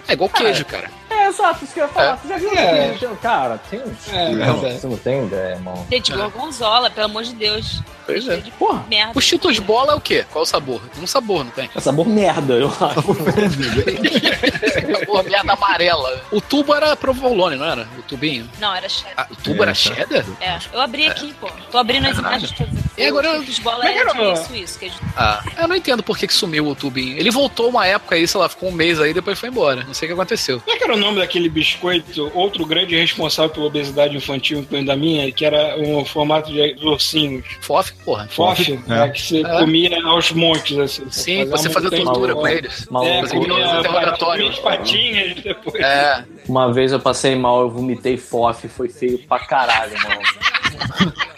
[0.07, 0.89] É igual queijo, cara.
[1.09, 2.13] É, exato, isso que eu ia falar.
[2.13, 2.17] É.
[2.21, 2.89] Tu já viu É.
[2.91, 4.11] aquele- Cara, tem uns.
[4.13, 4.71] É, não, é.
[4.73, 5.85] você não tem ideia, irmão.
[5.91, 7.81] Gente, gorgonzola, pelo amor de Deus.
[8.05, 8.37] Pois é.
[8.37, 9.13] De Porra, merda.
[9.15, 10.23] O Cheetos Bola é o quê?
[10.31, 10.79] Qual o sabor?
[10.93, 11.67] Tem um sabor, não tem?
[11.73, 13.01] é sabor merda, eu acho.
[14.99, 16.21] sabor merda amarela.
[16.31, 17.87] O tubo era provolone, não era?
[17.97, 18.47] O tubinho?
[18.59, 19.13] Não, era cheddar.
[19.17, 19.73] Ah, o tubo É, era tá.
[19.75, 20.25] cheddar?
[20.39, 20.59] É.
[20.71, 21.49] Eu abri aqui, pô.
[21.71, 22.73] Tô abrindo as imagens todas.
[22.97, 24.79] E agora eu- bola Mas, é cara, isso, isso.
[24.79, 25.01] Que a gente...
[25.17, 27.17] Ah, eu não entendo por que, que sumiu o tubinho.
[27.17, 29.83] Ele voltou uma época aí, sei lá, ficou um mês aí, depois foi embora.
[29.83, 30.59] Não sei o que aconteceu.
[30.61, 34.91] Como é que era o nome daquele biscoito, outro grande responsável pela obesidade infantil, incluindo
[34.91, 37.45] a minha, que era um formato de ursinhos?
[37.61, 38.27] FOF, porra.
[38.29, 38.89] Fof, É.
[38.89, 39.59] né, que você É.
[39.59, 41.03] comia aos montes, assim.
[41.09, 42.85] Sim, você fazia tortura com eles.
[42.89, 43.11] Maluco.
[43.11, 45.75] É, aqueles comia, patinhas depois.
[45.83, 51.15] É, Uma vez eu passei mal, eu vomitei fof, foi feio pra caralho, mano.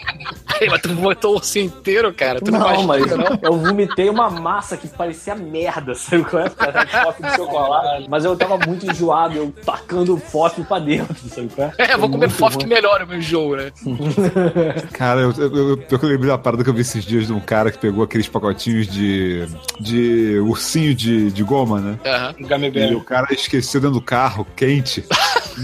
[0.70, 2.40] Mas tu botou o ursinho inteiro, cara.
[2.40, 3.38] Tu não, Não, mas não?
[3.42, 6.50] eu vomitei uma massa que parecia merda, sabe qual é?
[6.58, 8.06] Era de fof de chocolate.
[8.08, 11.92] Mas eu tava muito enjoado, eu tacando fof pra dentro, sabe qual é?
[11.92, 12.58] É, vou comer ruim.
[12.58, 13.70] que melhora o meu enjoo, né?
[14.92, 17.40] Cara, eu, eu, eu, eu lembrei da parada que eu vi esses dias de um
[17.40, 19.46] cara que pegou aqueles pacotinhos de,
[19.80, 21.98] de ursinho de, de goma, né?
[22.04, 22.34] Aham.
[22.40, 25.04] Gummy E o cara esqueceu dentro do carro, quente.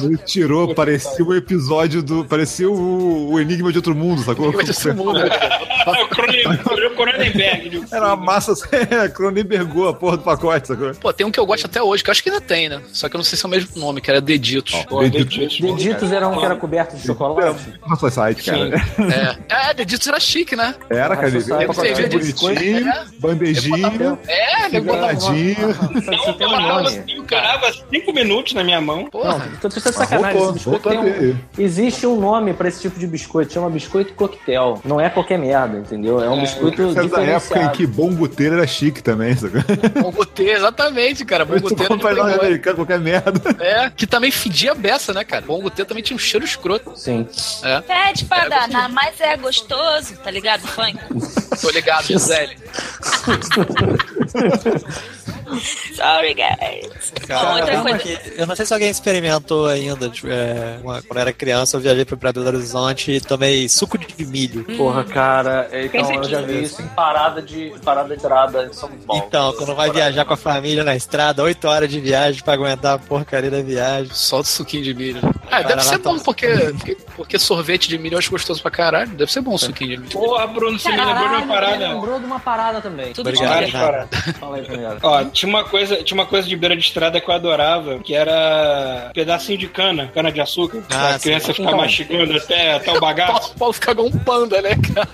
[0.02, 2.24] Ele tirou, parecia o episódio do.
[2.24, 4.50] Parecia o, o Enigma de Outro Mundo, sacou?
[4.52, 5.28] Vai ter esse mundo, né?
[5.86, 7.68] o Cronen- o Cronenberg.
[7.70, 8.54] de- Era uma massa.
[8.94, 10.94] É, Cronenbergou a porra do pacote, sacou?
[10.94, 12.80] Pô, tem um que eu gosto até hoje, que eu acho que ainda tem, né?
[12.92, 14.74] Só que eu não sei se é o mesmo nome, que era Deditos.
[14.88, 15.36] Pô, Deditos.
[15.36, 15.60] Deditos.
[15.84, 17.60] Deditos era um que era coberto de chocolate.
[17.86, 18.70] Nossa, site, cara.
[19.48, 20.74] É, é Deditos era chique, né?
[20.90, 21.30] Era, cara.
[21.66, 26.46] Pacotinho de bonitinho, bandejinha, É, Não, tem
[27.16, 29.02] eu parava, cinco minutos na minha mão.
[29.02, 29.48] Não, Porra.
[29.84, 30.42] Tô de sacanagem.
[30.42, 31.36] Esse biscoito um-.
[31.58, 34.80] Existe um nome pra esse tipo de biscoito, chama biscoito coquetel.
[34.84, 36.22] Não é qualquer merda, entendeu?
[36.22, 37.76] É um biscoito Essa é da época em diferenciado.
[37.76, 39.34] que bom era chique também?
[40.00, 41.44] Bongotê, exatamente, cara.
[41.46, 42.34] Tu Bongotê era compra Playboy.
[42.34, 43.32] americano qualquer merda.
[43.58, 45.44] É, que também fedia a beça, né, cara?
[45.44, 46.92] Bongotê também tinha um cheiro escroto.
[46.96, 47.26] Sim.
[47.62, 50.60] É, Pede pra danar, mas é gostoso, tá ligado?
[50.66, 50.98] Funk.
[51.60, 52.56] tô ligado, Gisele.
[55.94, 57.12] Sorry, guys.
[57.26, 58.20] Cara, outra coisa.
[58.36, 60.08] Eu não sei se alguém experimentou ainda.
[60.08, 63.96] tipo, é, uma- quando eu era criança, eu viajei pro Belo Horizonte e tomei suco
[63.98, 64.64] de milho.
[64.76, 68.72] Porra, cara, então Pensa eu já vi isso em parada de parada de estrada em
[68.72, 69.24] São Paulo.
[69.26, 72.94] Então, quando vai viajar com a família na estrada, 8 horas de viagem pra aguentar
[72.94, 74.10] a porcaria da viagem.
[74.12, 75.20] Só do suquinho de milho.
[75.50, 79.10] Ah, deve ser bom, porque, porque, porque sorvete de milho eu acho gostoso pra caralho.
[79.12, 80.10] Deve ser bom o suquinho de milho.
[80.12, 81.76] Porra, Bruno, você me lembrou de uma parada.
[81.88, 83.12] lembrou de uma parada também.
[83.12, 83.60] Tudo de Obrigado.
[83.60, 83.72] Milho.
[83.72, 84.20] paradas.
[84.40, 84.98] Fala aí primeiro.
[85.02, 88.14] Ó, tinha uma coisa, tinha uma coisa de beira de estrada que eu adorava, que
[88.14, 91.78] era pedacinho de cana, cana de açúcar, Ah, pra criança ficar Então.
[91.78, 93.32] mastigando até, até o bagaço.
[93.54, 95.08] Paulo, Paulo fica igual um panda, né, cara?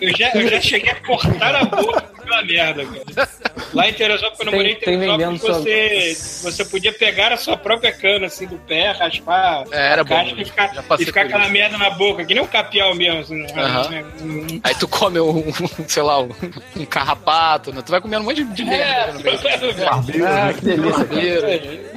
[0.00, 3.28] Eu já, eu já cheguei a cortar a boca pela merda, cara.
[3.74, 6.14] Lá em Teresópolis, quando eu morei em tem Teresópolis, vendendo você,
[6.50, 10.34] você podia pegar a sua própria cana, assim, do pé, raspar É, era a casca
[10.34, 11.52] bom, e ficar, e ficar aquela isso.
[11.52, 13.46] merda na boca, que nem um capial mesmo, assim.
[13.58, 13.88] Aham.
[13.90, 14.04] né?
[14.22, 15.44] Um- Aí tu come um,
[15.88, 16.30] sei lá, um,
[16.76, 17.82] um carrapato, né?
[17.84, 19.12] Tu vai comendo um monte de, merda.
[19.12, 19.42] né, no meio.
[20.32, 20.92] Ah, que delícia.
[21.04, 21.46] Barbeiro.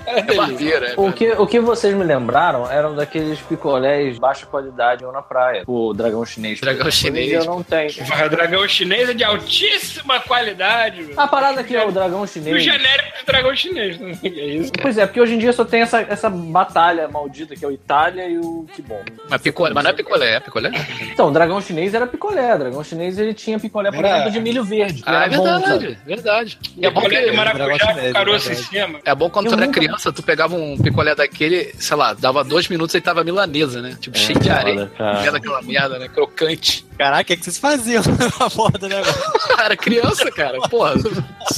[0.07, 0.93] É barbeiro, é.
[0.97, 5.21] O que, o que vocês me lembraram eram daqueles picolés de baixa qualidade ou na
[5.21, 5.63] praia.
[5.67, 6.59] O dragão chinês.
[6.59, 7.31] Dragão chinês.
[7.31, 7.89] Eu não tenho.
[8.25, 11.09] O dragão chinês é de altíssima qualidade.
[11.15, 12.63] A parada aqui é o dragão E o chinês.
[12.63, 14.17] genérico de dragão chinês, né?
[14.23, 14.71] É isso.
[14.81, 17.71] Pois é, porque hoje em dia só tem essa, essa batalha maldita que é o
[17.71, 19.01] Itália e o que bom.
[19.29, 20.71] Mas, picolé, mas não é picolé, é picolé?
[21.11, 22.55] Então, o dragão chinês era picolé.
[22.55, 25.03] O dragão chinês ele tinha picolé, por exemplo, de milho verde.
[25.05, 25.97] Ah, é era bom, verdade, sabe?
[26.05, 26.59] verdade.
[26.77, 27.31] E é bom que...
[27.31, 28.99] maracujá com chinês, caroço em é cima.
[29.05, 32.43] É bom quando Eu tu era criança, tu pegava um picolé daquele, sei lá, dava
[32.43, 33.95] dois minutos e tava milanesa, né?
[33.99, 34.91] Tipo, cheio de areia.
[34.97, 35.35] cara.
[35.35, 36.07] Aquela merda, né?
[36.07, 36.85] Crocante.
[36.97, 38.01] Caraca, o que, que vocês faziam
[38.39, 39.21] na porta do negócio?
[39.59, 40.59] Era criança, cara.
[40.69, 40.93] Porra,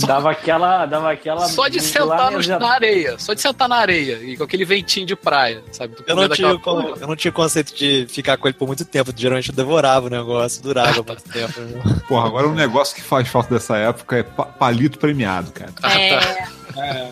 [0.06, 0.86] Dava aquela.
[0.86, 3.16] Dava aquela só de sentar no- na areia.
[3.20, 4.16] Só de sentar na areia.
[4.24, 5.96] E com aquele ventinho de praia, sabe?
[6.08, 6.94] Eu não, tinha, porra.
[7.00, 9.12] eu não tinha conceito de ficar com ele por muito tempo.
[9.16, 11.60] Geralmente eu devorava o negócio, durava muito tempo.
[11.62, 12.02] né?
[12.08, 15.72] Porra, agora um negócio que faz falta dessa época é pa- palito premiado, cara.
[15.84, 16.48] É,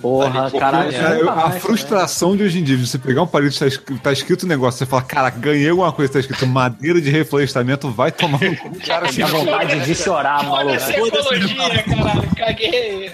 [0.02, 0.92] Porra, caralho.
[0.92, 3.60] Cara, eu- a mais, frustração de hoje em dia, de você pegar um palito e
[3.60, 7.00] tá escrito, tá escrito um negócio, você fala, cara, ganhei alguma coisa, tá escrito madeira
[7.02, 8.80] de reflorestamento, vai tomar no cu.
[8.86, 10.76] Cara, dá vontade de chorar, maluco.
[10.76, 12.36] Ecologia, caralho.
[12.36, 13.12] Caguei.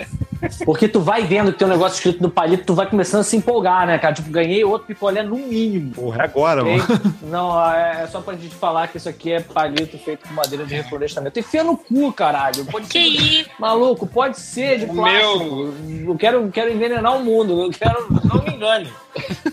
[0.65, 3.23] Porque tu vai vendo que tem um negócio escrito no palito, tu vai começando a
[3.23, 4.13] se empolgar, né, cara?
[4.13, 5.91] Tipo, ganhei outro picolé no mínimo.
[5.91, 6.83] Porra, é agora, mano.
[7.23, 10.65] Não, é é só pra gente falar que isso aqui é palito feito com madeira
[10.65, 11.39] de reflorestamento.
[11.39, 12.65] Enfia no cu, caralho.
[12.65, 13.41] Pode que ser.
[13.41, 13.49] isso?
[13.59, 15.73] Maluco, pode ser de plástico.
[16.07, 17.61] Eu quero, quero envenenar o mundo.
[17.61, 18.07] Eu quero.
[18.23, 18.89] Não me engane.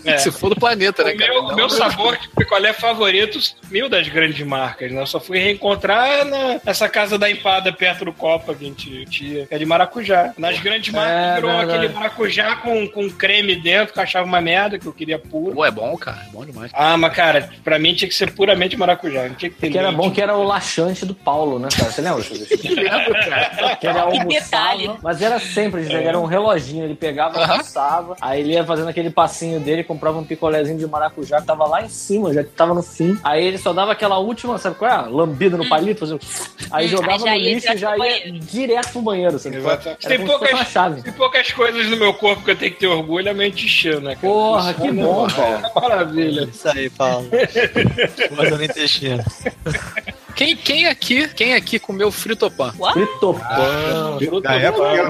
[0.05, 0.17] É.
[0.17, 1.31] Se for do planeta, né, O cara?
[1.33, 5.01] meu, Não, meu sabor de picolé favorito sumiu das grandes marcas, né?
[5.01, 9.05] Eu só fui reencontrar na- nessa casa da empada perto do Copa que a gente
[9.05, 10.33] tinha, que é de maracujá.
[10.37, 11.71] Nas grandes grande marca É, virou verdade.
[11.77, 15.55] aquele maracujá com, com creme dentro, que eu achava uma merda, que eu queria puro.
[15.55, 16.21] Pô, é bom, cara.
[16.27, 16.71] É bom demais.
[16.75, 19.27] Ah, mas cara, pra mim tinha que ser puramente maracujá.
[19.27, 21.91] Não tinha que ter Que era bom que era o laxante do Paulo, né, cara?
[21.91, 22.21] Você lembra?
[22.23, 24.87] que ele detalhe.
[24.87, 28.89] almoçava, mas era sempre, ele era um reloginho, ele pegava, almoçava, aí ele ia fazendo
[28.89, 32.49] aquele passinho dele, comprava um picolézinho de maracujá que tava lá em cima, já que
[32.49, 33.17] tava no fim.
[33.23, 35.07] Aí ele só dava aquela última, sabe qual é?
[35.09, 36.15] Lambida no palito, fazia...
[36.15, 36.19] um
[36.69, 39.55] aí Hum, jogava aí no lixo e já ia direto pro banheiro, sabe?
[39.55, 39.59] é?
[39.59, 39.89] Exato.
[39.89, 41.01] Era Tem poucas, uma chave.
[41.01, 44.01] tem poucas coisas no meu corpo que eu tenho que ter orgulho, é meu intestino,
[44.01, 44.33] né, cara?
[44.33, 45.61] Porra, que bom, Paulo.
[45.75, 46.49] Maravilha.
[46.51, 47.29] Isso aí, Paulo.
[48.35, 49.23] Mas eu nem intestino.
[50.35, 52.73] Quem, quem aqui, quem aqui comeu fritopan?
[52.77, 52.93] What?
[52.93, 54.17] Fritopan.
[54.43, 55.09] Na época era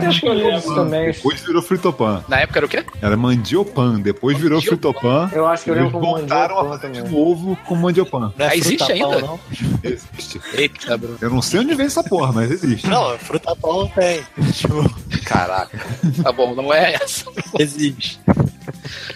[0.76, 1.12] também.
[1.12, 2.24] Depois virou fritopan.
[2.28, 2.84] Na época era o quê?
[3.02, 4.00] Era mandiopan.
[4.00, 4.92] Depois virou Mandiopan.
[4.92, 5.30] fritopan.
[5.34, 8.34] Eu acho que eu Eles lembro como voltaram a mandiopan fazer de novo com mandiopan.
[8.38, 9.20] Não é Ah, existe ainda?
[9.22, 9.40] Não,
[9.84, 10.42] Existe.
[10.54, 11.18] Eita, Bruno.
[11.22, 12.88] Eu não sei onde vem essa porra, mas existe.
[12.88, 14.22] não frutapão não tem.
[15.26, 15.80] Caraca.
[16.24, 17.26] Tá bom, não é essa.
[17.60, 18.20] existe.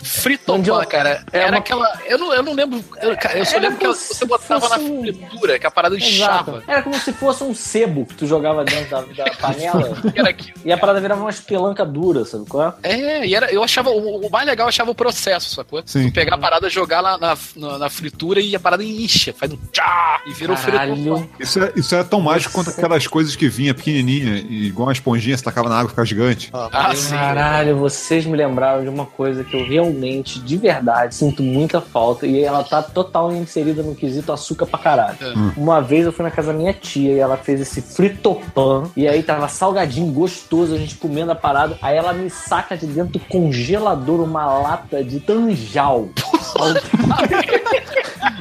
[0.01, 1.23] Fritopan, cara.
[1.31, 1.99] É era uma- aquela.
[2.05, 2.83] Eu não, eu não lembro.
[3.01, 5.92] Eu, cara, eu só Era lembro que como você botava na fritura, que a parada
[5.95, 6.51] inchava.
[6.51, 6.71] Exato.
[6.71, 10.57] Era como se fosse um sebo que tu jogava dentro da, da panela era aquilo.
[10.63, 12.91] e a parada virava uma espelanca dura, sabe qual é?
[12.91, 13.89] É, e era, eu achava.
[13.89, 15.81] O, o mais legal eu achava o processo, sacou?
[15.85, 16.09] Sim.
[16.09, 19.51] Tu pegar a parada, jogar lá na, na, na fritura e a parada incha, faz
[19.51, 20.83] um tchá e vira um fritopan.
[20.83, 21.29] Caralho.
[21.39, 24.93] Isso, é, isso era tão mágico quanto aquelas coisas que vinha pequenininha, e igual uma
[24.93, 26.49] esponjinha, você tacava na água e ficava gigante.
[26.53, 27.11] Ah, sim.
[27.11, 32.25] Caralho, vocês me lembraram de uma coisa que eu realmente, de verdade, sinto muita falta
[32.25, 35.17] e ela tá total inserida no quesito açúcar pra caralho.
[35.21, 35.59] É.
[35.59, 39.07] Uma vez eu fui na casa da minha tia e ela fez esse fritopan e
[39.07, 41.77] aí tava salgadinho, gostoso, a gente comendo a parada.
[41.81, 46.09] Aí ela me saca de dentro do congelador uma lata de tanjal.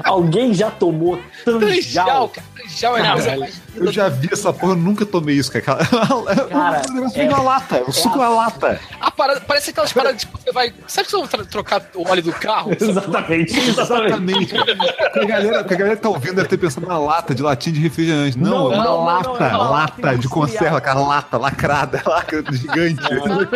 [0.04, 2.32] Alguém já tomou Tanjal, tanjal?
[2.72, 3.12] Tanjal é Não.
[3.12, 5.62] coisa mais Eu já vi essa porra, eu nunca tomei isso, cara.
[6.52, 8.80] Cara, o negócio é- vem na lata, o suco na lata.
[9.00, 10.72] A parada, parece aquelas paradas que você vai.
[10.86, 12.70] Sabe que você vai tra- trocar o óleo do carro?
[12.80, 14.54] Exatamente, exatamente.
[14.56, 17.74] A galera, porque a galera que tá ouvindo deve ter pensado na lata de latinha
[17.74, 18.38] de refrigerante.
[18.38, 21.00] Não, Não, é uma não, não, lata, não, é uma lata lata de conserva, cara,
[21.00, 23.00] lata, lacrada, lacra gigante.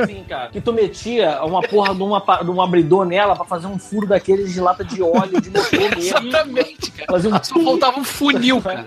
[0.03, 0.49] Assim, cara.
[0.51, 4.07] Que tu metia uma porra de, uma, de um abridor nela pra fazer um furo
[4.07, 5.99] daqueles de lata de óleo, de motor mesmo.
[6.01, 7.13] Exatamente, cara.
[7.13, 8.87] Fazer um Só faltava um funil, cara.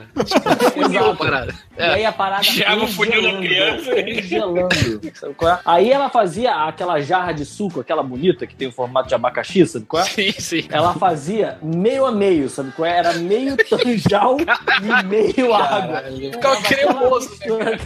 [0.73, 1.15] Funil, Exato.
[1.17, 1.55] parada.
[1.77, 2.43] E aí a parada
[2.83, 3.91] o funil da criança.
[3.91, 4.69] Congelando.
[5.13, 5.59] Sabe qual é?
[5.65, 9.65] Aí ela fazia aquela jarra de suco, aquela bonita que tem o formato de abacaxi,
[9.65, 10.05] sabe qual é?
[10.05, 10.67] Sim, sim.
[10.69, 12.97] Ela fazia meio a meio, sabe qual é?
[12.97, 16.03] Era meio tanjal e meio água.
[16.31, 17.29] Ficava cremoso,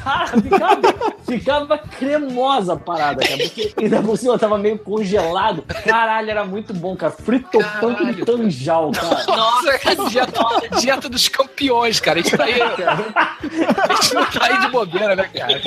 [0.04, 3.38] Cara, ficava, ficava cremosa a parada, cara.
[3.38, 5.64] Porque ainda por cima tava meio congelado.
[5.86, 7.12] Caralho, era muito bom, cara.
[7.12, 9.24] Fritopan com tanjal, cara.
[9.26, 12.23] Nossa, é dieta, dieta dos campeões, cara.
[12.24, 15.62] A gente tá aí, a gente não tá aí de bobeira, né, cara?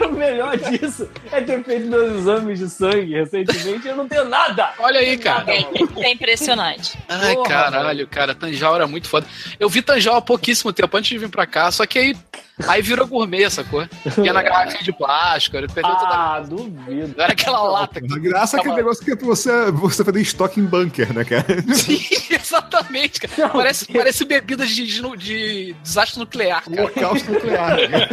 [0.00, 4.06] E o melhor disso é ter feito meus exames de sangue recentemente e eu não
[4.08, 4.72] tenho nada.
[4.78, 5.44] Olha aí, cara.
[5.50, 6.98] É impressionante.
[7.08, 9.26] Ai, Porra, caralho, cara, Tanjal era muito foda.
[9.58, 12.16] Eu vi Tanjal há pouquíssimo tempo antes de vir pra cá, só que aí,
[12.68, 13.86] aí virou gourmet, sacou?
[14.22, 16.08] Ia na garrafinha de plástico, ele perdeu toda.
[16.10, 17.14] Ah, duvido.
[17.16, 17.98] Não era aquela lata.
[18.00, 21.44] A graça é aquele negócio que é você, você fazer estoque em bunker, né, cara?
[21.74, 22.00] Sim,
[22.30, 23.32] exatamente, cara.
[23.38, 26.82] Não, Parece, que- parece bebidas de, de, de desastre nuclear, cara.
[26.82, 27.76] Holocausto nuclear.
[27.88, 28.08] né?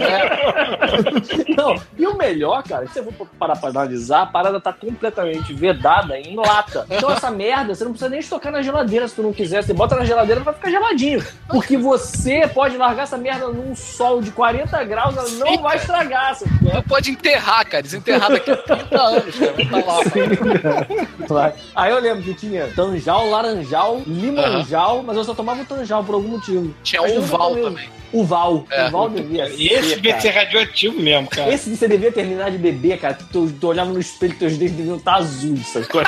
[1.56, 5.54] Não, e o melhor, cara, se você for parar pra analisar, a parada tá completamente
[5.54, 6.86] vedada em lata.
[6.90, 9.64] Então essa merda, você não precisa nem estocar na geladeira se tu não quiser.
[9.64, 11.24] Você bota na geladeira vai ficar geladinho.
[11.48, 16.36] Porque você pode largar essa merda num sol de 40 graus, ela não vai estragar.
[16.36, 16.52] sabe?
[16.60, 17.82] Tu pode enterrar, cara.
[17.82, 19.54] Desenterrar daqui a 30 anos, cara.
[19.66, 20.86] Tá lá.
[21.28, 21.54] Vai.
[21.76, 26.14] Aí eu lembro que tinha tanjal, laranjal, limonjal, mas eu só tomava o tanjal por
[26.16, 26.72] algum motivo.
[26.84, 27.90] Tinha Mas um nunca Val tomei o- também.
[28.14, 28.66] O Val.
[28.72, 28.88] É.
[28.88, 29.56] O Val devia ser.
[29.58, 30.22] E esse devia cara.
[30.22, 31.52] ser radioativo mesmo, cara.
[31.54, 33.18] Esse você devia terminar de beber, cara.
[33.34, 35.88] Tu, tu olhava no espelho, teus dentes deviam estar azuis, sabe?
[35.88, 36.00] Com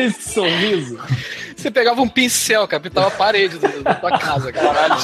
[0.00, 0.98] esse sorriso.
[1.56, 4.94] Você pegava um pincel, cara, pintava a parede da tua casa, caralho.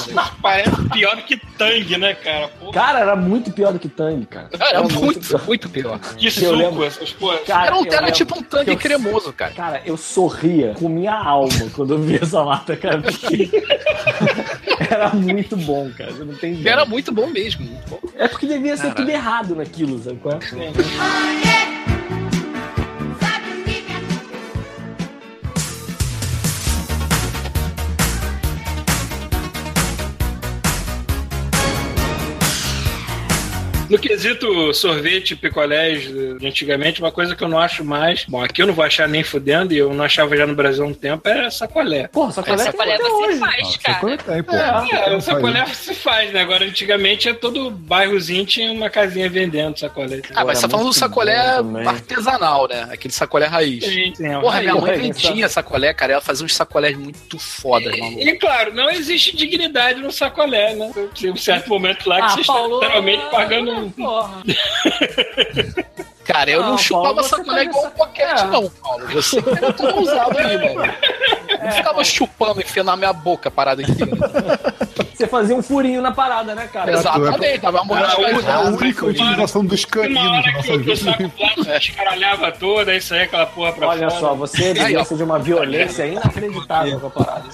[0.42, 1.36] Parece pior do que
[1.70, 2.48] Tang, né, cara?
[2.60, 4.48] Pô, Cara, era muito pior do que Tang, cara.
[4.58, 5.98] Era muito, muito pior.
[6.16, 6.84] que eu suco, lembro.
[6.84, 7.40] essas porras.
[7.46, 9.52] Cara, Era, um, eu era lembro tipo um que tangue eu- cremoso, cara.
[9.52, 13.00] Cara, eu sorria com minha alma quando eu vi essa lata, cara.
[14.90, 16.12] era muito bom, cara.
[16.12, 16.72] Você não tem ideia.
[16.74, 17.64] Era muito bom mesmo.
[17.64, 18.00] Muito bom.
[18.16, 21.79] É porque devia ser tudo errado naquilo, sabe qual é?
[33.90, 38.24] No quesito sorvete, picolés de antigamente, uma coisa que eu não acho mais.
[38.28, 40.84] Bom, aqui eu não vou achar nem fudendo, e eu não achava já no Brasil
[40.84, 42.08] há um tempo, era sacolé.
[42.08, 43.38] Porra, sacolé, Sacolé tem até você hoje.
[43.38, 43.94] faz, cara.
[43.94, 44.54] Sacolé tem, pô.
[44.54, 46.40] É, Você o não sacolé faz se faz, né?
[46.40, 50.22] Agora, antigamente, é todo bairrozinho tinha uma casinha vendendo sacolé.
[50.34, 51.36] Ah, mas você tá falando do muito sacolé
[51.86, 52.88] artesanal, né?
[52.92, 53.84] Aquele sacolé raiz.
[53.84, 56.12] Sim, sim, Porra, aí, minha mãe porra, vendia sacolé, cara.
[56.12, 58.20] Ela fazia uns sacolés muito fodas, maluco.
[58.20, 60.90] E claro, não existe dignidade no sacolé, né?
[61.18, 63.79] Tem um certo momento lá que Ah, você está Paulo, literalmente pagando um.
[63.88, 64.42] Porra.
[66.32, 68.44] Cara, eu não, Não, chupava Paulo, sacolé tá igual nessa- boquete, é.
[68.46, 69.06] não, Paulo.
[69.08, 70.92] Você era tudo ousado aí, mano.
[71.62, 74.16] Não ficava chupando, enfiando na minha boca a parada inteira.
[75.14, 76.90] Você fazia um furinho na parada, né, cara?
[76.92, 80.52] Exatamente, tava É morrendo a, de única- a única utilização dos Uma caninos na hora
[80.82, 84.20] que o, saco plástico escaralhava toda, aí saía aquela porra pra Olha fora.
[84.20, 87.44] só, você Aí, ser de uma violência inacreditável com a parada.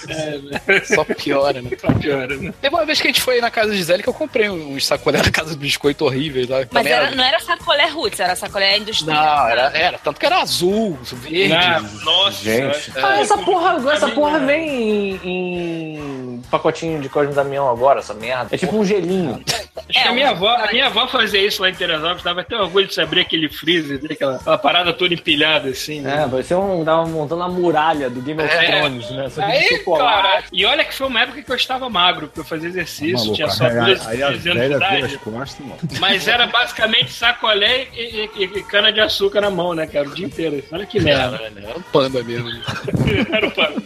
[0.94, 1.70] Só piora, né?
[1.80, 2.54] Só piora, né?
[2.60, 4.86] Teve uma vez que a gente foi na casa de Gisele que eu comprei uns
[4.86, 6.58] sacolé na casa do biscoito horríveis lá.
[6.70, 9.24] Mas era, não era sacolé roots, era sacolé industrial.
[9.36, 9.98] Não, era, era.
[9.98, 11.52] Tanto que era azul, verde.
[11.52, 12.92] Ah, nossa, Gente.
[12.96, 18.48] Ah, essa porra, essa porra vem em, em pacotinho de Cosme Damião agora, essa merda.
[18.54, 19.42] É tipo um gelinho.
[19.76, 22.22] Acho que É, a minha um- avó, a minha avó fazia isso lá em Teresópolis,
[22.22, 26.00] dava até orgulho de se abrir aquele freezer, né, aquela, aquela parada toda empilhada assim.
[26.00, 26.24] né?
[26.24, 26.84] É, parecia um.
[26.84, 28.66] Tava montando a muralha do Game of É.
[28.80, 29.28] Thrones, né?
[29.30, 30.22] Só que Aí, chocolate.
[30.22, 33.14] cara, e olha que foi uma época que eu estava magro, porque eu fazia exercício,
[33.16, 35.18] Maluco, tinha só aí, 12, aí a 13 anos de idade.
[35.18, 35.66] costas.
[36.00, 40.08] Mas era basicamente sacolé e, e- e cana de açúcar na mão, né, cara?
[40.08, 40.62] O dia inteiro.
[40.72, 41.38] Olha que merda.
[41.38, 42.48] Caralho, era um panda mesmo.
[43.32, 43.82] Era o pano.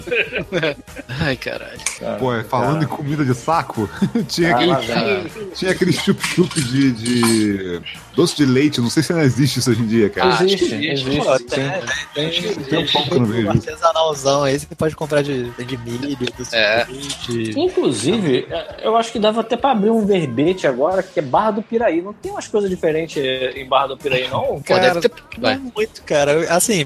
[1.20, 1.78] Ai, caralho.
[2.18, 3.88] Pô, falando em comida de saco,
[4.28, 7.80] tinha Ah, aquele, tinha aquele chup-chup de, de
[8.14, 10.30] doce de leite, não sei se ainda existe isso hoje em dia, cara.
[10.42, 10.86] Existe, existe.
[10.90, 11.24] existe.
[11.24, 11.44] Pô, sim.
[11.46, 11.70] tem,
[12.14, 13.50] tem, tem, Tem um pouco vejo isso.
[13.70, 16.84] artesanalzão aí, você pode comprar de, de milho, do É.
[17.28, 17.60] de...
[17.60, 18.46] Inclusive,
[18.82, 22.00] eu acho que dava até pra abrir um verbete agora, que é Barra do Piraí.
[22.00, 23.16] Não tem umas coisas diferentes
[23.54, 24.49] em Barra do Piraí, não?
[24.56, 25.12] Pô, Cara, deve ter.
[25.38, 26.54] Não é muito, cara.
[26.54, 26.84] Assim,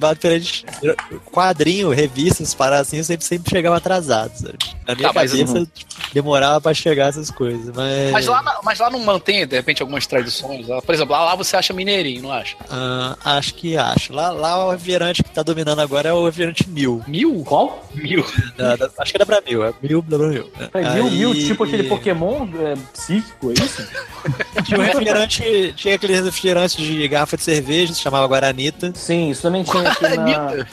[1.24, 4.58] quadrinho, revistas, paradas assim, eu sempre, sempre chegava atrasado, sabe?
[4.86, 8.12] Na minha Tá, cabeça, tipo, demorava pra chegar essas coisas, mas...
[8.12, 10.68] Mas lá, na- mas lá não mantém, de repente, algumas tradições.
[10.68, 10.80] lá.
[10.82, 12.56] Por exemplo, lá, lá você acha mineirinho, não acha?
[12.70, 14.12] Ah, acho que acho.
[14.12, 17.02] Lá, lá o refrigerante que tá dominando agora é o refrigerante Mil.
[17.06, 17.42] Mil?
[17.46, 17.88] Qual?
[17.94, 18.24] Mil.
[18.56, 22.46] Da- da- acho que é da Bramil, é Mil Mil, Aí- Mil, tipo aquele Pokémon
[22.60, 23.84] é, psíquico, é isso?
[24.64, 27.53] Tinha um refrigerante, tinha aquele refrigerante de garrafa de cerveja,
[27.94, 28.92] se chamava Guaranita.
[28.94, 30.66] Sim, isso também tinha aqui na,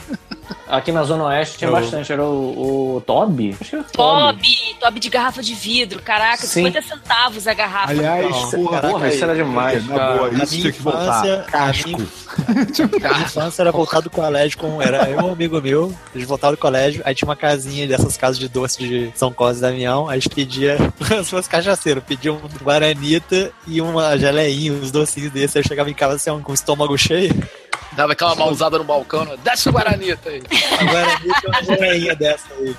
[0.67, 2.11] aqui na Zona Oeste, tinha Eu- bastante.
[2.11, 3.55] Era o, o Toby?
[3.59, 4.31] Acho que era o Toby.
[4.33, 6.65] Toby, Toby de garrafa de vidro, caraca, Sim.
[6.65, 7.91] 50 centavos a garrafa.
[7.91, 10.13] Aliás, Não, porra, Porra, isso era demais, na cara.
[10.17, 11.01] boa, A isso minha tinha que voltar.
[11.25, 11.89] infância- a Casco.
[11.89, 12.07] minha-
[13.25, 14.81] infância era voltado do colégio com.
[14.81, 18.17] Era eu um amigo meu, a gente voltava do colégio, aí tinha uma casinha dessas
[18.17, 20.77] casas de doce de São Cosme e Damião, aí a gente pedia,
[21.23, 25.89] se fosse cachaceiro, pedia um guaranita e uma geleinha, uns docinhos desses, aí eu chegava
[25.89, 27.33] em casa assim, com o estômago cheio,
[27.93, 29.35] Dava aquela mãozada no balcão, né?
[29.43, 30.41] desce o Guaranita aí.
[30.79, 32.75] a guaranita e uma geleinha dessa aí.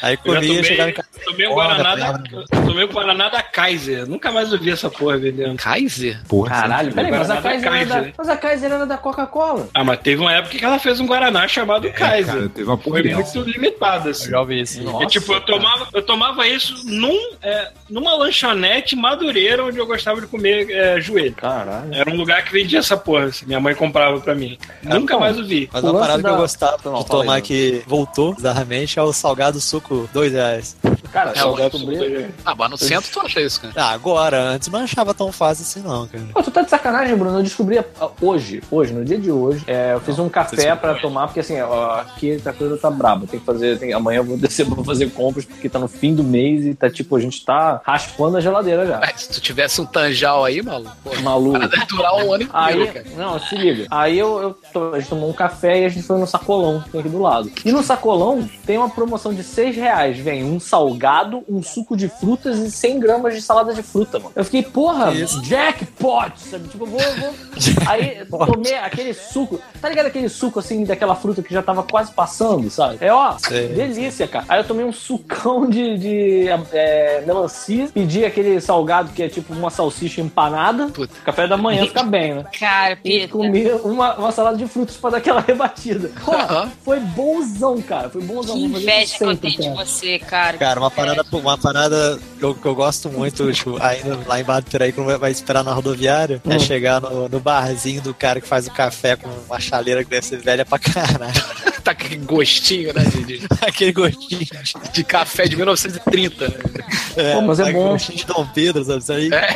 [0.00, 1.24] Aí comia e chegava em tomei, casa.
[1.26, 2.18] tomei o Guaraná da,
[2.66, 4.08] tomei o Guaraná da Kaiser.
[4.08, 5.56] Nunca mais ouvi essa porra vendendo.
[5.58, 6.18] Kaiser?
[6.26, 8.14] Porra, Caralho, peraí, mas a Kaiser, era da, Kaiser.
[8.16, 9.68] mas a Kaiser era da Coca-Cola.
[9.74, 12.48] Ah, mas teve uma época que ela fez um Guaraná chamado É, cara, Kaiser.
[12.48, 14.30] teve uma Foi porra muito limitado, assim.
[14.30, 14.82] Já ouvi isso.
[14.82, 19.86] Nossa, É, tipo, eu tomava, eu tomava isso num, é, numa lanchonete madureira onde eu
[19.86, 21.34] gostava de comer é, joelho.
[21.34, 21.92] Caralho.
[21.94, 24.53] Era um lugar que vendia essa porra, assim, minha mãe comprava pra mim.
[24.82, 25.68] Nunca então, mais ouvi.
[25.72, 28.98] Mas O uma parada que da- eu gostava Não, de tomar aí, que voltou bizarramente
[28.98, 30.76] é o salgado suco, dois reais.
[31.12, 32.26] Cara, É, só o descobri.
[32.44, 33.72] Ah, mas no centro tu acha isso, cara.
[33.76, 36.24] Ah, agora, antes não achava tão fácil assim não, cara.
[36.32, 37.38] Pô, tu tá de sacanagem, Bruno.
[37.38, 37.84] Eu descobri ah,
[38.20, 41.60] hoje, hoje, no dia de hoje, é, eu fiz um café pra tomar, porque assim,
[41.60, 43.26] ó, aqui a coisa tá braba.
[43.28, 43.78] Tem que fazer.
[43.78, 46.74] tem- amanhã eu vou descer pra fazer compras, porque tá no fim do mês e
[46.74, 48.98] tá tipo, a gente tá raspando a geladeira já.
[48.98, 51.58] Mas se tu tivesse um tanjal aí, maluco, pô, Maluco.
[51.60, 53.06] deve durar um ano inteiro, Aí, cara.
[53.16, 53.86] não, se liga.
[53.88, 56.90] Aí eu, eu a gente tomou um café e a gente foi no sacolão, que
[56.90, 57.50] tem aqui do lado.
[57.64, 60.18] E no sacolão tem uma promoção de 6 reais.
[60.18, 64.32] Vem um salgado, um suco de frutas e 100 gramas de salada de fruta, mano.
[64.34, 66.68] Eu fiquei, porra, jackpot, sabe?
[66.68, 67.34] Tipo, eu vou, eu vou.
[67.88, 69.60] Aí tomei aquele suco.
[69.80, 72.98] Tá ligado aquele suco assim, daquela fruta que já tava quase passando, sabe?
[73.00, 73.68] É ó, Sei.
[73.68, 74.44] delícia, cara.
[74.48, 79.52] Aí eu tomei um sucão de, de é, melancia, pedi aquele salgado que é tipo
[79.52, 80.88] uma salsicha empanada.
[80.88, 81.14] Puta.
[81.24, 82.44] Café da manhã fica bem, né?
[82.58, 83.28] Cara, E Pita.
[83.28, 86.10] comi uma, uma salada de frutos pra dar aquela rebatida.
[86.24, 86.70] Pô, Aham.
[86.84, 88.10] foi bonzão, cara.
[88.10, 88.56] Foi bonzão.
[88.56, 89.86] Que inveja que eu sempre, tenho de cara.
[89.86, 90.58] você, cara.
[90.58, 94.44] Cara, uma parada, uma parada que eu, que eu gosto muito, tipo, ainda lá em
[94.44, 96.60] do Piraí, quando vai- esperar na rodoviária, é Hum.
[96.60, 100.26] chegar no, no barzinho do cara que faz o café com uma chaleira que deve
[100.26, 101.32] ser velha pra caralho.
[101.84, 103.02] tá aquele gostinho, né?
[103.04, 104.50] De, de, Aquele gostinho de,
[104.92, 106.48] de café de 1930.
[106.48, 106.54] Né?
[107.16, 107.88] é, Pô, mas é aquele bom.
[107.90, 108.98] gostinho de Dom Pedro, sabe?
[109.00, 109.30] Isso aí.
[109.32, 109.54] É.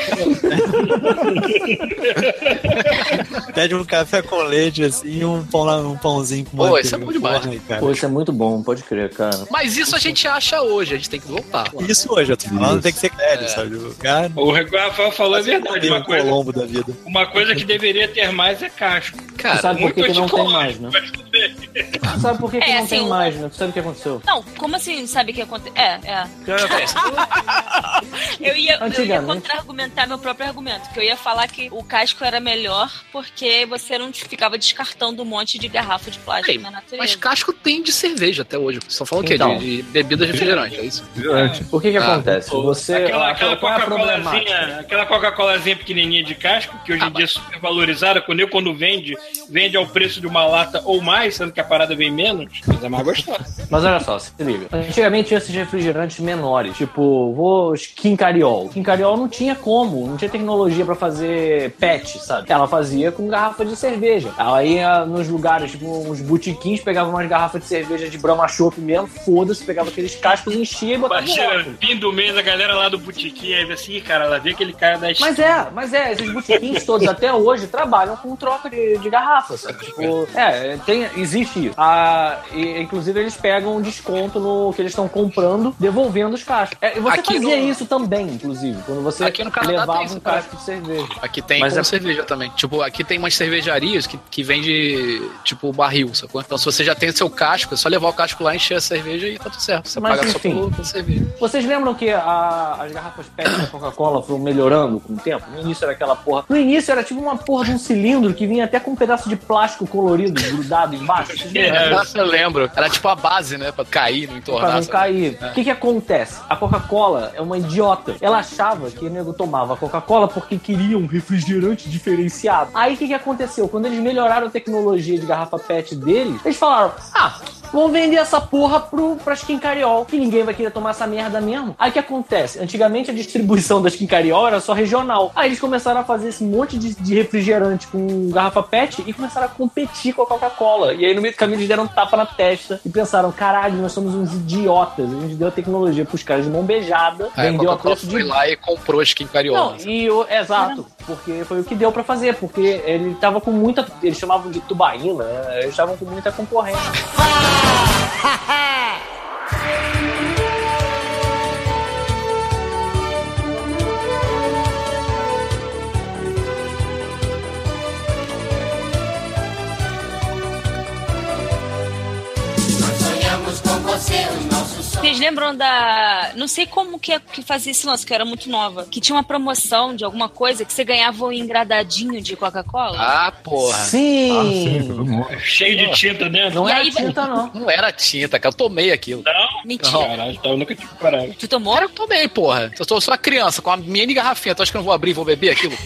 [3.55, 6.81] Pede um café com leite, assim, e um, pão, lá- um pãozinho com Pô, manteiga.
[6.87, 7.43] isso é bom demais.
[7.69, 7.81] Cara.
[7.81, 9.47] Pô, isso é muito bom, pode crer, cara.
[9.51, 11.71] Mas isso a gente acha hoje, a gente tem que voltar.
[11.89, 13.49] Isso hoje, eu tô falando, tem que ser velho, É.
[13.49, 13.77] sabe?
[13.77, 15.89] O cara O Rafael falou é verdade.
[15.89, 16.93] Uma um coisa, Colombo da vida.
[17.07, 19.19] uma coisa que deveria ter mais é casco.
[19.39, 20.91] Cara, Tu sabe por que, que não tem mais, né?
[20.91, 23.49] Tu sabe por que, que É, não assim, tem mais, né?
[23.49, 24.23] Tu sabe o que aconteceu?
[24.27, 25.73] Não, como assim sabe o que acontece?
[25.79, 26.27] É, é.
[28.41, 32.25] Eu ia, eu ia contra-argumentar meu próprio argumento, que eu ia falar que o casco
[32.25, 36.71] era melhor porque você não ficava descartando um monte de garrafa de plástico Ei, na
[36.71, 36.97] natureza.
[36.99, 38.81] mas casco tem de cerveja até hoje.
[38.89, 39.35] Só falam o quê?
[39.35, 39.57] Então.
[39.59, 41.05] De, de bebidas refrigerantes, é isso?
[41.15, 41.65] Refrigerante.
[41.71, 42.51] O que que Ah, acontece?
[42.51, 43.57] Você, Aquela, aquela é?
[43.57, 48.41] Coca-Colazinha, aquela Coca-Colazinha pequenininha de casco, que hoje em Ah, dia é super valorizada, quando
[48.41, 49.17] eu quando vende,
[49.49, 52.83] vende ao preço de uma lata ou mais, sendo que a parada vem menos, mas
[52.83, 53.67] é mais gostosa.
[53.71, 54.67] Mas olha só, se liga.
[54.73, 58.69] Antigamente tinha esses refrigerantes menores, tipo, vou Quincariol.
[58.69, 62.51] Quincariol não tinha como, não tinha tecnologia pra fazer pet, sabe?
[62.51, 64.33] Ela fazia com garrafa de cerveja.
[64.39, 68.81] Ela ia nos lugares, tipo, uns botiquins, pegava umas garrafas de cerveja de Brahma Chopp
[68.81, 72.75] mesmo, foda-se, pegava aqueles cascos, enchia e botava no Imagina, fim do mês, a galera
[72.75, 75.93] lá do botiquim, aí assim, "Ih, cara, ela vê aquele cara da Mas é, mas
[75.93, 79.85] é, esses botiquins todos até hoje trabalham com troca de, de garrafas, sabe?
[79.85, 81.75] Tipo, é, tem, existe isso.
[81.77, 86.79] Ah, e, inclusive eles pegam um desconto no que eles estão comprando, devolvendo os cascos.
[86.81, 90.05] É, e você Aqui fazia no- isso também, inclusive, quando você Aqui no Canadá levava
[90.05, 91.07] isso, um casco de cerveja.
[91.23, 92.51] Aqui tem Mas com é- cerveja também.
[92.51, 96.41] Tipo, aqui tem umas cervejarias que, que vende, tipo, barril, sacou?
[96.41, 98.77] Então, se você já tem o seu casco, é só levar o casco lá, encher
[98.77, 99.89] a cerveja e tá tudo certo.
[99.89, 100.51] Você Mas, paga só enfim.
[100.55, 101.27] pelo, pela cerveja.
[101.41, 105.45] Vocês lembram que a- as garrafas PET da Coca-Cola foram melhorando com o tempo?
[105.51, 106.45] No início era aquela porra.
[106.49, 109.29] No início era tipo uma porra de um cilindro que vinha até com um pedaço
[109.29, 111.33] de plástico colorido grudado embaixo.
[111.59, 112.71] É, eu lembro.
[112.77, 113.73] Era tipo a base, né?
[113.73, 114.67] Pra cair, não entornar.
[114.67, 114.93] Pra não sabe?
[114.93, 115.39] cair.
[115.51, 116.41] O que que acontece?
[116.49, 118.17] A Coca-Cola é uma idiota.
[118.21, 122.71] Ela achava que o nego tomava Coca-Cola porque queria um refrigerante diferenciado.
[122.75, 123.69] Aí o que que aconteceu?
[123.69, 127.41] Quando eles melhoraram a tecnologia de garrafa PET deles, eles falaram: ah,
[127.73, 131.75] vamos vender essa porra pro, pra Skincariol, que ninguém vai querer tomar essa merda mesmo.
[131.79, 132.59] Aí o que acontece?
[132.59, 135.33] Antigamente a distribuição da Skincariol era só regional.
[135.35, 139.47] Aí eles começaram a fazer esse monte de, de refrigerante com garrafa PET e começaram
[139.47, 140.95] a competir com a Coca-Cola.
[140.95, 143.77] E aí no meio do caminho eles deram um tapa na testa e pensaram: caralho,
[143.77, 145.13] nós somos uns idiotas.
[145.13, 147.97] A gente deu a tecnologia pros caras de mão beijada, Aí a vendeu a Coca-Cola
[147.97, 149.77] preço foi de lá e comprou a skin cariola.
[149.79, 153.51] não, e o, exato, porque foi o que deu pra fazer, porque ele tava com
[153.51, 153.87] muita.
[154.03, 155.59] Eles chamavam de tubaína, né?
[155.61, 157.58] eles estavam com muita concorrência.
[172.81, 176.33] Nós sonhamos com você, os nossos vocês lembram da.
[176.35, 178.87] Não sei como que, é, que fazia esse lance, que eu era muito nova.
[178.91, 182.97] Que tinha uma promoção de alguma coisa que você ganhava um engradadinho de Coca-Cola.
[182.99, 183.79] Ah, porra.
[183.79, 184.31] Sim!
[184.37, 185.27] Ah, sim, mundo.
[185.41, 186.57] cheio de tinta dentro.
[186.57, 187.51] Não E é aí, tinta, não.
[187.55, 188.53] Não era tinta, cara.
[188.53, 189.23] Eu tomei aquilo.
[189.65, 189.99] Mentira.
[189.99, 191.33] Caralho, então eu nunca tive parado.
[191.39, 191.77] Tu tomou?
[191.77, 192.71] Era eu tomei, porra.
[192.79, 194.55] Eu sou só uma criança com uma mini garrafinha.
[194.55, 195.77] Tu acha que eu não vou abrir e vou beber aquilo?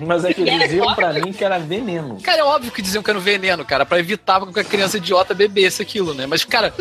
[0.00, 2.18] Mas é que E era diziam pra mim que era veneno.
[2.22, 4.96] Cara, é óbvio que diziam que era um veneno, cara, pra evitar que a criança
[4.96, 6.26] idiota bebesse aquilo, né?
[6.26, 6.72] Mas, cara,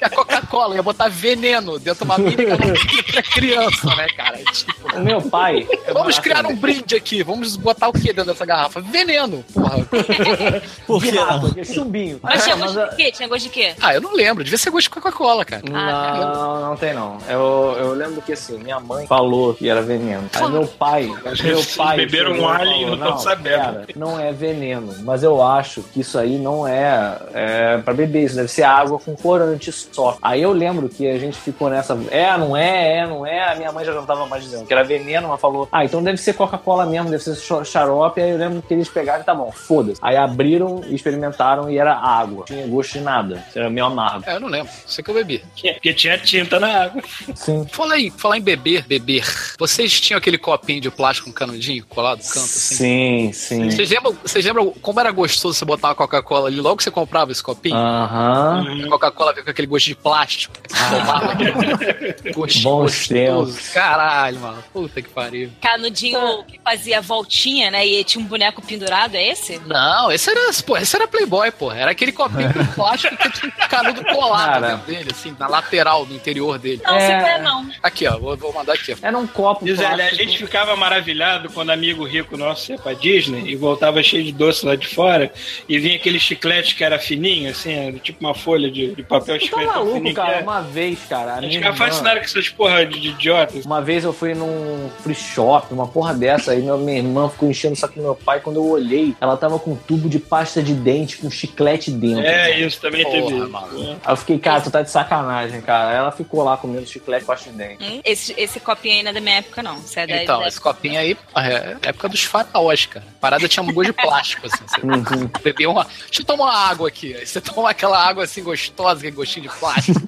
[0.00, 2.46] a Coca-Cola ia botar veneno dentro de uma mini
[3.12, 4.38] pra criança, né, cara?
[4.38, 5.66] Tipo, O meu pai.
[5.92, 8.80] vamos criar um brinde aqui, vamos botar o que dentro dessa garrafa?
[8.80, 9.78] Veneno, porra.
[10.86, 12.18] Por que chumbinho.
[12.22, 13.12] Mas tinha É, gosto de quê?
[13.12, 13.74] Tinha gosto de quê?
[13.80, 15.62] Ah, eu não lembro, devia ser gosto de Coca-Cola, cara.
[15.68, 17.18] Não, não tem não.
[17.28, 20.28] Eu, eu lembro que assim, minha mãe falou que era veneno.
[20.32, 24.94] Aí meu pai, meu pai beberam um e não tão sabendo." Cara, não é veneno,
[25.00, 28.98] mas eu acho que isso aí não é, é para beber, isso deve ser água
[28.98, 30.16] com corante só.
[30.22, 33.52] Aí eu lembro que a gente ficou nessa, é, não é, é, não é.
[33.52, 36.02] A minha mãe já não tava mais dizendo que era veneno, mas falou, ah, então
[36.02, 38.20] deve ser Coca-Cola mesmo, deve ser xarope.
[38.20, 39.98] Aí eu lembro que eles pegaram e tá bom, foda-se.
[40.02, 42.38] Aí abriram, experimentaram e era água.
[42.38, 43.44] Não tinha gosto de nada.
[43.54, 44.24] Era meio amargo.
[44.26, 44.70] É, eu não lembro.
[44.86, 45.42] Sei que eu bebi.
[45.74, 47.02] Porque tinha tinta na água.
[47.34, 47.66] Sim.
[47.70, 49.24] Fala em, falar em beber, beber.
[49.58, 52.74] Vocês tinham aquele copinho de plástico com canudinho colado no canto, assim?
[52.76, 53.70] Sim, sim.
[53.70, 56.90] Vocês lembram, vocês lembram como era gostoso você botar uma Coca-Cola ali logo que você
[56.90, 57.76] comprava esse copinho?
[57.76, 58.86] Aham.
[58.88, 60.54] Coca-Cola veio com aquele gosto de plástico.
[60.90, 63.08] Tomava aquele gostinho Bons gostoso.
[63.08, 63.68] tempos.
[63.70, 64.64] Caralho, mano.
[64.72, 65.50] Puta que pariu.
[65.60, 67.86] Canudinho que fazia voltinha, né?
[67.86, 69.60] E tinha um boneco pendurado, é esse?
[69.66, 71.70] Não, esse era, pô, esse era Playboy, pô.
[71.72, 76.06] Era aquele copinho de plástico que tinha um canudo colado dentro dele, assim, na lateral,
[76.06, 76.80] no interior dele.
[76.84, 77.34] Não, É.
[77.36, 77.68] é, não.
[77.82, 78.96] Aqui, ó, vou, vou mandar aqui, ó.
[79.02, 83.44] Era um copo Diz a gente ficava maravilhado quando amigo rico nosso ia pra Disney
[83.50, 85.30] e voltava cheio de doce lá de fora
[85.68, 89.38] e vinha aquele chiclete que era fininho, assim, era tipo uma folha de, de papel
[89.38, 90.38] Tu tá chiclete tão maluco, fininho cara?
[90.38, 90.42] é.
[90.42, 91.34] Uma vez, cara.
[91.34, 93.64] A gente ficava fascinado com essas porra de, de idiotas.
[93.64, 97.74] Uma vez eu fui num free shop, uma porra dessa, aí minha irmã ficou enchendo
[97.74, 98.40] o saco do meu pai.
[98.40, 102.24] Quando eu olhei, ela tava com um tubo de pasta de dente com chiclete dentro.
[102.24, 103.34] É, isso também Porra, teve.
[103.48, 103.98] mano.
[104.04, 105.92] Aí eu fiquei, cara, tu tá de sacanagem, cara.
[105.94, 107.84] Ela ficou lá comendo chiclete e pasta de dente.
[107.84, 109.76] Hum, Esse, esse copinho aí não é da minha época, não.
[109.76, 113.04] Isso é da, Então, da- esse copinho aí, porra, é época dos faraós, cara.
[113.16, 114.64] A parada tinha um gosto de plástico, assim.
[114.66, 115.30] Você Uhum.
[115.42, 115.84] bebeu uma.
[115.84, 117.14] Deixa eu tomar uma água aqui.
[117.14, 120.00] Aí você toma aquela água assim gostosa, aquele gostinho de plástico.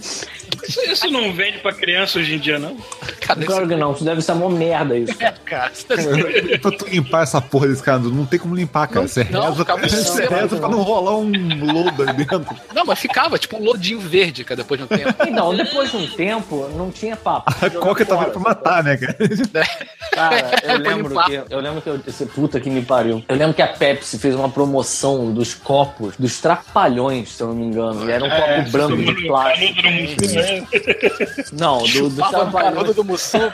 [0.68, 2.76] Isso, isso não vende pra criança hoje em dia, não?
[3.20, 5.14] Cara, Claro que não, isso deve ser uma merda isso.
[5.20, 5.72] É, cara.
[5.88, 9.00] Deve ser- pra tu limpar essa porra desse canudo, não tem como limpar, cara.
[9.00, 11.32] Não, Você não, reza, você reza pra não rolar um
[11.72, 12.46] lodo ali dentro.
[12.74, 15.14] Não, mas ficava tipo um lodinho verde, cara, depois de um tempo.
[15.26, 17.52] Então, depois de um tempo, não tinha papo.
[17.64, 19.16] A coca tava pra matar, né, cara?
[20.12, 21.42] Cara, eu lembro que.
[21.50, 22.00] Eu lembro que eu.
[22.12, 23.24] Esse puta que me pariu.
[23.26, 27.54] Eu lembro que a Pepsi fez uma promoção dos copos, dos trapalhões, se eu não
[27.54, 28.06] me engano.
[28.06, 29.82] E era um copo branco de plástico.
[29.82, 30.66] Mussu, né?
[31.52, 32.94] Não, do, do no trapalhões.
[32.94, 33.38] do Mussu.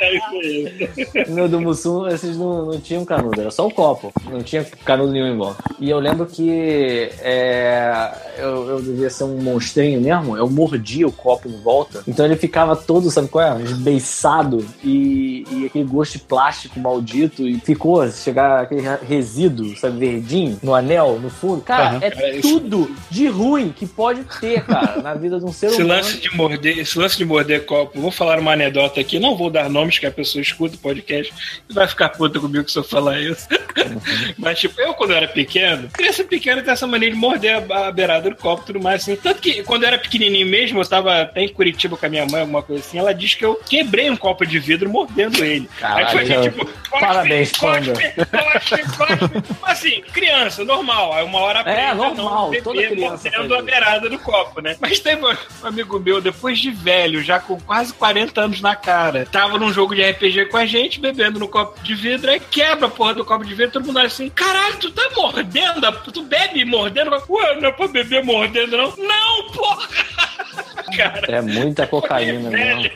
[0.00, 1.26] É isso aí.
[1.28, 4.12] No do Mussum, esses não, não tinham canudo, era só o copo.
[4.30, 5.56] Não tinha canudo nenhum igual.
[5.78, 10.36] E eu lembro que é, eu, eu devia ser um monstrinho mesmo.
[10.36, 12.02] Eu mordia o copo em volta.
[12.06, 13.62] Então ele ficava todo, sabe qual é?
[13.62, 17.01] Esbeiçado e, e aquele gosto de plástico maldito.
[17.46, 21.62] E ficou, chegar aquele resíduo, sabe, verdinho, no anel, no fundo.
[21.62, 25.52] Cara, é Cara, isso- tudo de ruim que pode ter, cara, na vida de um
[25.52, 26.00] ser Esse humano.
[26.00, 29.50] lance de morder, esse lance de morder copo, vou falar uma anedota aqui, não vou
[29.50, 31.32] dar nomes que a pessoa escuta o podcast
[31.68, 33.46] e vai ficar puta comigo se eu falar isso.
[34.38, 37.88] Mas, tipo, eu quando eu era pequeno, criança pequena tem essa mania de morder a,
[37.88, 39.16] a beirada do copo e tudo mais, assim.
[39.16, 42.26] Tanto que quando eu era pequenininho mesmo, eu tava até em Curitiba com a minha
[42.26, 45.68] mãe, alguma coisa assim, ela disse que eu quebrei um copo de vidro mordendo ele.
[45.78, 49.54] Caralho, Aí foi tipo, cospe, Parabéns, cospe, cospe, cospe.
[49.62, 51.12] Assim, criança, normal.
[51.12, 54.60] Aí uma hora aprende a não normal, beber toda criança mordendo a beirada do copo,
[54.60, 54.76] né?
[54.80, 59.26] Mas teve um amigo meu, depois de velho, já com quase 40 anos na cara,
[59.30, 62.86] tava num jogo de RPG com a gente, bebendo no copo de vidro, aí quebra
[62.86, 65.92] a porra do copo de vidro, todo mundo olha assim, caralho, tu tá mordendo?
[66.12, 67.10] Tu bebe mordendo?
[67.28, 68.94] Ué, não é pra beber mordendo, não?
[68.96, 69.88] Não, porra!
[70.96, 72.82] Cara, É muita cocaína mesmo.
[72.82, 72.92] velho,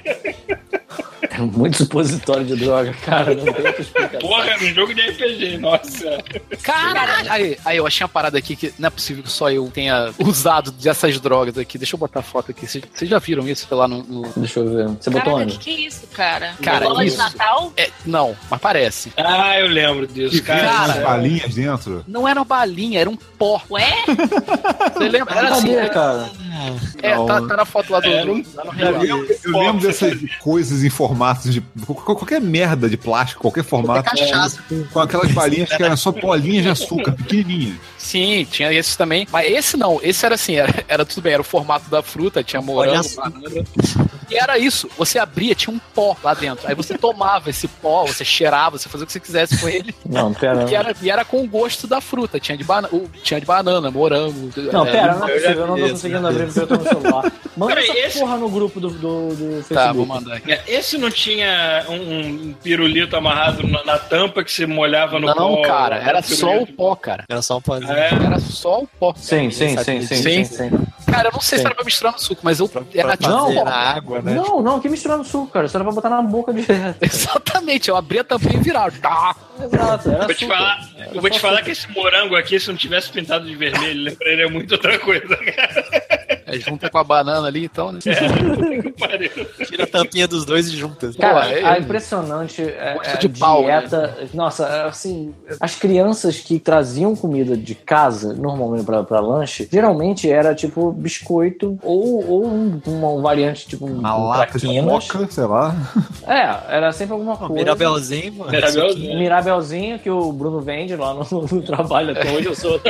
[1.37, 3.35] É muito supositório de droga, cara.
[3.35, 4.21] Não tem outra explicação.
[4.21, 6.25] porra, num jogo de RPG, nossa.
[6.63, 7.31] Caralho!
[7.31, 10.13] Aí, aí, eu achei uma parada aqui que não é possível que só eu tenha
[10.19, 11.77] usado dessas drogas aqui.
[11.79, 12.67] Deixa eu botar a foto aqui.
[12.67, 14.03] Vocês vocês já viram isso lá no.
[14.03, 14.87] no- Deixa eu ver.
[14.89, 15.59] Você botou Caraca, onde?
[15.59, 16.55] que que é isso, cara?
[16.63, 17.17] Cara, Bola isso.
[17.17, 17.73] de Natal?
[17.77, 19.13] É, não, mas parece.
[19.17, 20.63] Ah, eu lembro disso, cara.
[20.63, 21.01] cara.
[21.03, 22.05] balinhas dentro.
[22.09, 23.61] Não era uma balinha, era um pó.
[23.71, 23.87] Ué?
[24.95, 25.35] Você lembra?
[25.35, 25.75] Era assim.
[25.75, 26.31] Cadê, cara?
[27.03, 28.07] É, tá, tá na foto lá do.
[28.09, 31.61] Era um lá Eu lembro, eu lembro dessas coisas em formatos de.
[31.87, 34.03] qual- Qualquer merda de plástico, qualquer formato.
[34.05, 34.61] Qualquer cachaça.
[34.69, 37.77] Com, com aquelas balinhas que eram só bolinhas de açúcar, pequenininhas.
[37.99, 39.27] Sim, tinha esses também.
[39.31, 42.43] Mas esse não, esse era assim, era, era tudo bem, era o formato da fruta,
[42.43, 43.65] tinha morango, banana.
[44.31, 46.69] E era isso, você abria, tinha um pó lá dentro.
[46.69, 49.95] Aí você tomava esse pó, você cheirava, você fazia o que você quisesse com ele.
[50.05, 50.69] Não, pera.
[50.71, 52.39] E era, e era com o gosto da fruta.
[52.39, 54.51] Tinha de, bana o- tinha de banana, morango.
[54.73, 55.61] Não, é, pera, não é possível.
[55.61, 57.33] Eu não tô esse, conseguindo abrir porque eu tô no celular.
[57.57, 59.75] Manda Peraí, essa esse- porra no grupo do, do, do Facebook.
[59.75, 60.53] Tá, vou mandar aqui.
[60.53, 65.27] É, Esse não tinha um, um pirulito amarrado na, na tampa que se molhava no
[65.27, 65.63] Não, pó?
[65.63, 67.25] cara, era o só o pó, cara.
[67.29, 67.93] Era só um pozinho.
[67.93, 69.15] É, Era só o pó.
[69.17, 70.15] Sim, sim, sim, disso?
[70.15, 70.71] sim, sim, sim.
[71.07, 71.67] Cara, eu não sei se Sim.
[71.67, 73.65] era pra misturar no suco, mas eu era Pra tipo Não, pó.
[73.65, 74.35] na água, né?
[74.35, 75.67] Não, não, que misturando suco, cara.
[75.67, 76.97] Isso era pra botar na boca direto.
[77.03, 78.91] Exatamente, eu abri a tampinha e virava.
[79.01, 79.35] Tá.
[79.63, 82.77] Exato, era Vou te falar, eu vou te falar que esse morango aqui, se não
[82.77, 85.39] tivesse pintado de vermelho, lembraria muito outra coisa.
[86.47, 87.99] É, junta com a banana ali, então, né?
[88.99, 89.31] Pariu.
[89.67, 91.13] Tira a tampinha dos dois e junta.
[91.19, 94.17] Cara, Pô, é- é impressionante é, é, de a pau, dieta.
[94.33, 100.55] Nossa, assim, as crianças que traziam comida de casa, normalmente pra, pra lanche, geralmente era
[100.55, 105.45] tipo biscoito ou, ou um- uma variante tipo um, Uma um lata de coca, sei
[105.47, 105.75] lá.
[106.29, 107.55] É, era sempre alguma coisa.
[107.55, 108.51] Mirabelzinho, mano.
[108.53, 109.19] Mirabelzinho.
[109.19, 112.81] Mirabelzinho que o Bruno vende lá no, no trabalho até hoje eu sou.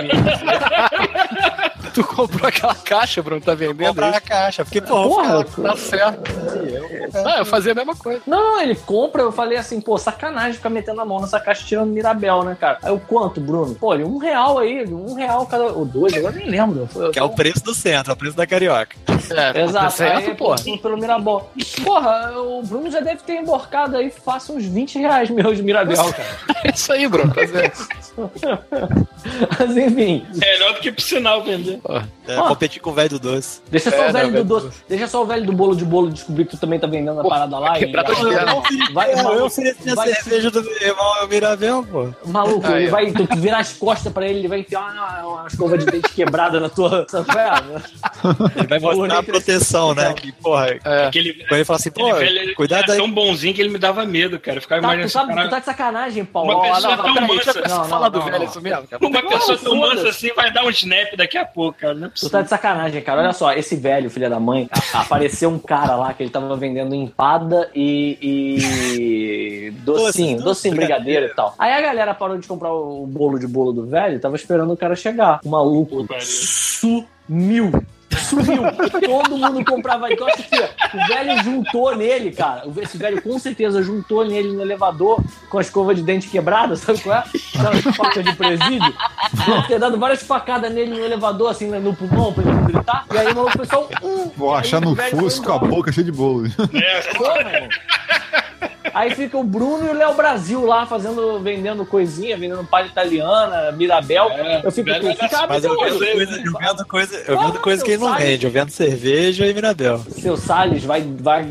[1.96, 4.18] Tu comprou aquela caixa, Bruno, tá vendendo Comprar isso?
[4.18, 4.64] a caixa.
[4.66, 6.30] Porque, pô, Porra, cara, Tá certo.
[7.24, 8.20] Ah, eu fazia a mesma coisa.
[8.26, 11.88] Não, ele compra, eu falei assim, pô, sacanagem ficar metendo a mão nessa caixa tirando
[11.90, 12.78] Mirabel, né, cara?
[12.82, 13.74] Aí eu, quanto, Bruno?
[13.74, 15.64] Pô, ele, um real aí, um real cada.
[15.72, 16.86] Ou dois, agora nem lembro.
[16.86, 18.94] Foi- Que é o preço do centro, é o preço da carioca.
[19.30, 20.56] É, Exato, certo, aí, porra.
[20.82, 21.50] pelo, Mirabel.
[21.84, 25.96] Porra, o Bruno já deve ter emborcado aí, faça uns 20 reais meus de Mirabel,
[26.12, 26.28] cara.
[26.64, 27.32] É isso aí, Bruno.
[29.58, 31.80] Mas enfim, É melhor do que pro sinal vender.
[32.28, 32.48] É, Ó.
[32.48, 33.60] competir com o velho do doce.
[33.70, 34.82] deixa só É, o velho não, do velho doce.
[34.88, 37.24] Deixa só o velho do bolo de bolo descobrir que tu também tá vendendo a
[37.28, 37.78] parada lá.
[37.80, 37.92] e-.
[38.92, 42.08] Vai, eu maluco, ofereci a vai- cerveja do meu irmão, é o Mirabel, pô.
[42.24, 45.46] Maluco, Aí, ele vai tu virar as costas pra ele, ele vai enfiar uma, uma
[45.48, 47.06] escova de dente quebrada na tua.
[47.08, 47.50] Sabe qual é?
[48.56, 50.12] Ele vai mostrar a proteção, né?
[50.14, 51.06] Que, porra, É.
[51.06, 52.98] Aquele, quando ele fala assim, pô, ele cuidado era aí.
[52.98, 54.58] tão bonzinho que ele me dava medo, cara.
[54.58, 56.52] Eu ficava Tá, tu, imaginando sabe, esse tu tá de sacanagem, Paulo.
[56.52, 57.68] Uma pessoa não, tão mansa.
[57.68, 59.06] não, Fala do velho, isso mesmo, cara.
[59.06, 61.94] Uma pessoa tão mansa assim vai dar um snap daqui a pouco, cara.
[61.94, 63.20] Não é Tu tá de sacanagem, cara.
[63.22, 66.94] Olha só, esse velho, filho da mãe, apareceu um cara lá que ele tava vendendo
[66.94, 71.54] empada e, e docinho, docinho brigadeiro e tal.
[71.58, 74.72] Aí a galera parou de comprar o bolo de bolo do velho e tava esperando
[74.72, 75.40] o cara chegar.
[75.44, 77.72] O maluco sumiu.
[78.16, 78.62] Sumiu.
[79.04, 80.12] Todo mundo comprava.
[80.12, 82.64] Então, acho que o velho juntou nele, cara.
[82.82, 87.00] Esse velho com certeza juntou nele no elevador com a escova de dente quebrada, sabe
[87.00, 87.24] qual é?
[87.54, 88.94] Aquelas facas de presídio.
[89.46, 93.04] Deve ter dado várias facadas nele no elevador, assim, no pulmão, pra ele não gritar.
[93.12, 93.88] E aí o maluco pessoal.
[94.02, 96.46] Hum, Vou achar o no fusco a boca cheia de bolo.
[96.46, 97.68] Irmão.
[98.96, 103.70] Aí fica o Bruno e o Léo Brasil lá fazendo, vendendo coisinha, vendendo palha italiana,
[103.72, 104.30] Mirabel.
[104.30, 107.84] É, eu fico, velho, fica Mas eu vendo coisa, eu vendo coisa, eu vendo coisa
[107.84, 108.46] que ele não seu vende.
[108.46, 110.04] Eu vendo cerveja e Mirabel.
[110.10, 111.46] Seu Salles vai, vai.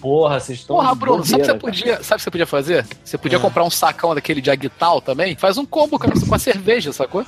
[0.00, 0.76] Porra, vocês estão.
[0.76, 2.86] Porra, Bruno, sabe o que você podia, sabe o que você podia fazer?
[3.04, 3.40] Você podia Ah.
[3.40, 5.36] comprar um sacão daquele de Aguital também.
[5.36, 7.24] Faz um combo com a, com a cerveja, sacou?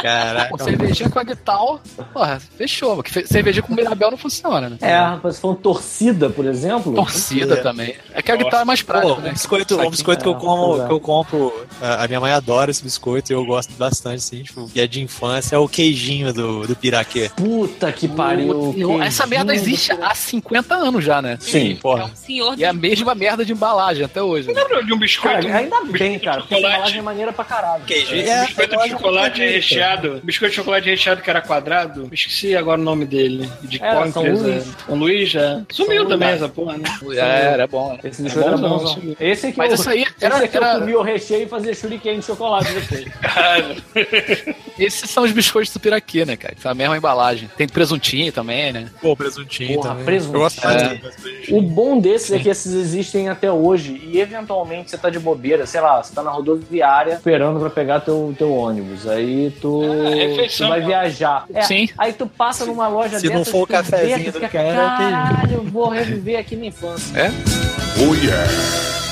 [0.00, 0.50] Caraca.
[0.50, 1.80] Pô, cervejinha com Aguital,
[2.12, 2.96] porra, fechou.
[2.96, 4.76] Porque cervejinha com Mirabel não funciona, né?
[4.80, 6.92] É, rapaz, se for um torcida, por exemplo.
[6.94, 7.56] Torcida É.
[7.62, 7.94] também.
[8.12, 9.30] É que a Aguital é mais prático, Pô, né?
[9.30, 10.86] um biscoito, um biscoito que eu É, como, é.
[10.86, 11.52] que eu compro.
[11.80, 15.00] A minha mãe adora esse biscoito e eu gosto bastante, assim, tipo, e é de
[15.00, 17.30] infância, é o queijinho do, do piraquê.
[17.36, 18.72] Puta que pariu.
[18.74, 21.36] Putz, Essa merda existe há 50 anos já, né?
[21.40, 21.76] Sim.
[21.76, 22.02] Porra.
[22.02, 24.48] É um senhor E é a mesma merda de embalagem até hoje.
[24.52, 24.60] né?
[24.62, 25.46] Lembra de um biscoito?
[25.46, 27.84] Cara, ainda bem, biscoito cara, porque essa embalagem é maneira pra caralho.
[27.84, 28.22] Queijinho.
[28.32, 30.20] Um biscoito de é chocolate recheado.
[30.22, 32.08] Biscoito de chocolate recheado que era quadrado.
[32.12, 33.48] Esqueci agora o nome dele.
[33.62, 34.66] De Era qual São empresa?
[34.86, 35.62] São Luís já.
[35.70, 36.84] Sumiu São também essa porra, né?
[37.16, 37.92] É, era bom.
[37.94, 37.98] né?
[38.04, 38.96] Esse biscoito É era bom.
[39.20, 41.74] Esse que Mas eu, isso aí era- aqui era- eu comia o recheio e fazia
[41.74, 43.04] shuriken de chocolate depois.
[44.78, 46.54] Esses são os biscoitos do Piraquê, né, cara?
[46.54, 47.48] Que são a mesma embalagem.
[47.56, 48.88] Tem presuntinho também, né?
[49.00, 50.04] Pô, presuntinho Porra, também.
[50.04, 50.36] presuntinho.
[50.36, 50.88] Eu gosto É.
[50.88, 51.58] desse presuntinho.
[51.58, 55.66] O bom desses é que esses existem até hoje e eventualmente você tá de bobeira,
[55.66, 59.06] sei lá, você tá na rodoviária esperando pra pegar teu, teu ônibus.
[59.06, 61.44] Aí tu, É, refeição, tu vai viajar.
[61.52, 61.88] É, Sim.
[61.98, 64.48] Aí tu passa numa loja Se não dessas, for o tu vê, cafezinho tu do
[64.48, 67.32] cara, é o caralho, eu vou reviver aqui minha infância.
[68.00, 69.11] Oh yeah.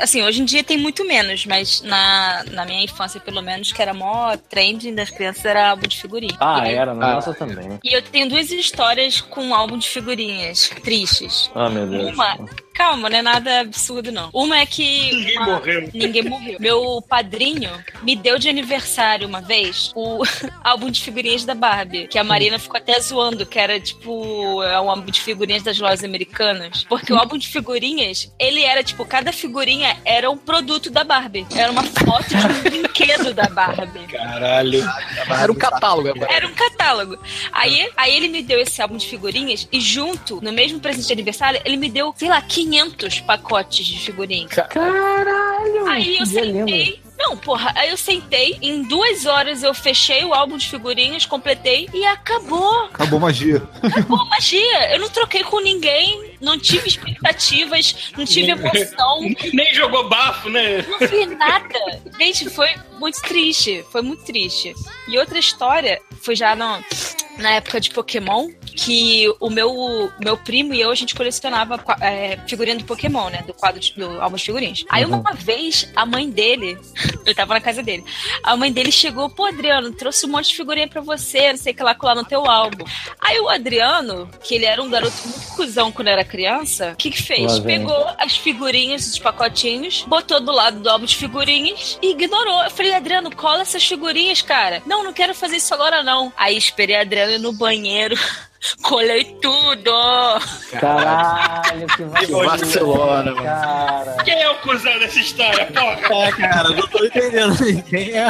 [0.00, 3.80] Assim, hoje em dia tem muito menos, mas na, na minha infância, pelo menos, que
[3.82, 6.36] era mó trend das crianças, era álbum de figurinha.
[6.40, 7.14] Ah, e, era, na Ah.
[7.14, 7.78] nossa também.
[7.82, 11.50] E eu tenho duas histórias com álbum de figurinhas tristes.
[11.54, 12.12] Ah, meu Deus.
[12.14, 12.38] Uma,
[12.74, 14.28] calma, não é nada absurdo, não.
[14.32, 15.12] Uma é que.
[15.14, 15.90] Ninguém uma- morreu.
[15.94, 16.56] Ninguém morreu.
[16.60, 17.70] Meu padrinho
[18.02, 20.22] me deu de aniversário uma vez o
[20.62, 24.80] álbum de figurinhas da Barbie, que a Marina ficou até zoando, que era tipo é
[24.80, 26.84] um álbum de figurinhas das lojas americanas.
[26.88, 31.46] Porque o álbum de figurinhas, ele era tipo, cada figurinha era um produto da Barbie.
[31.56, 34.06] Era uma foto de um brinquedo da Barbie.
[34.10, 34.82] Caralho.
[35.40, 36.32] Era um catálogo agora.
[36.32, 37.18] Era um catálogo.
[37.52, 41.12] Aí, aí ele me deu esse álbum de figurinhas e junto, no mesmo presente de
[41.12, 44.52] aniversário, ele me deu, sei lá, 500 pacotes de figurinhas.
[44.52, 45.86] Caralho!
[45.86, 47.04] Aí eu sentei.
[47.16, 51.88] Não, porra, aí eu sentei, em duas horas eu fechei o álbum de figurinhas, completei
[51.94, 52.84] e acabou.
[52.86, 53.62] Acabou a magia.
[53.82, 54.92] Acabou a magia.
[54.92, 59.20] Eu não troquei com ninguém, não tive expectativas, não tive emoção,
[59.54, 60.82] Nem jogou bafo, né?
[60.82, 62.02] não fiz nada.
[62.18, 62.68] Gente, foi
[62.98, 63.84] muito triste.
[63.90, 64.74] Foi muito triste.
[65.08, 66.82] E outra história foi já no,
[67.38, 72.38] na época de Pokémon, que o meu, meu primo e eu, a gente colecionava é,
[72.46, 73.42] figurinha do Pokémon, né?
[73.46, 74.84] Do quadro de, do álbum de figurinhas.
[74.88, 76.78] Aí uma vez, a mãe dele,
[77.24, 78.04] eu tava na casa dele,
[78.42, 81.72] a mãe dele chegou, pô, Adriano, trouxe um monte de figurinha pra você, não sei
[81.72, 82.84] o que lá, colar no teu álbum.
[83.20, 87.10] Aí o Adriano, que ele era um garoto muito cuzão quando era criança, o que
[87.10, 87.58] que fez?
[87.60, 92.62] Pegou as figurinhas, os pacotinhos, botou do lado do álbum de figurinhas e ignorou.
[92.62, 94.82] Eu falei, Adriano, cola essas figurinhas, cara.
[94.86, 96.32] Não, não quero fazer isso agora, não.
[96.36, 98.16] Aí esperei a Adriano ir no banheiro.
[98.82, 99.90] Colei tudo!
[100.80, 103.42] Caralho, que vacilona, vacilona, mano.
[103.44, 104.16] cara.
[104.24, 106.24] Quem é o cuzão dessa história, porra?
[106.28, 108.26] É, cara, não tô entendendo quem é.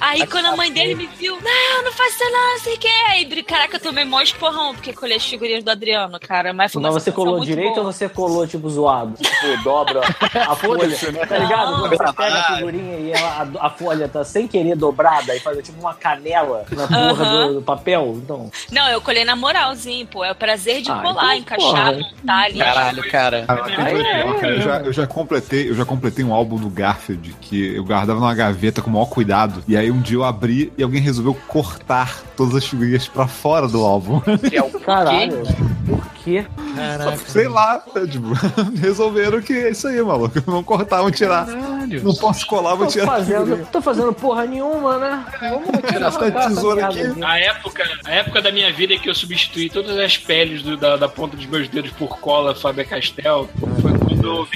[0.00, 2.78] Aí quando a mãe dele me viu, não, não faço isso não, não sei o
[2.78, 2.88] que.
[3.08, 6.52] Aí, caraca, eu tomei mó esporrão porque colei as figurinhas do Adriano, cara.
[6.52, 7.86] Mas foi uma Mas você colou direito boa.
[7.86, 9.14] ou você colou, tipo, zoado?
[9.16, 10.00] Tipo, dobra
[10.48, 10.96] a folha.
[11.28, 11.72] Tá ligado?
[11.72, 11.80] Não.
[11.80, 15.40] Quando você pega a figurinha e ela- a, a folha tá sem querer dobrada e
[15.40, 17.46] faz tipo uma canela na porra Aham.
[17.48, 18.14] do, do papel.
[18.16, 20.24] Então, Não, eu colei na moralzinho, pô.
[20.24, 21.92] É o prazer de Ah, colar, então, encaixar, porra.
[21.92, 22.58] montar ali.
[22.58, 23.44] Caralho, cara.
[23.46, 24.48] Ah, cara.
[24.48, 28.18] Eu já, eu já completei, eu já completei um álbum do Garfield que eu guardava
[28.18, 29.62] numa gaveta com o maior cuidado.
[29.68, 33.68] E aí um dia eu abri e alguém resolveu cortar todas as figurinhas pra fora
[33.68, 34.20] do álbum.
[34.48, 35.42] Que é o caralho.
[35.86, 36.46] Por quê?
[36.74, 37.16] Caraca.
[37.28, 38.28] Sei lá, é, tipo,
[38.80, 40.42] resolveram que é isso aí, maluco.
[40.46, 41.46] Não cortar, vão tirar.
[41.46, 42.02] Caralho.
[42.02, 43.06] Não posso colar, vou Tô tirar.
[43.06, 45.24] fazendo, tô fazendo porra nenhuma, né?
[45.40, 47.22] Vamos tirar essa tesoura aqui.
[47.22, 50.96] A época, a época da minha vida que eu substituí todas as peles do- da,
[50.96, 53.48] da ponta dos meus dedos por cola Faber Castell
[53.82, 54.48] foi quando eu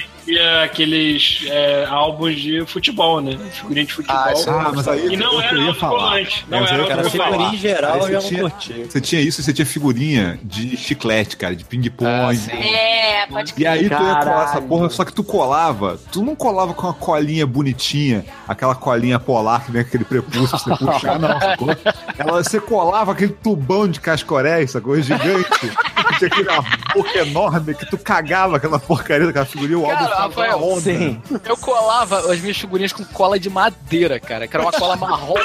[0.63, 3.37] aqueles é, álbuns de futebol, né?
[3.51, 4.17] Figurinha de futebol.
[4.25, 5.93] Ah, isso Ah, mas aí e não eu era falar.
[5.93, 6.45] autocolante.
[6.49, 8.73] Não É, era eu Cara, figurinha em geral eu não tinha- curti.
[8.89, 12.39] Você tinha isso e você tinha figurinha de chiclete, cara, de ping-pong.
[12.51, 12.55] Ah.
[12.55, 16.35] É, pode E aí tu ia colar essa porra, só que tu colava, tu não
[16.35, 21.17] colava com uma colinha bonitinha, aquela colinha polar que vem aquele prepúcio pra você puxar,
[21.19, 21.69] não, sacou?
[22.17, 24.99] Ela, você colava aquele tubão de cascoréis, sacou?
[24.99, 25.49] Gigante.
[25.59, 30.05] que tinha aquele uma boca enorme que tu cagava aquela porcaria daquela figurinha, o álbum
[30.23, 30.79] Rafael.
[30.81, 31.21] Sim.
[31.45, 34.47] Eu colava as minhas figurinhas com cola de madeira, cara.
[34.47, 35.33] Que era uma cola marrom.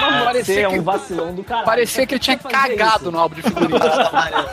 [0.00, 1.66] Você parecia é um que- vacilão do caralho.
[1.66, 3.10] Parecia que eu tinha cagado isso.
[3.12, 3.80] no álbum de figurinha.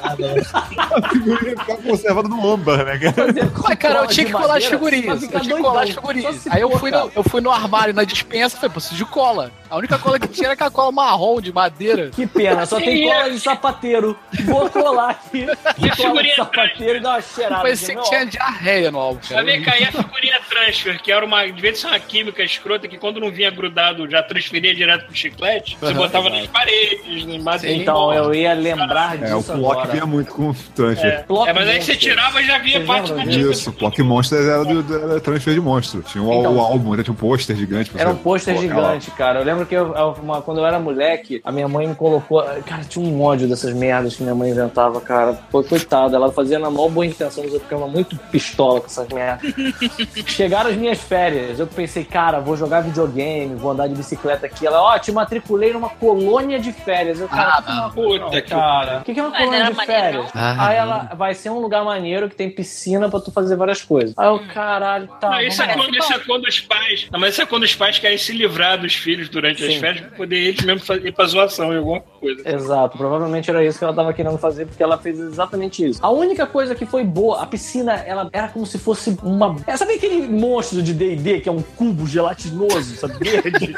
[0.98, 3.28] A figurinha ficava conservada no âmbar, né, cara?
[3.64, 5.24] Mas, cara, eu tinha que colar as figurinhas.
[5.24, 6.48] Eu tinha que colar as figurinhas.
[6.50, 7.06] Aí eu for, fui, cara.
[7.06, 9.52] no, eu fui no armário, na dispensa, falei, preciso de cola.
[9.70, 12.10] A única cola que tinha era aquela cola marrom de madeira.
[12.10, 14.18] Que pena, só tem cola de sapateiro.
[14.46, 15.46] Vou colar aqui.
[15.78, 17.62] E a Cola de figurinha sapateiro e dar uma cheirada.
[17.62, 21.46] Parecia que tinha diarreia no álbum, ver cair a figurinha transfer, que era uma.
[21.46, 25.16] De vez ser uma química escrota que quando não vinha grudado já transferia direto pro
[25.16, 27.76] chiclete, você botava nas paredes, em madeira.
[27.76, 31.08] Então, eu ia lembrar É, o disso Plock vinha muito com transfer.
[31.08, 31.98] É, é, mas aí você Monster.
[31.98, 33.52] tirava e já vinha parte da disso?
[33.52, 36.02] Isso, Plock Monsters era, do, do- era transfer de monstro.
[36.04, 36.56] Tinha o, Então.
[36.56, 37.04] o álbum, né?
[37.04, 37.90] tinha um pôster gigante.
[37.92, 39.40] pra Era um pôster gigante, cara.
[39.40, 42.44] Eu lembro que eu- eu- uma- quando eu era moleque, a minha mãe me colocou.
[42.66, 45.34] Cara, tinha um ódio dessas merdas que minha mãe inventava, cara.
[45.52, 49.08] Pô, coitada, ela fazia na maior boa intenção, mas eu ficava muito pistola com essas
[49.10, 49.54] merdas.
[50.28, 54.66] Chegaram as minhas férias, eu pensei, cara, vou jogar videogame, vou andar de bicicleta aqui.
[54.66, 57.20] Ela, ó, te matriculei numa colônia de férias.
[57.20, 59.00] Eu, cara, Ah, que é uma Puta cara.
[59.00, 60.32] O que que é uma colônia de maneiro, férias?
[60.36, 63.82] Ah, Aí ela vai ser um lugar maneiro que tem piscina pra tu fazer várias
[63.82, 64.14] coisas.
[64.18, 65.30] Aí eu, caralho, tá.
[65.30, 67.08] Não, isso, é quando, isso é quando os pais.
[67.12, 69.80] Não, mas isso é quando os pais querem se livrar dos filhos durante as Sim.
[69.80, 72.42] férias pra poder eles mesmo fa- ir pra zoação em alguma coisa.
[72.50, 76.00] Exato, provavelmente era isso que ela tava querendo fazer, porque ela fez exatamente isso.
[76.04, 79.56] A única coisa que foi boa, a piscina, ela era como se fosse uma.
[79.68, 83.14] É, sabe aquele monstro de DD que é um cubo gelatinoso, sabe?
[83.28, 83.76] Verde?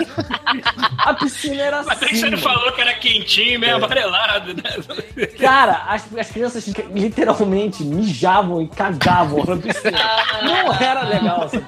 [0.98, 2.20] a piscina era Mas aí assim.
[2.22, 5.28] você não falou que era quentinho, meio amarelado, né?
[5.40, 10.00] Cara, as, as crianças literalmente mijavam e cagavam na piscina.
[10.44, 11.66] Não era legal, sabe?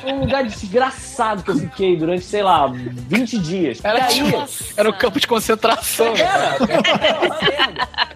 [0.00, 3.84] Foi um lugar desgraçado que eu fiquei durante, sei lá, 20 dias.
[3.84, 4.14] Era, e aí.
[4.14, 4.44] tipo,
[4.76, 6.14] era um campo de concentração.
[6.16, 6.56] Era!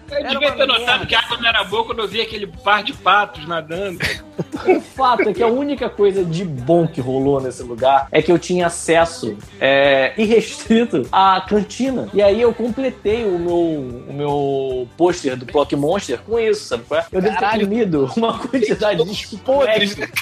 [0.09, 2.47] Eu Era devia ter notado que a água não era boa quando eu vi aquele
[2.47, 3.99] par de patos nadando.
[4.65, 8.31] O fato é que a única coisa de bom que rolou nesse lugar é que
[8.31, 12.07] eu tinha acesso é, irrestrito à cantina.
[12.13, 16.83] E aí eu completei o meu, o meu pôster do Block Monster com isso, sabe?
[16.87, 17.05] qual é?
[17.11, 20.07] Eu devo ter comido uma quantidade de podres, né,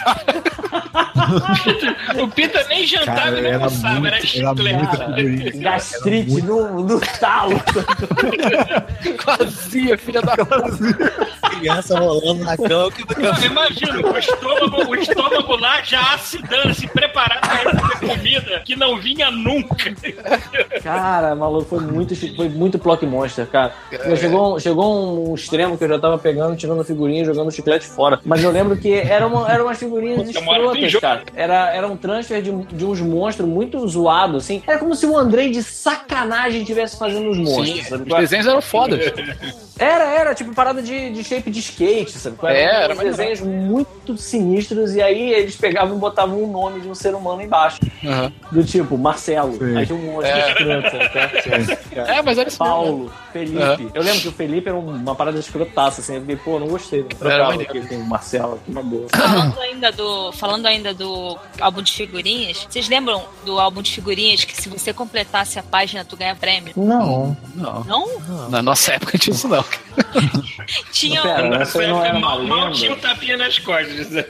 [2.21, 4.77] O Pita nem jantava Cara, e nem era almoçava, era muito, era chiclete.
[4.77, 5.15] muita Cara,
[5.55, 7.61] gastrite no, no talo.
[9.25, 10.35] Vazia, filha da
[11.59, 12.91] Criança rolando na cama.
[12.91, 18.75] que- imagina, o estômago, o estômago lá já acidando, se preparado pra receber comida que
[18.75, 19.75] não vinha nunca.
[20.83, 23.73] Cara, maluco, foi muito, foi muito Block Monster, cara.
[24.17, 27.51] Chegou, chegou um extremo que eu já tava pegando, tirando a figurinha e jogando o
[27.51, 28.19] chiclete fora.
[28.23, 31.23] Mas eu lembro que era uma, eram umas figurinhas escrotas, cara.
[31.35, 34.61] Era, era um transfer de, de uns monstros muito zoados, assim.
[34.67, 38.11] Era como se o Andrei de sacanagem estivesse fazendo os monstros, Sim, sabe?
[38.13, 38.99] os desenhos eram fodas.
[39.77, 42.37] Era, era, tipo parada de, de shape de skate, sabe?
[42.45, 43.17] É, era uns maneiro.
[43.17, 47.41] desenhos muito sinistros e aí eles pegavam e botavam um nome de um ser humano
[47.41, 47.79] embaixo.
[48.05, 48.31] Aham.
[48.51, 49.57] Do tipo, Marcelo.
[49.57, 49.75] Sim.
[49.77, 50.49] Aí tinha um monstro É.
[50.49, 51.85] escroto, sabe?
[51.95, 52.75] É, mas era isso mesmo.
[52.75, 53.61] Paulo, Felipe.
[53.61, 53.91] Aham.
[53.93, 56.15] Eu lembro que o Felipe era uma parada escrotaça, assim.
[56.15, 57.01] Eu fiquei, pô, não gostei.
[57.19, 59.07] Não Era trocava aqui com o Marcelo, aqui uma boa.
[59.09, 64.43] Falando ainda, do, falando ainda do álbum de figurinhas, vocês lembram do álbum de figurinhas
[64.45, 66.73] que se você completasse a página tu ganha prêmio?
[66.75, 67.35] Não.
[67.55, 67.83] Não.
[67.85, 68.49] Não?
[68.49, 69.64] Na nossa época tinha isso não.
[69.65, 69.84] Pipoca.
[70.91, 71.49] Tinha Pera, um...
[71.49, 74.09] não uma mal, tinha um tapinha nas costas.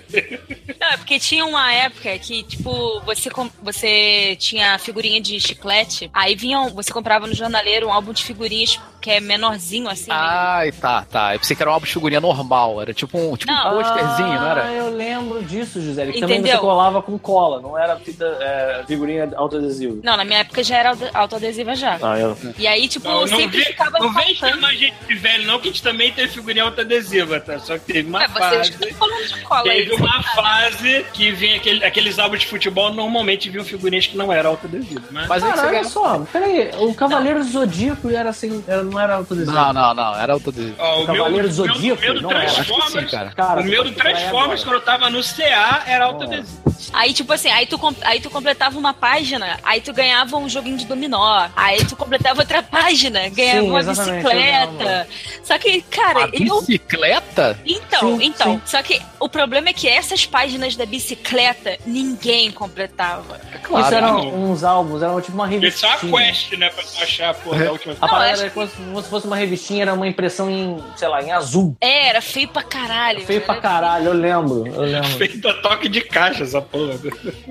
[0.77, 3.29] Não, é porque tinha uma época que, tipo, você,
[3.61, 8.79] você tinha figurinha de chiclete, aí vinham, você comprava no jornaleiro um álbum de figurinhas
[9.01, 10.09] que é menorzinho, assim.
[10.11, 11.33] Ai, tá, tá.
[11.35, 12.81] Eu pensei que era um álbum de figurinha normal.
[12.81, 13.77] Era tipo um, tipo um Não.
[13.77, 14.71] posterzinho, não Ah, era?
[14.73, 16.11] eu lembro disso, Gisele.
[16.11, 16.55] Que também Entendeu?
[16.57, 20.01] você colava com cola, não era fita, é, figurinha autoadesivo.
[20.03, 21.99] Não, na minha época já era auto- autoadesiva já.
[22.01, 22.35] Ah, eu...
[22.57, 25.69] E aí, tipo, Não, não sempre ficava não vem chamar gente de velho, não, que
[25.69, 27.59] a gente também teve figurinha autoadesiva, tá?
[27.59, 28.71] Só que teve uma É, fase.
[28.71, 29.85] que estão falando de cola aí.
[29.89, 34.31] Teve uma fase que vinha aquele, aqueles álbuns de futebol, normalmente vinham figurinhas que não
[34.31, 35.03] eram autoadesivas.
[35.11, 35.27] Mas...
[35.27, 35.89] Mas aí que Cara, você olha ganha.
[35.91, 39.55] só, peraí, o Cavaleiro do Zodíaco era assim, era- não era autoadesivo.
[39.55, 40.15] Não, não, não.
[40.15, 40.75] Era autoadesivo.
[40.77, 42.01] Ó, o Cavaleiro meu, Zodíaco?
[42.01, 43.31] O meu do Não era, Acho que sim, cara.
[43.31, 46.63] Cara, o meu do Transformers, quando eu tava no CA, era autoadesivo.
[46.93, 50.77] Aí, tipo assim, aí tu, aí tu completava uma página, aí tu ganhava um joguinho
[50.77, 51.47] de dominó.
[51.55, 55.07] Aí tu completava outra página, ganhava Sim, uma bicicleta.
[55.45, 56.59] Só que, cara, A eu.
[56.61, 57.59] bicicleta?
[57.65, 58.53] Então, Sim, então.
[58.55, 58.61] sim.
[58.65, 63.39] Só que o problema é que essas páginas da bicicleta ninguém completava.
[63.53, 63.85] É claro.
[63.85, 64.51] Isso eram não.
[64.51, 66.25] uns álbuns, era tipo uma Porque só a revistinha.
[66.25, 68.67] quest, né, pra tu achar a porra da última A parada era como
[69.03, 71.77] se fosse uma revistinha, era uma impressão em, sei lá, em azul.
[71.79, 73.21] É, era feio pra caralho.
[73.21, 75.09] Feio pra caralho, eu lembro, eu lembro.
[75.15, 76.93] feita toque de caixa, essa porra.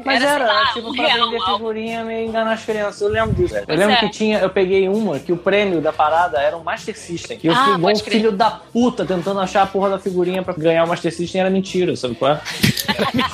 [0.04, 3.00] Mas Era, era, tipo, um pra real, vender figurinha meio enganar as crianças.
[3.00, 3.54] Eu lembro disso.
[3.56, 4.00] Eu lembro é.
[4.00, 7.38] que tinha, eu peguei uma que o prêmio da parada era um Master System.
[7.42, 8.16] E eu Ah, fui um crer.
[8.16, 11.40] filho da puta tentando achar a porra da figurinha pra ganhar o Master System.
[11.40, 12.40] Era mentira, sabe qual é?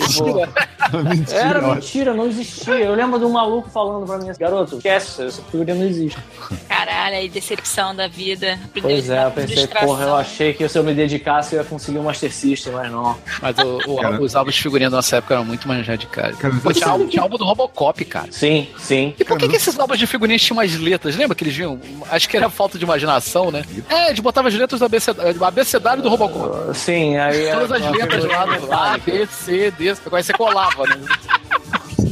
[0.09, 0.41] Tipo,
[1.05, 2.75] Mentira, era mentira, não existia.
[2.75, 6.19] Eu lembro de um maluco falando pra mim assim, garoto, esquece, essa figurinha não existe.
[6.69, 8.59] Caralho, aí decepção da vida.
[8.81, 11.99] Pois é, eu pensei, porra, eu achei que se eu me dedicasse eu ia conseguir
[11.99, 13.17] um Master System, mas não.
[13.41, 16.37] Mas o- o- os álbuns de figurinha da nossa época eram muito mais radicais.
[16.63, 18.29] Pô, tinha, álbum, tinha álbum do Robocop, cara.
[18.33, 19.15] Sim, sim.
[19.19, 21.15] E por que, que esses álbuns de figurinhas tinham umas letras?
[21.15, 21.79] Lembra que eles vinham?
[22.11, 23.65] Acho que era falta de imaginação, né?
[23.89, 26.77] É, eles botavam as letras do abecedário, do abecedário do Robocop.
[26.77, 27.51] Sim, aí...
[27.53, 29.91] Todas as uma letras lá do A, B, C, D.
[29.91, 30.97] Agora você colava, né?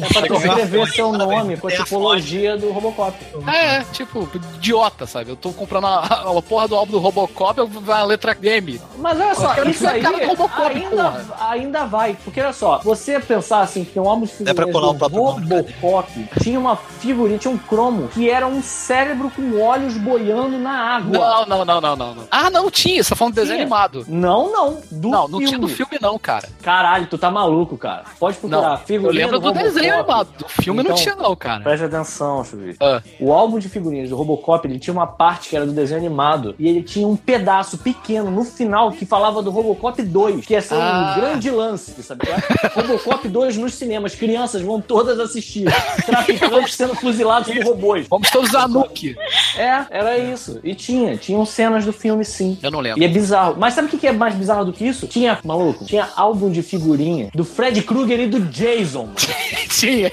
[0.01, 3.16] É pra tu escrever seu nome com a tipologia do Robocop.
[3.47, 5.31] É, tipo, idiota, sabe?
[5.31, 8.81] Eu tô comprando a, a, porra do álbum do Robocop, vai a letra game.
[8.98, 11.51] Mas olha só, Eu isso aí cara do Robocop, ainda, porra.
[11.51, 12.16] ainda vai.
[12.24, 14.93] Porque olha só, você pensar assim que tem um álbum de É pra figurinhas o
[14.93, 19.60] do próprio nome, Robocop, tinha uma figurinha, tinha um cromo, que era um cérebro com
[19.60, 21.19] olhos boiando na água.
[21.19, 22.15] Não, não, não, não, não.
[22.15, 22.24] não.
[22.31, 23.62] Ah, não tinha, você tá falando de desenho Tinha.
[23.62, 24.05] animado.
[24.09, 24.78] Não, não.
[24.90, 25.47] Do não, não filme.
[25.47, 26.48] tinha do filme, não, cara.
[26.62, 28.05] Caralho, tu tá maluco, cara.
[28.19, 28.62] Pode procurar.
[28.62, 29.65] Não, eu figurinha lembro do, Robocop.
[29.65, 30.29] desenho animado.
[30.39, 31.63] Do filme não Então, tinha, não, cara.
[31.63, 32.77] Presta atenção, Chuvi.
[32.81, 33.03] Ah.
[33.21, 36.55] O álbum de figurinhas do Robocop, ele tinha uma parte que era do desenho animado
[36.59, 40.63] e ele tinha um pedaço pequeno no final que falava do Robocop 2, que ia
[40.63, 41.15] ser Ah.
[41.17, 42.23] um grande lance, sabe?
[42.29, 42.69] é?
[42.81, 45.67] Robocop 2 nos cinemas, crianças vão todas assistir.
[46.07, 48.07] Traficantes sendo fuzilados por robôs.
[48.09, 49.17] Vamos todos a Nuke.
[49.57, 50.61] É, era isso.
[50.63, 52.59] E tinha, tinham cenas do filme sim.
[52.63, 53.01] Eu não lembro.
[53.01, 53.57] E é bizarro.
[53.59, 55.07] Mas sabe o que que é mais bizarro do que isso?
[55.07, 59.09] Tinha, maluco, tinha álbum de figurinha do Fred Krueger e do Jason.
[59.69, 60.11] Tinha.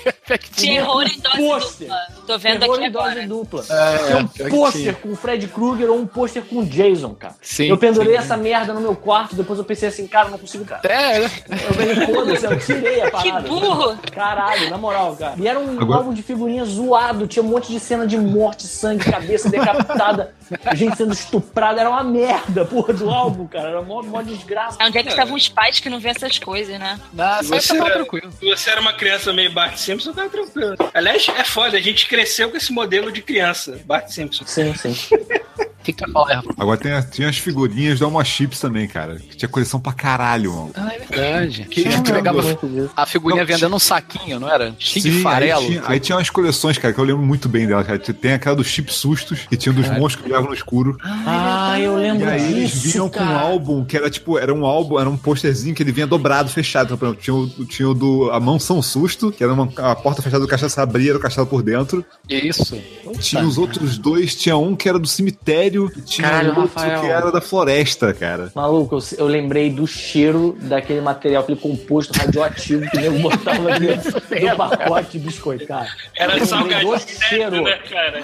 [0.55, 1.87] Tinha terror em dose Pôster.
[1.87, 2.07] dupla.
[2.27, 3.65] Tô vendo Terror aqui em dose dupla.
[3.69, 7.13] É, Tinha um que pôster com o Fred Krueger ou um pôster com o Jason,
[7.13, 7.35] cara.
[7.41, 8.17] Sim, eu pendurei sim.
[8.19, 10.81] essa merda no meu quarto, depois eu pensei assim, cara, não consigo, cara.
[10.91, 11.31] É, né?
[11.49, 13.47] Eu falei, foda-se, eu tirei a Que parada.
[13.47, 13.97] burro!
[14.11, 15.35] Caralho, na moral, cara.
[15.37, 18.63] E era um Agora- álbum de figurinha zoado, tinha um monte de cena de morte,
[18.63, 20.33] sangue, cabeça decapitada,
[20.75, 23.69] gente sendo estuprada, era uma merda, porra, do álbum, cara.
[23.69, 24.77] Era uma mó desgraça.
[24.81, 26.99] Onde é que estavam os pais que não vêem essas coisas, né?
[27.15, 28.29] Sai você, tá era, tranquilo.
[28.41, 30.75] você era uma criança meio Bart Simpson, tava tranquilo.
[30.93, 34.45] Aliás, é foda, a gente cresceu com esse modelo de criança, Bart Simpson.
[34.45, 34.95] Sim, sim.
[35.85, 36.49] O que, que tu vai falar, Rafa?
[36.57, 39.17] Agora tem, a- tinha as figurinhas da Uma Chips também, cara.
[39.17, 40.71] Que tinha coleção pra caralho, mano.
[40.75, 41.65] Ah, é verdade.
[41.69, 42.89] Que- tu pegava disso.
[42.97, 44.75] a figurinha Não, vendendo um saquinho, não era?
[44.79, 45.61] Cheio de Sim, farelo.
[45.61, 47.99] Aí tinha, aí tinha umas coleções, cara, que eu lembro muito bem dela, cara.
[47.99, 50.97] Tem aquela dos Chip Sustos, que tinha dos monstros que brilhavam no escuro.
[51.03, 53.39] Ah, eu E lembro aí eles disso, vinham com um cara.
[53.39, 56.85] álbum que era tipo, era um álbum, era um posterzinho que ele vinha dobrado, fechado.
[56.87, 59.69] Então, por exemplo, tinha o, tinha o do A Mão São Susto, que era uma,
[59.77, 62.03] a porta fechada do cachaça abria, era o cachaça por dentro.
[62.27, 62.75] Isso.
[63.19, 67.01] Tinha os outros dois, tinha um que era do cemitério e tinha Caralho, outro Rafael.
[67.01, 68.51] que era da floresta, cara.
[68.55, 73.77] Maluco, eu, eu lembrei do cheiro daquele material, aquele composto radioativo que o nego botava
[73.79, 75.87] dentro do pacote de biscoito, cara.
[76.17, 77.61] Era Eu salgadinho do cheiro.
[77.63, 78.23] né, cara?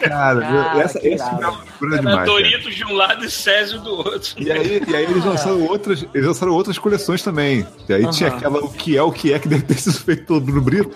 [0.00, 2.16] Cara, Cara, essa, esse me loucura Era demais.
[2.16, 2.26] cara.
[2.26, 4.34] Doritos de um lado e Césio do outro.
[4.38, 7.66] E aí, e aí eles lançaram outras, eles lançaram outras coleções também.
[7.88, 10.24] E aí tinha aquela o que é o que é que deve ter sido feito
[10.24, 10.90] pelo Bruno Brito.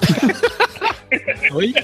[1.53, 1.75] Oi?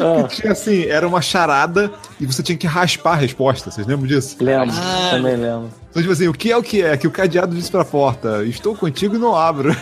[0.00, 1.90] Ah, Tinha assim, era uma charada
[2.20, 3.70] e você tinha que raspar a resposta.
[3.70, 4.36] Vocês lembram disso?
[4.40, 5.08] lembro, Ah.
[5.10, 5.70] também lembro.
[5.90, 6.96] Então, tipo assim, o que é o que é?
[6.96, 9.70] Que o cadeado disse pra porta: Estou contigo e não abro.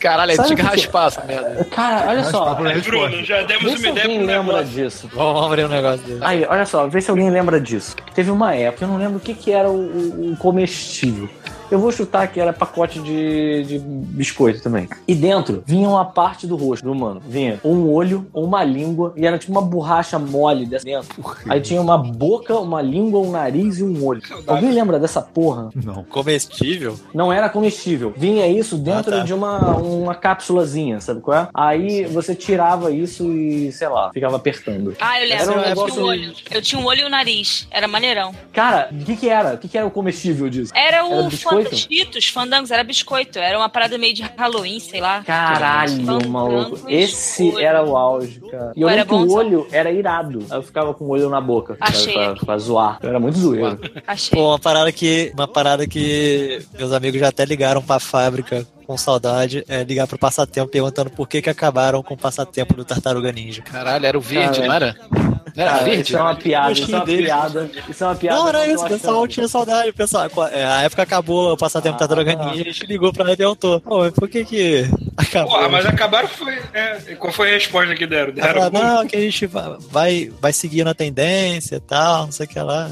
[0.00, 1.64] Caralho, aí Sabe tinha que raspar essa merda.
[1.64, 2.54] Cara, olha só.
[2.54, 4.66] Bruno, já demos Vê uma se ideia alguém pro lembra negócio.
[4.84, 5.10] disso.
[5.12, 6.20] Vamos abrir um negócio dele.
[6.22, 7.96] Aí, olha só, vê se alguém lembra disso.
[8.14, 11.28] Teve uma época, eu não lembro o que, que era o, o- o comestível.
[11.70, 14.88] Eu vou chutar que era pacote de, de biscoito também.
[15.06, 17.20] E dentro vinha uma parte do rosto do humano.
[17.26, 21.08] Vinha um olho, uma língua, e era tipo uma borracha mole dessa dentro.
[21.48, 24.22] Aí tinha uma boca, uma língua, um nariz e um olho.
[24.46, 25.70] Alguém lembra dessa porra?
[25.74, 26.04] Não.
[26.04, 26.98] Comestível?
[27.14, 28.12] Não era comestível.
[28.16, 29.24] Vinha isso dentro Ah, tá.
[29.24, 31.48] de uma, uma cápsulazinha, sabe qual é?
[31.54, 34.94] Aí você tirava isso e, sei lá, ficava apertando.
[35.00, 35.60] Ah, eu Era um lembro.
[35.62, 36.32] eu negócio- tinha um olho.
[36.50, 37.66] Eu tinha um olho e um nariz.
[37.70, 38.32] Era maneirão.
[38.52, 39.54] Cara, o que que era?
[39.54, 40.72] O que que era o comestível disso?
[40.74, 41.28] Era Era o
[41.64, 41.70] biscoito?
[41.70, 43.38] Fandangitos, Fandangos, era biscoito.
[43.38, 45.22] Era uma parada meio de Halloween, sei lá.
[45.24, 46.78] Caralho, maluco.
[46.88, 47.58] Esse olho.
[47.60, 48.72] era o auge, cara.
[48.76, 50.44] E eu Era o olho era irado.
[50.50, 51.74] Aí eu ficava com o olho na boca.
[51.74, 52.46] pra- Achei Pra, aqui.
[52.46, 52.98] pra zoar.
[53.02, 53.78] Eu era muito zoeiro.
[54.06, 54.36] Achei.
[54.38, 55.30] Pô, uma parada que.
[55.34, 60.18] Uma parada que meus amigos já até ligaram pra fábrica com saudade é ligar pro
[60.18, 63.62] passatempo perguntando por que, que acabaram com o passatempo do Tartaruga Ninja.
[63.62, 64.96] Caralho, era o verde, Cara, não era?
[65.10, 66.02] Não era Cara, verde?
[66.02, 67.70] isso é uma piada, isso é uma piada.
[67.88, 68.38] Isso é uma piada.
[68.38, 69.90] Não, era isso, o pessoal tinha saudade.
[69.90, 72.34] O pessoal, a época acabou o passatempo Ah, Tartaruga.
[72.34, 74.84] Ninja, a gente ligou pra ela e perguntou: Pô, mas por que que
[75.16, 75.52] acabou?
[75.54, 76.58] Porra, mas acabaram foi.
[76.72, 78.32] É, qual foi a resposta que deram?
[78.32, 82.32] Deram falou, não, que a gente vai, vai, vai seguindo a tendência e tal, não
[82.32, 82.90] sei o que lá.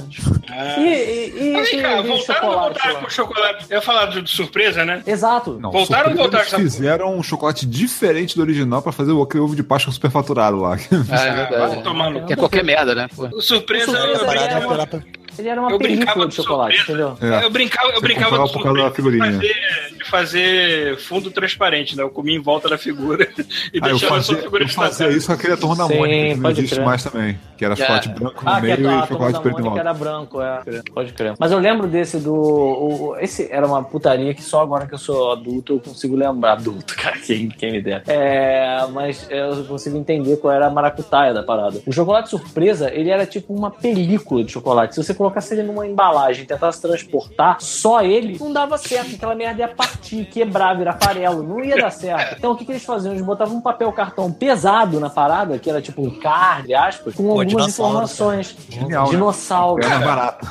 [0.50, 0.78] Ah.
[0.80, 3.00] E, e, e Mas de voltaram ou chocolate voltaram lá?
[3.00, 3.66] com chocolate?
[3.70, 5.02] Eu ia falar de, de surpresa, né?
[5.06, 5.58] Exato.
[5.60, 6.58] Não, Voltaram ou voltaram porra?
[6.62, 10.76] fizeram um chocolate diferente do original pra fazer o aquele ovo de Páscoa superfaturado lá.
[11.10, 11.82] Ah, é vai verdade.
[11.82, 13.08] tomar no Que é qualquer merda, né?
[13.14, 13.26] Pô.
[13.32, 15.00] O surpresa, surpresa é uma, lá pra-
[15.38, 17.16] ele era uma Eu brincava película de chocolate, entendeu?
[17.20, 17.44] É.
[17.44, 19.32] eu brincava, eu Você brincava por causa da surpresa de figurinha.
[19.32, 22.02] fazer, de fazer fundo transparente, né?
[22.02, 23.28] Eu comia em volta da figura
[23.72, 25.86] e Ah, eu deixava só a fazia, figura eu fazia isso com aquele turma da
[25.86, 26.86] Sim, Mônica, que não pode existe crer.
[26.86, 27.38] mais também.
[27.56, 27.76] Que era É.
[27.76, 29.70] chocolate branco no Ah, que meio a, a e turma chocolate da preto em Mônica
[29.70, 29.80] volta.
[29.80, 30.62] era branco, é.
[30.92, 31.34] Pode crer.
[31.38, 32.34] Mas eu lembro desse do.
[32.34, 36.52] o- esse era uma putaria que só agora que eu sou adulto eu consigo lembrar.
[36.54, 38.02] Adulto, cara, quem, quem me dera.
[38.06, 41.80] É, mas eu consigo entender qual era a maracutaia da parada.
[41.86, 44.94] O chocolate surpresa, ele era tipo uma película de chocolate.
[44.94, 49.14] Se você colocasse ele numa embalagem e tentasse transportar, só ele, não dava certo.
[49.14, 51.42] Aquela merda ia partir, quebrar, virar farelo.
[51.42, 52.36] Não ia dar certo.
[52.38, 53.12] Então o que, que eles faziam?
[53.14, 57.14] Eles botavam um papel cartão pesado na parada, que era tipo um car, entre aspas,
[57.14, 58.56] com algumas informações.
[58.68, 59.10] Genial, né?
[59.10, 59.82] Dinossauro.
[59.84, 60.46] Era mais barato.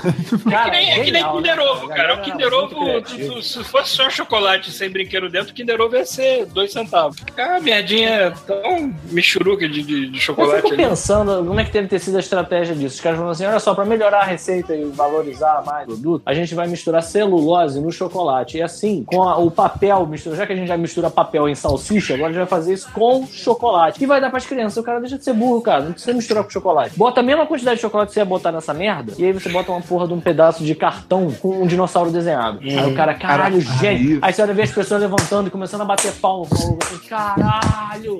[0.49, 1.63] Cara, É que nem, é que nem genial, Kinder né?
[1.63, 2.13] Ovo, A cara.
[2.15, 6.05] O Kinder era Ovo, se fosse só chocolate sem brinquedo dentro, o Kinder Ovo ia
[6.05, 7.17] ser dois centavos.
[7.37, 10.83] Ah, merdinha tão michuruca de, de, de Eu chocolate fico ali.
[10.87, 12.95] pensando como é que deve ter sido a estratégia disso.
[12.95, 16.21] Os caras falam assim: olha só, pra melhorar a receita e valorizar mais o produto,
[16.25, 18.57] a gente vai misturar celulose no chocolate.
[18.57, 21.55] E assim, com a- o papel, mistura, já que a gente já mistura papel em
[21.55, 23.99] salsicha, agora a gente vai fazer isso com chocolate.
[23.99, 24.77] Que vai dar pras crianças.
[24.77, 25.83] O cara deixa de ser burro, cara.
[25.83, 26.97] Não precisa misturar com chocolate.
[26.97, 29.49] Bota a mesma quantidade de chocolate que você ia botar nessa merda, e aí você
[29.49, 32.59] bota uma porra de um pedaço de cartão com um dinossauro desenhado.
[32.61, 34.19] Aí o cara, caralho, Cara, gente.
[34.23, 36.47] aí- você olha ver as pessoas levantando e começando a bater palma.
[36.51, 36.77] Assim,
[37.09, 38.19] caralho.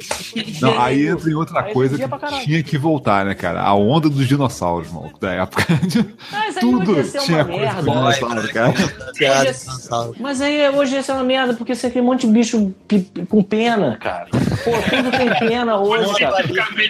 [0.62, 3.62] Não, aí entra em outra Aí coisa que tinha que voltar, né, cara?
[3.62, 5.64] A onda dos dinossauros, maluco, da época.
[6.34, 7.82] Mas aí Tudo hoje ia ser uma merda.
[7.82, 8.74] dinossauro, cara.
[9.14, 10.16] Dinossauro.
[10.20, 12.74] Mas aí hoje ia ser uma merda, porque você tem um monte de bicho
[13.30, 14.28] com pena, cara.
[14.32, 16.44] Pô, tudo tem pena hoje, cara.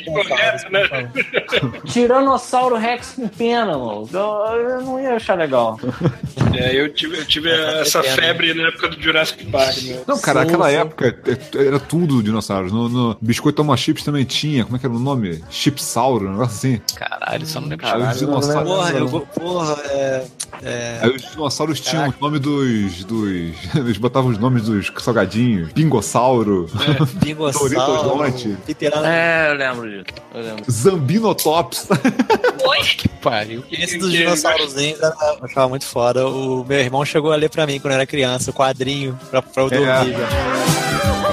[0.05, 1.11] Correto, né?
[1.85, 4.09] Tiranossauro Rex com pena, mano.
[4.11, 5.79] Eu, não ia achar legal.
[6.55, 7.49] É, eu tive, eu tive
[7.81, 8.15] essa pena.
[8.15, 9.99] febre na época do Jurassic Park, né?
[10.07, 10.75] Não, cara, Sim, aquela sim.
[10.75, 12.71] época é, era tudo dinossauros.
[12.71, 14.63] No, no Biscoito Toma Chips também tinha.
[14.63, 15.43] Como é que era o nome?
[15.49, 16.81] Chipsauro, um negócio assim.
[16.95, 17.85] Caralho, só não lembro.
[17.85, 18.69] Cara, os dinossauros.
[18.69, 19.27] Porra, eu vou.
[19.35, 20.26] Porra, é.
[20.64, 23.53] é Aí os dinossauros tinham o nome dos, dos.
[23.76, 25.72] Eles botavam os nomes dos salgadinhos.
[25.73, 26.69] Pingossauro,
[27.14, 28.03] Bingossauro.
[28.03, 29.05] Doritos Piterano.
[29.05, 30.18] É, eu lembro disso.
[30.34, 30.72] Eu lembro.
[30.72, 31.88] Zambinotops.
[32.65, 32.80] Oi?
[33.22, 33.64] Pariu.
[33.72, 36.27] Esse dos dinossaurozinhos eu achava muito foda.
[36.27, 39.41] O meu irmão chegou a ler pra mim quando eu era criança, o quadrinho, pra,
[39.41, 40.15] pra eu dormir.
[40.15, 41.32] É.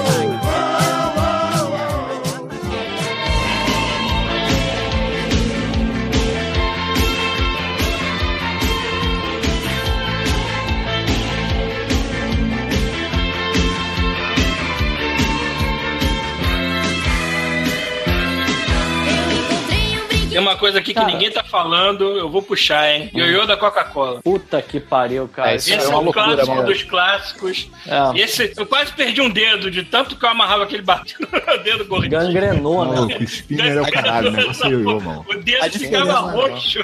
[20.31, 21.07] Tem uma coisa aqui que Cara.
[21.11, 23.11] ninguém tá falando, eu vou puxar, hein?
[23.13, 24.21] Ioiô da Coca-Cola.
[24.21, 25.51] Puta que pariu, cara.
[25.51, 26.67] É, isso Esse é é, um loucura, clássico mano.
[26.67, 27.69] dos clássicos.
[27.85, 28.19] É.
[28.21, 31.85] Esse, eu quase perdi um dedo de tanto que eu amarrava aquele batendo no dedo
[31.85, 32.11] gordinho.
[32.11, 33.17] Gangrenou, né?
[33.19, 34.29] O spinner é o caralho.
[34.29, 35.25] O negócio é ioiô, mano.
[35.29, 36.79] O dedo ficava diferença, roxo.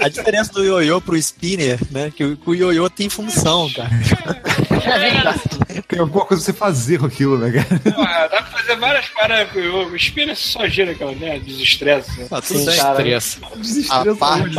[0.00, 2.12] A diferença do ioiô pro spinner, né?
[2.14, 3.90] Que o, que o ioiô tem função, cara.
[5.86, 7.80] Tem alguma coisa pra você fazer com aquilo, né, cara?
[7.96, 9.86] Ah, dá pra fazer várias paradas com o ioiô.
[9.88, 12.10] O spinner só gira aquela merda, desestressa.
[12.20, 12.26] né?
[12.30, 12.80] Ah, tudo Sim, bem.
[12.92, 13.02] Cara.
[13.90, 14.56] A parte,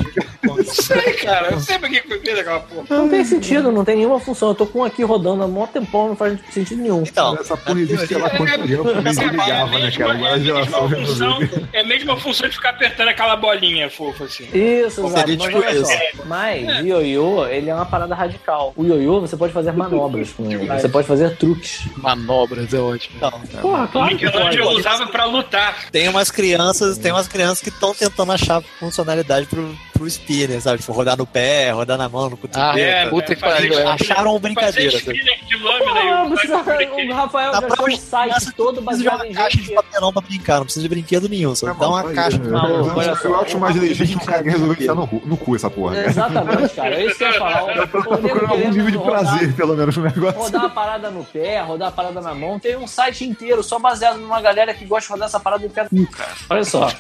[0.66, 1.52] Não sei, cara.
[1.52, 2.86] Eu sei pra que foi feita aquela porra.
[2.90, 4.50] Não tem sentido, não tem nenhuma função.
[4.50, 7.02] Eu tô com um aqui rodando há mó tempão, não faz sentido nenhum.
[7.04, 10.14] Então, Essa porra existe lá quanto tempo o vídeo ligava, é né, cara?
[10.14, 11.68] Agora a é a geração mesma função- resolveu.
[11.74, 14.44] É a mesma função de ficar apertando aquela bolinha fofa assim.
[14.54, 15.20] Isso, exato.
[15.20, 16.24] Seria Mas tipo olha só.
[16.26, 18.74] Mas ioiô, ele é uma parada radical.
[18.76, 20.66] O ioiô, você pode fazer manobras com ele.
[20.68, 21.82] Você pode fazer truques.
[21.98, 23.16] Manobras, é ótimo.
[23.18, 23.32] então,
[23.62, 24.80] Porra, O claro que Nickelodeon pode.
[24.80, 25.86] usava pra lutar.
[25.92, 30.08] tem umas crianças, tem umas crianças que estão tentando achar funcionalidade pro, pro
[30.50, 30.80] spinner, sabe?
[30.80, 32.72] Tipo, rodar no pé, rodar na mão, no cotovelo.
[32.72, 33.74] Ah, É, puta que pariu.
[33.78, 33.84] é.
[33.86, 34.98] Acharam uma brincadeira.
[37.10, 40.64] O Rafael tem um site todo baseado uma em caixa de papelão pra brincar, não
[40.64, 42.40] precisa de brinquedo nenhum, só dá uma caixa.
[43.24, 45.96] Eu acho mais legítimo um cara que resolveu enfiar no, no cu essa porra.
[45.96, 46.08] cara.
[46.10, 46.96] Exatamente, cara.
[46.96, 47.76] É isso que eu ia falar.
[47.78, 50.40] Eu tô procurando algum nível de prazer, pelo menos, no negócio.
[50.40, 52.60] Rodar a parada no pé, rodar a parada na mão.
[52.60, 55.70] Tem um site inteiro só baseado numa galera que gosta de rodar essa parada em
[55.70, 56.32] pé no cu, cara.
[56.50, 56.88] Olha só.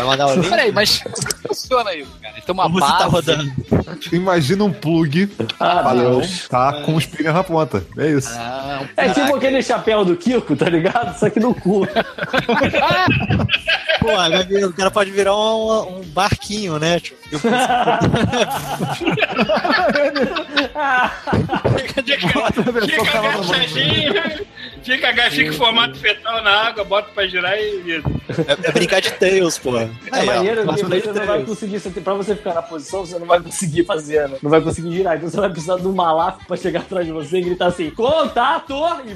[0.00, 0.48] Vai mandar o link?
[0.48, 1.02] Peraí, mas
[1.46, 2.34] funciona isso, cara.
[2.34, 2.98] Tem uma Como você base.
[2.98, 3.52] tá rodando?
[4.12, 5.28] Imagina um plug,
[5.58, 6.82] Ah, valeu, tá?
[6.84, 7.84] Com os spinner na ponta.
[7.98, 8.30] É isso.
[8.32, 11.18] Ah, É tipo aquele chapéu do Kiko, tá ligado?
[11.18, 11.86] Só que no cu.
[14.00, 14.08] Pô,
[14.66, 16.98] o cara pode virar um, um barquinho, né?
[17.00, 17.20] Tipo,
[21.76, 24.14] Fica, fica agachadinho,
[24.82, 28.02] fica agachadinho, fica em formato fetal na água, bota pra girar e.
[28.46, 29.76] é, é brincar de Tails, pô.
[29.78, 32.62] É Aí, ó, maneiro que cosplay você não vai conseguir, você pra você ficar na
[32.62, 34.38] posição, você não vai conseguir fazer, né?
[34.42, 35.16] Não vai conseguir girar.
[35.16, 37.90] Então você vai precisar de um malaf pra chegar atrás de você e gritar assim,
[37.90, 38.74] contato!
[39.06, 39.14] E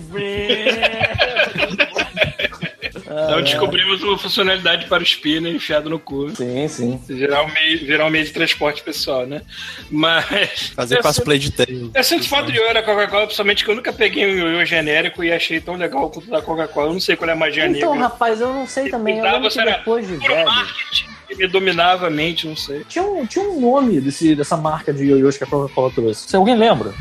[3.07, 3.23] vrê.
[3.25, 6.31] Então descobrimos uma funcionalidade para o spinner enfiado no cu.
[6.37, 7.01] Sim, sim.
[7.09, 9.43] Virar um meio, virar um meio de transporte pessoal, né?
[9.91, 10.73] Mas.
[10.75, 11.91] Fazer eu cosplay de Tails.
[11.95, 15.23] Eu sinto falta de ioiô da Coca-Cola, principalmente que eu nunca peguei um ioiô genérico
[15.23, 16.89] e achei tão legal quanto o da Coca-Cola.
[16.89, 18.09] Eu não sei qual é a magia Então, negra.
[18.09, 19.19] rapaz, eu não sei também.
[19.19, 19.77] Eu que será?
[19.79, 20.45] depois de Por velho...
[20.47, 22.85] marketing que me dominava a mente, não sei.
[22.89, 26.29] Tinha um, tinha um nome desse, dessa marca de ioiôs que a Coca-Cola trouxe.
[26.29, 26.95] Se alguém lembra?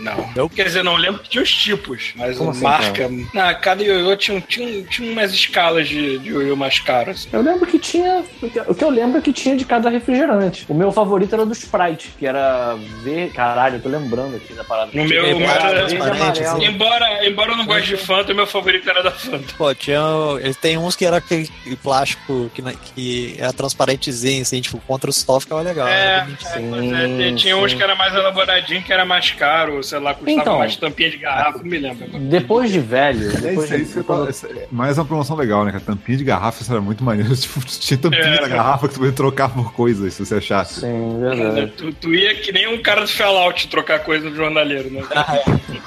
[0.00, 0.48] Não.
[0.48, 3.10] Quer dizer, não lembro que tinha os tipos, mas Como a assim, marca.
[3.34, 7.28] Na, cada ioiô tinha, tinha, tinha umas escalas de, de ioiô mais caros.
[7.32, 8.24] Eu lembro que tinha.
[8.66, 10.66] O que eu lembro é que tinha de cada refrigerante.
[10.68, 13.34] O meu favorito era do Sprite, que era verde.
[13.34, 14.90] Caralho, eu tô lembrando aqui da parada.
[14.92, 16.64] No meu, o meu Era transparente, assim.
[16.64, 19.54] Embora, embora eu não goste de Fanta, o meu favorito era da Fanta.
[19.56, 20.00] Pô, tinha.
[20.40, 21.48] Ele tem uns que era aquele
[21.82, 22.62] plástico que,
[22.94, 23.52] que era
[23.84, 25.88] transparentezinho, assim, tipo, contra o sol ficava legal.
[25.88, 26.70] É, era é, bonitinho.
[26.70, 27.76] pois é, tinha- tinha uns sim.
[27.76, 30.58] que era mais elaboradinho, que era mais caro, sei lá, custava Então.
[30.58, 32.06] mais tampinha de garrafa, não me lembro.
[32.20, 33.30] Depois de velho.
[33.46, 35.70] É isso de, quando- essa- é mais uma promoção legal, né?
[35.70, 37.30] Que a tampinha de garrafa isso era muito maneiro.
[37.40, 38.40] Tipo, tinha tampinha É.
[38.42, 40.80] na garrafa que você podia trocar por coisas, se você achasse.
[40.80, 41.72] Sim, verdade.
[41.76, 45.02] Tu, tu ia que nem um cara do Fallout trocar coisa no jornaleiro, né?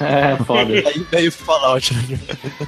[0.00, 0.72] É, foda.
[0.72, 1.94] Aí veio o Fallout.
[1.94, 2.18] né?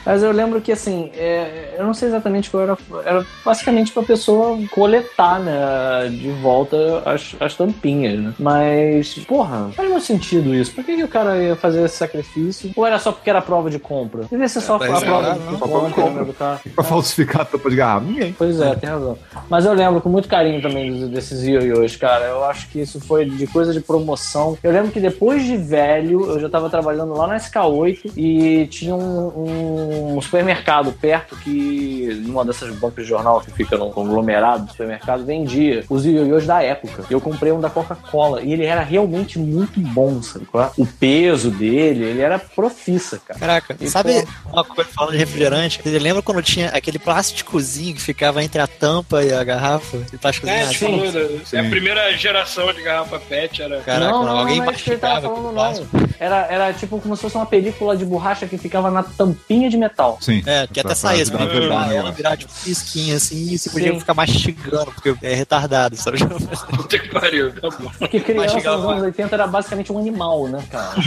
[0.04, 2.78] Mas eu lembro que, assim, é, eu não sei exatamente qual era.
[3.04, 5.05] Era basicamente pra pessoa coletar,
[5.40, 6.08] né?
[6.10, 8.34] De volta as, as tampinhas, né?
[8.38, 10.72] Mas, porra, faz muito sentido isso.
[10.72, 12.70] Por que, que o cara ia fazer esse sacrifício?
[12.74, 14.24] Ou era só porque era prova de compra?
[14.30, 16.10] Devia ser só mas a é, prova não, de compra, compra.
[16.10, 16.60] né, do cara.
[16.74, 18.06] Pra falsificar a tampa de garrafa?
[18.06, 18.34] Ninguém.
[18.36, 19.18] Pois é, tem razão.
[19.48, 22.24] Mas eu lembro com muito carinho também desses ioiôs, cara.
[22.26, 24.56] Eu acho que isso foi de coisa de promoção.
[24.62, 28.94] Eu lembro que depois de velho, eu já tava trabalhando lá na SK8 e tinha
[28.94, 34.74] um, um supermercado perto que, numa dessas bancas de jornal que fica num conglomerado do
[34.96, 37.04] supermercado, vendia os ioiôs da época.
[37.10, 40.46] Eu comprei um da Coca-Cola e ele era realmente muito bom, sabe?
[40.46, 40.70] qual é?
[40.76, 43.38] O peso dele, ele era profissa, cara.
[43.38, 44.50] Caraca, E, sabe pô.
[44.52, 45.80] uma coisa falando de refrigerante?
[45.82, 49.98] Você lembra quando tinha aquele plásticozinho que ficava entre a tampa e a garrafa?
[49.98, 51.00] Aquele plásticozinho É, assim?
[51.02, 51.58] tipo, é Sim.
[51.58, 53.80] a primeira geração de garrafa PET era.
[53.80, 56.06] Caraca, não, não, alguém não é que tava falando, não.
[56.18, 59.76] Era, era tipo como se fosse uma película de borracha que ficava na tampinha de
[59.76, 60.18] metal.
[60.20, 60.42] Sim.
[60.46, 64.00] É, que até saía, você podia virar virar tipo pisquinha assim, e você podia Sim.
[64.00, 66.18] ficar mastigando, porque é retardado, sabe?
[66.76, 67.90] Puta que pariu, tá bom.
[67.98, 68.76] Porque criança Mastigava.
[68.82, 70.94] nos anos 80 era basicamente um animal, né, cara?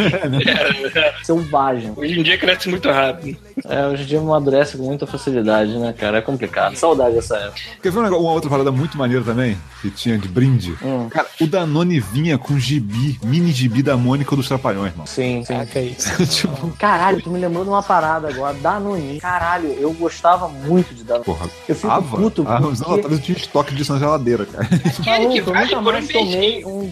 [0.96, 1.94] É, Selvagem.
[1.96, 3.38] Hoje em dia cresce muito rápido.
[3.68, 6.18] É, hoje em dia amadurece com muita facilidade, né, cara?
[6.18, 6.76] É complicado.
[6.76, 7.60] Saudade dessa época.
[7.82, 9.58] Quer ver um negócio- uma outra parada muito maneira também?
[9.82, 10.76] Que tinha de brinde?
[10.82, 11.08] Hum.
[11.10, 15.08] Cara, o Danone vinha com gibi, mini gibi da Mônica dos Trapalhões, mano.
[15.08, 15.54] Sim, sim.
[15.54, 16.26] Caraca, é isso.
[16.26, 18.54] tipo, Caralho, tu me lembrou de uma parada agora.
[18.56, 19.20] Danone.
[19.20, 21.26] Caralho, eu gostava muito de Danone.
[21.26, 21.50] porra.
[21.68, 22.18] Eu fico Ava.
[22.18, 23.00] puto anos porque...
[23.00, 24.68] atrás eu tinha estoque disso na geladeira, cara.
[25.06, 26.92] Maluco, que eu vale nunca mais tomei um...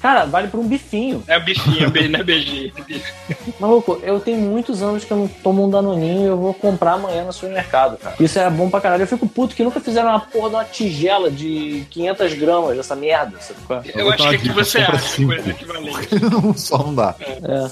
[0.00, 1.22] Cara, vale por um bifinho.
[1.26, 2.72] É bifinho, be- não é beijinho.
[3.58, 6.92] Maluco, eu tenho muitos anos que eu não tomo um danoninho e eu vou comprar
[6.94, 8.16] amanhã no supermercado, cara.
[8.20, 9.02] Isso é bom pra caralho.
[9.02, 12.94] Eu fico puto que nunca fizeram uma porra de uma tigela de 500 gramas dessa
[12.96, 13.60] merda, sabe
[13.94, 14.00] é?
[14.00, 15.32] Eu acho que aqui você acha cinco.
[15.34, 16.08] coisa equivalente.
[16.56, 17.14] Só não dá.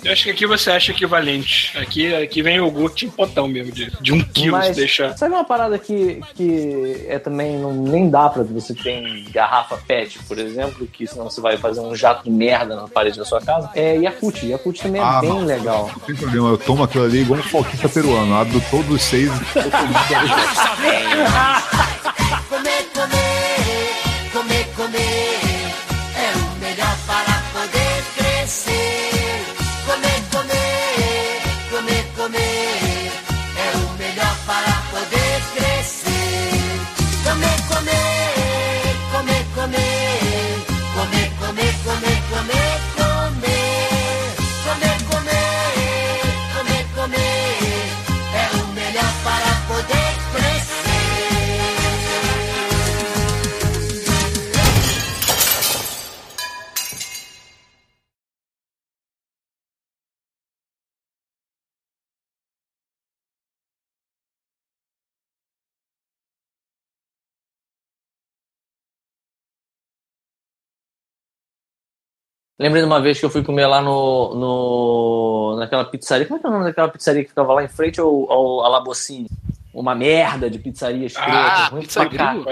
[0.04, 1.76] Eu acho que aqui você acha equivalente.
[1.78, 5.16] Aqui, aqui vem iogurte em potão mesmo, de, de um quilo Mas se deixar.
[5.16, 10.18] sabe uma parada que, que é também, não, nem dá pra você ter garrafa pet,
[10.26, 13.40] por exemplo, que senão você vai fazer um jato de merda na parede da sua
[13.40, 13.70] casa?
[13.74, 14.44] É Yakut.
[14.46, 15.44] Yakut também é Ah, bem não.
[15.44, 15.90] legal.
[15.92, 18.34] Não tem problema, eu tomo aquilo ali igual um foquista peruano.
[18.34, 19.30] Abro todos os seis
[72.62, 76.24] Lembrei de uma vez que eu fui comer lá no, no naquela pizzaria.
[76.26, 78.64] Como é que é o nome daquela pizzaria que ficava lá em frente ao, ao
[78.64, 79.28] Alabocine?
[79.74, 82.04] Uma merda de pizzaria escrota, Ah, ruim Pizza.
[82.04, 82.44] Grill?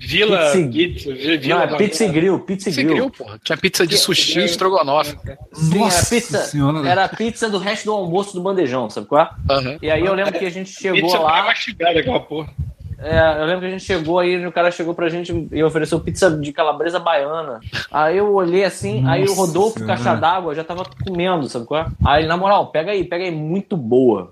[0.00, 2.94] Vila Pizza- Pizza, Vi- Vila Não, é pizza e grill, pizza e Pizza grill.
[2.96, 3.40] grill, porra.
[3.44, 5.16] Tinha pizza de sushi e estrogonofe.
[5.52, 6.88] Sim, Nossa era pizza, senhora.
[6.88, 9.30] era a pizza do resto do almoço do bandejão, sabe qual é?
[9.52, 9.78] Aham.
[9.80, 11.44] E aí eu lembro que a gente chegou Pizza lá.
[11.44, 12.48] mastigada aquela porra.
[13.00, 16.00] É, eu lembro que a gente chegou aí, o cara chegou pra gente e ofereceu
[16.00, 17.60] pizza de calabresa baiana.
[17.92, 19.96] Aí eu olhei assim, aí o Nossa Rodolfo, Senhora.
[19.96, 21.86] caixa d'água, já tava comendo, sabe qual é?
[22.04, 24.30] Aí, na moral, pega aí, pega aí, muito boa.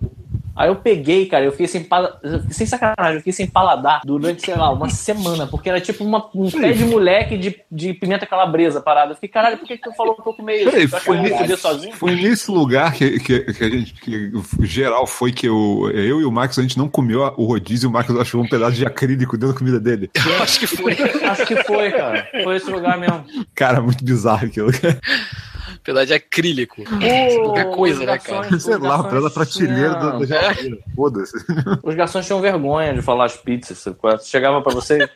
[0.56, 2.18] Aí eu peguei, cara, eu fiquei sem, pala-
[2.50, 6.28] sem sacanagem, eu fiquei sem paladar durante, sei lá, uma semana, porque era tipo uma-
[6.34, 9.10] um pé de moleque de, de pimenta calabresa parada.
[9.12, 10.70] Eu fiquei, caralho, por que, que tu falou que eu comi isso?
[10.70, 11.94] Peraí, foi, eu vou ne- foder sozinho?
[11.94, 16.20] foi nesse lugar que, que, que a gente, que o geral foi que eu, eu
[16.20, 18.76] e o Max, a gente não comeu o rodízio e o Max achou um pedaço
[18.76, 20.10] de acrílico dentro da comida dele.
[20.26, 20.96] Eu acho que foi.
[21.26, 22.26] Acho que foi, cara.
[22.44, 23.24] Foi esse lugar mesmo.
[23.54, 24.70] Cara, muito bizarro aquilo.
[25.86, 26.82] Pedaço de acrílico.
[26.84, 28.58] Qualquer coisa, né, cara?
[28.58, 30.78] Sei lá, da prateleira da tinham- geladeira.
[30.96, 31.36] Foda-se.
[31.84, 33.86] Os garçons tinham vergonha de falar as pizzas.
[33.86, 34.18] é?
[34.18, 35.08] Chegava pra você.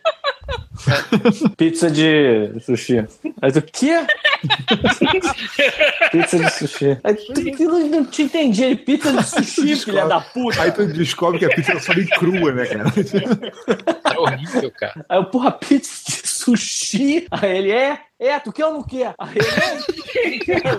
[1.59, 3.05] pizza de sushi.
[3.43, 4.07] Aí tu, quê?
[6.13, 6.99] pizza de sushi.
[7.03, 8.77] Aí tu, tu não te entendi.
[8.77, 10.63] Pizza de sushi, filha da puta.
[10.63, 12.85] Aí tu descobre que a pizza só bem crua, né, cara?
[14.05, 15.05] Era horrível, cara.
[15.09, 17.27] Aí eu, porra, pizza de sushi?
[17.31, 17.99] Aí ele, é?
[18.19, 19.15] É, tu quer ou não quer?
[19.19, 19.35] Aí
[20.15, 20.77] ele, cara.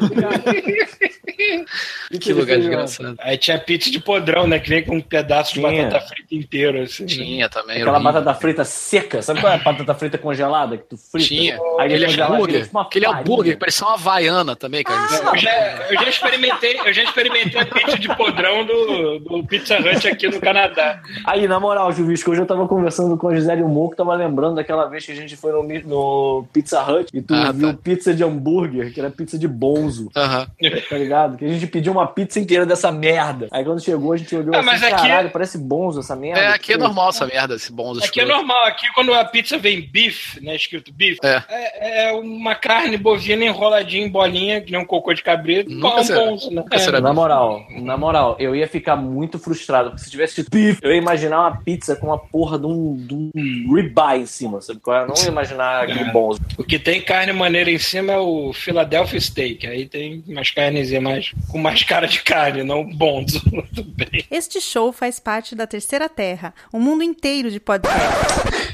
[2.19, 3.15] Que lugar desgraçado.
[3.19, 4.59] Aí tinha pizza de podrão, né?
[4.59, 5.85] Que vem com um pedaço de Tinha.
[5.85, 7.03] batata frita inteiro, assim.
[7.03, 7.09] né?
[7.09, 7.77] Tinha também.
[7.77, 8.13] Aquela horrível.
[8.13, 9.21] batata frita seca.
[9.21, 11.27] Sabe qual é a batata frita congelada que tu frita?
[11.27, 11.59] Tinha.
[11.79, 12.63] Aí Aquele hambúrguer.
[12.63, 15.01] tipo Aquele hambúrguer que parecia uma havaiana também, cara.
[15.33, 19.77] Eu já, eu já experimentei, eu já experimentei a pizza de podrão do, do Pizza
[19.79, 21.01] Hut aqui no Canadá.
[21.25, 24.85] Aí, na moral, Juvisco, hoje eu tava conversando com a Gisele Moco, tava lembrando daquela
[24.87, 27.79] vez que a gente foi no, no Pizza Hut e tu Ah, viu tá.
[27.83, 30.47] pizza de hambúrguer, que era pizza de bonzo, Aham.
[30.89, 31.37] tá ligado?
[31.37, 33.47] Que a gente pediu uma pizza inteira dessa merda.
[33.51, 36.39] Aí quando chegou, a gente olhou Ah, assim, mas aqui- caralho, parece bonzo essa merda.
[36.41, 39.57] É, aqui é normal essa merda, esse bom Aqui é normal, aqui quando a pizza
[39.57, 40.55] vem beef, né?
[40.55, 41.43] Escrito beef, É.
[41.49, 45.89] é, é uma carne bovina enroladinha em bolinha, que nem um cocô de cabrito, Nunca
[45.95, 46.19] com um será.
[46.21, 46.61] ponço, né?
[46.61, 47.01] Nunca será.
[47.01, 50.91] Na moral, na moral, eu ia ficar muito frustrado, porque se tivesse tido beef, eu
[50.91, 53.31] ia imaginar uma pizza com uma porra de um, de um
[53.75, 55.03] ribeye em cima, sabe qual é?
[55.03, 56.39] Eu não ia imaginar aquele bonzo.
[56.57, 59.65] O que tem carne maneira em cima é o Philadelphia Steak.
[59.67, 63.41] Aí tem umas carnezinhas mais, com mais cara de carne, não bonzo.
[63.73, 64.25] Tudo bem.
[64.29, 68.01] Este show faz parte da Terceira Terra, um mundo inteiro de podcast.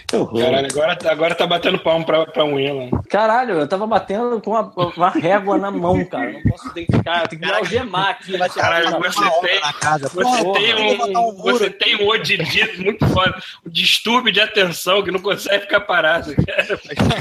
[0.08, 3.04] Caralho, agora, tá- agora tá batendo palmo pra, pra unha lá.
[3.10, 6.32] Caralho, eu tava batendo com uma, uma régua na mão, cara.
[6.32, 8.38] Não posso ter que ficar, eu tenho que me algemar aqui.
[8.38, 10.08] Vai Caralho, você tem, casa.
[10.08, 15.04] você Porra, tem um, um você tem um odidito muito foda, um distúrbio de atenção
[15.04, 16.34] que não consegue ficar parado.
[16.36, 16.57] Cara.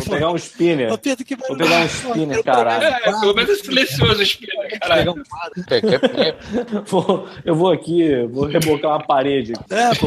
[0.05, 0.93] Vou pegar um spinner.
[0.93, 2.85] Ô, Pedro, que vai Vou pegar um spinner, caralho.
[2.85, 5.13] É, pelo menos é silencioso, pegar caralho.
[5.13, 5.23] um.
[6.87, 9.53] Vou- eu vou aqui, vou rebocar uma parede.
[9.71, 10.07] É, pô,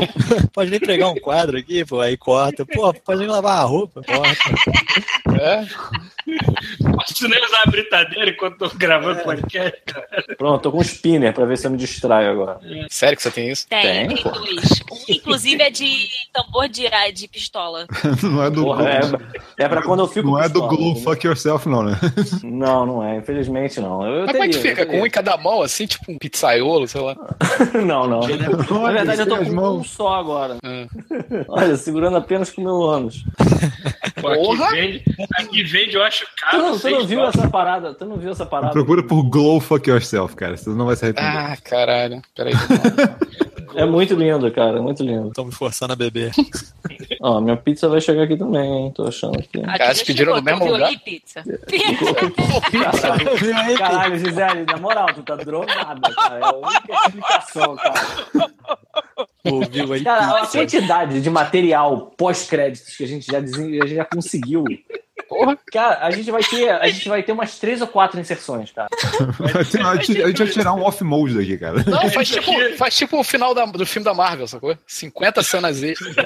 [0.54, 2.66] pode nem pregar um quadro aqui, pô, aí corta.
[2.66, 5.40] Pô, pode nem lavar a roupa, corta.
[5.40, 5.66] É.
[6.96, 10.08] Posso nem usar a britadeira enquanto tô gravando podcast, cara.
[10.38, 12.60] Pronto, tô com um spinner pra ver se eu me distraio agora.
[12.90, 13.68] Sério que você tem isso?
[13.68, 14.82] Tem, Tem, dois.
[14.92, 17.86] Um, inclusive, é de tambor de, de pistola.
[18.24, 19.20] Não é do Porra, Glow.
[19.58, 20.28] é, é pra quando eu fico.
[20.28, 21.04] Não é do pistola, Glow entendeu?
[21.04, 21.98] Fuck Yourself, não, né?
[22.44, 23.18] Não, não é.
[23.18, 24.06] Infelizmente não.
[24.06, 24.86] Eu Mas como é que teria, fica?
[24.86, 25.04] Com teria.
[25.04, 27.16] um em cada mão, assim, tipo um pizzaiolo, sei lá.
[27.86, 28.20] Não, não.
[28.22, 29.90] Na verdade, eu tô com um mãos.
[29.90, 30.58] só agora.
[30.64, 30.88] Hum.
[31.48, 33.24] Olha, segurando apenas com meu ânus.
[34.22, 34.72] Pô, aqui Porra!
[34.72, 35.04] vende,
[35.38, 36.58] aqui vende, eu acho Tu caro.
[36.64, 37.94] não, tu não viu essa parada?
[37.94, 38.74] Tu não viu essa parada?
[38.74, 40.58] Procura por Glow Fuck Yourself, cara.
[40.58, 41.32] Você não vai se arrepender.
[41.32, 42.22] Ah, caralho.
[42.36, 42.54] Peraí.
[43.76, 44.80] É muito lindo, cara.
[44.80, 45.28] é Muito lindo.
[45.28, 46.32] Estão me forçando a beber.
[47.22, 48.92] Ó, minha pizza vai chegar aqui também, hein?
[48.96, 49.60] Tô achando aqui.
[49.60, 50.92] Aqui Cara, já pediram no mesmo tu lugar?
[51.06, 51.44] pizza?
[51.68, 53.78] Pizza.
[53.78, 56.40] Caralho, Gisele, na moral, tu tá drogada, cara.
[56.40, 58.52] É a única explicação, cara.
[59.46, 60.04] Ouviu aí?
[60.04, 64.64] Cara, a quantidade de material pós-créditos que a gente já, desen- a gente já conseguiu.
[65.72, 68.90] Cara, a gente vai ter, a gente vai ter umas três ou quatro inserções, cara.
[69.88, 71.84] a, gente, a gente vai tirar um off-mode daqui, cara.
[71.86, 74.76] Não, faz tipo, faz tipo o final da- do filme da Marvel, sacou?
[74.88, 76.16] 50 cenas extras.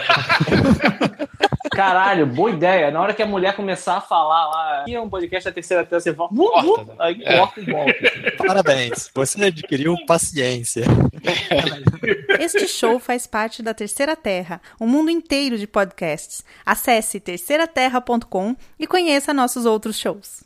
[1.75, 2.91] Caralho, boa ideia.
[2.91, 5.85] Na hora que a mulher começar a falar lá, aqui é um podcast da terceira
[5.85, 6.95] tela, você fala, "Uh, uh", Corta, né?
[6.99, 7.37] aí É.
[7.37, 7.93] corta e volta.
[8.37, 9.09] Parabéns.
[9.13, 10.83] Você adquiriu paciência.
[12.39, 16.43] Este show faz parte da Terceira Terra, um mundo inteiro de podcasts.
[16.65, 20.41] Acesse terceiraterra.com e conheça nossos outros shows.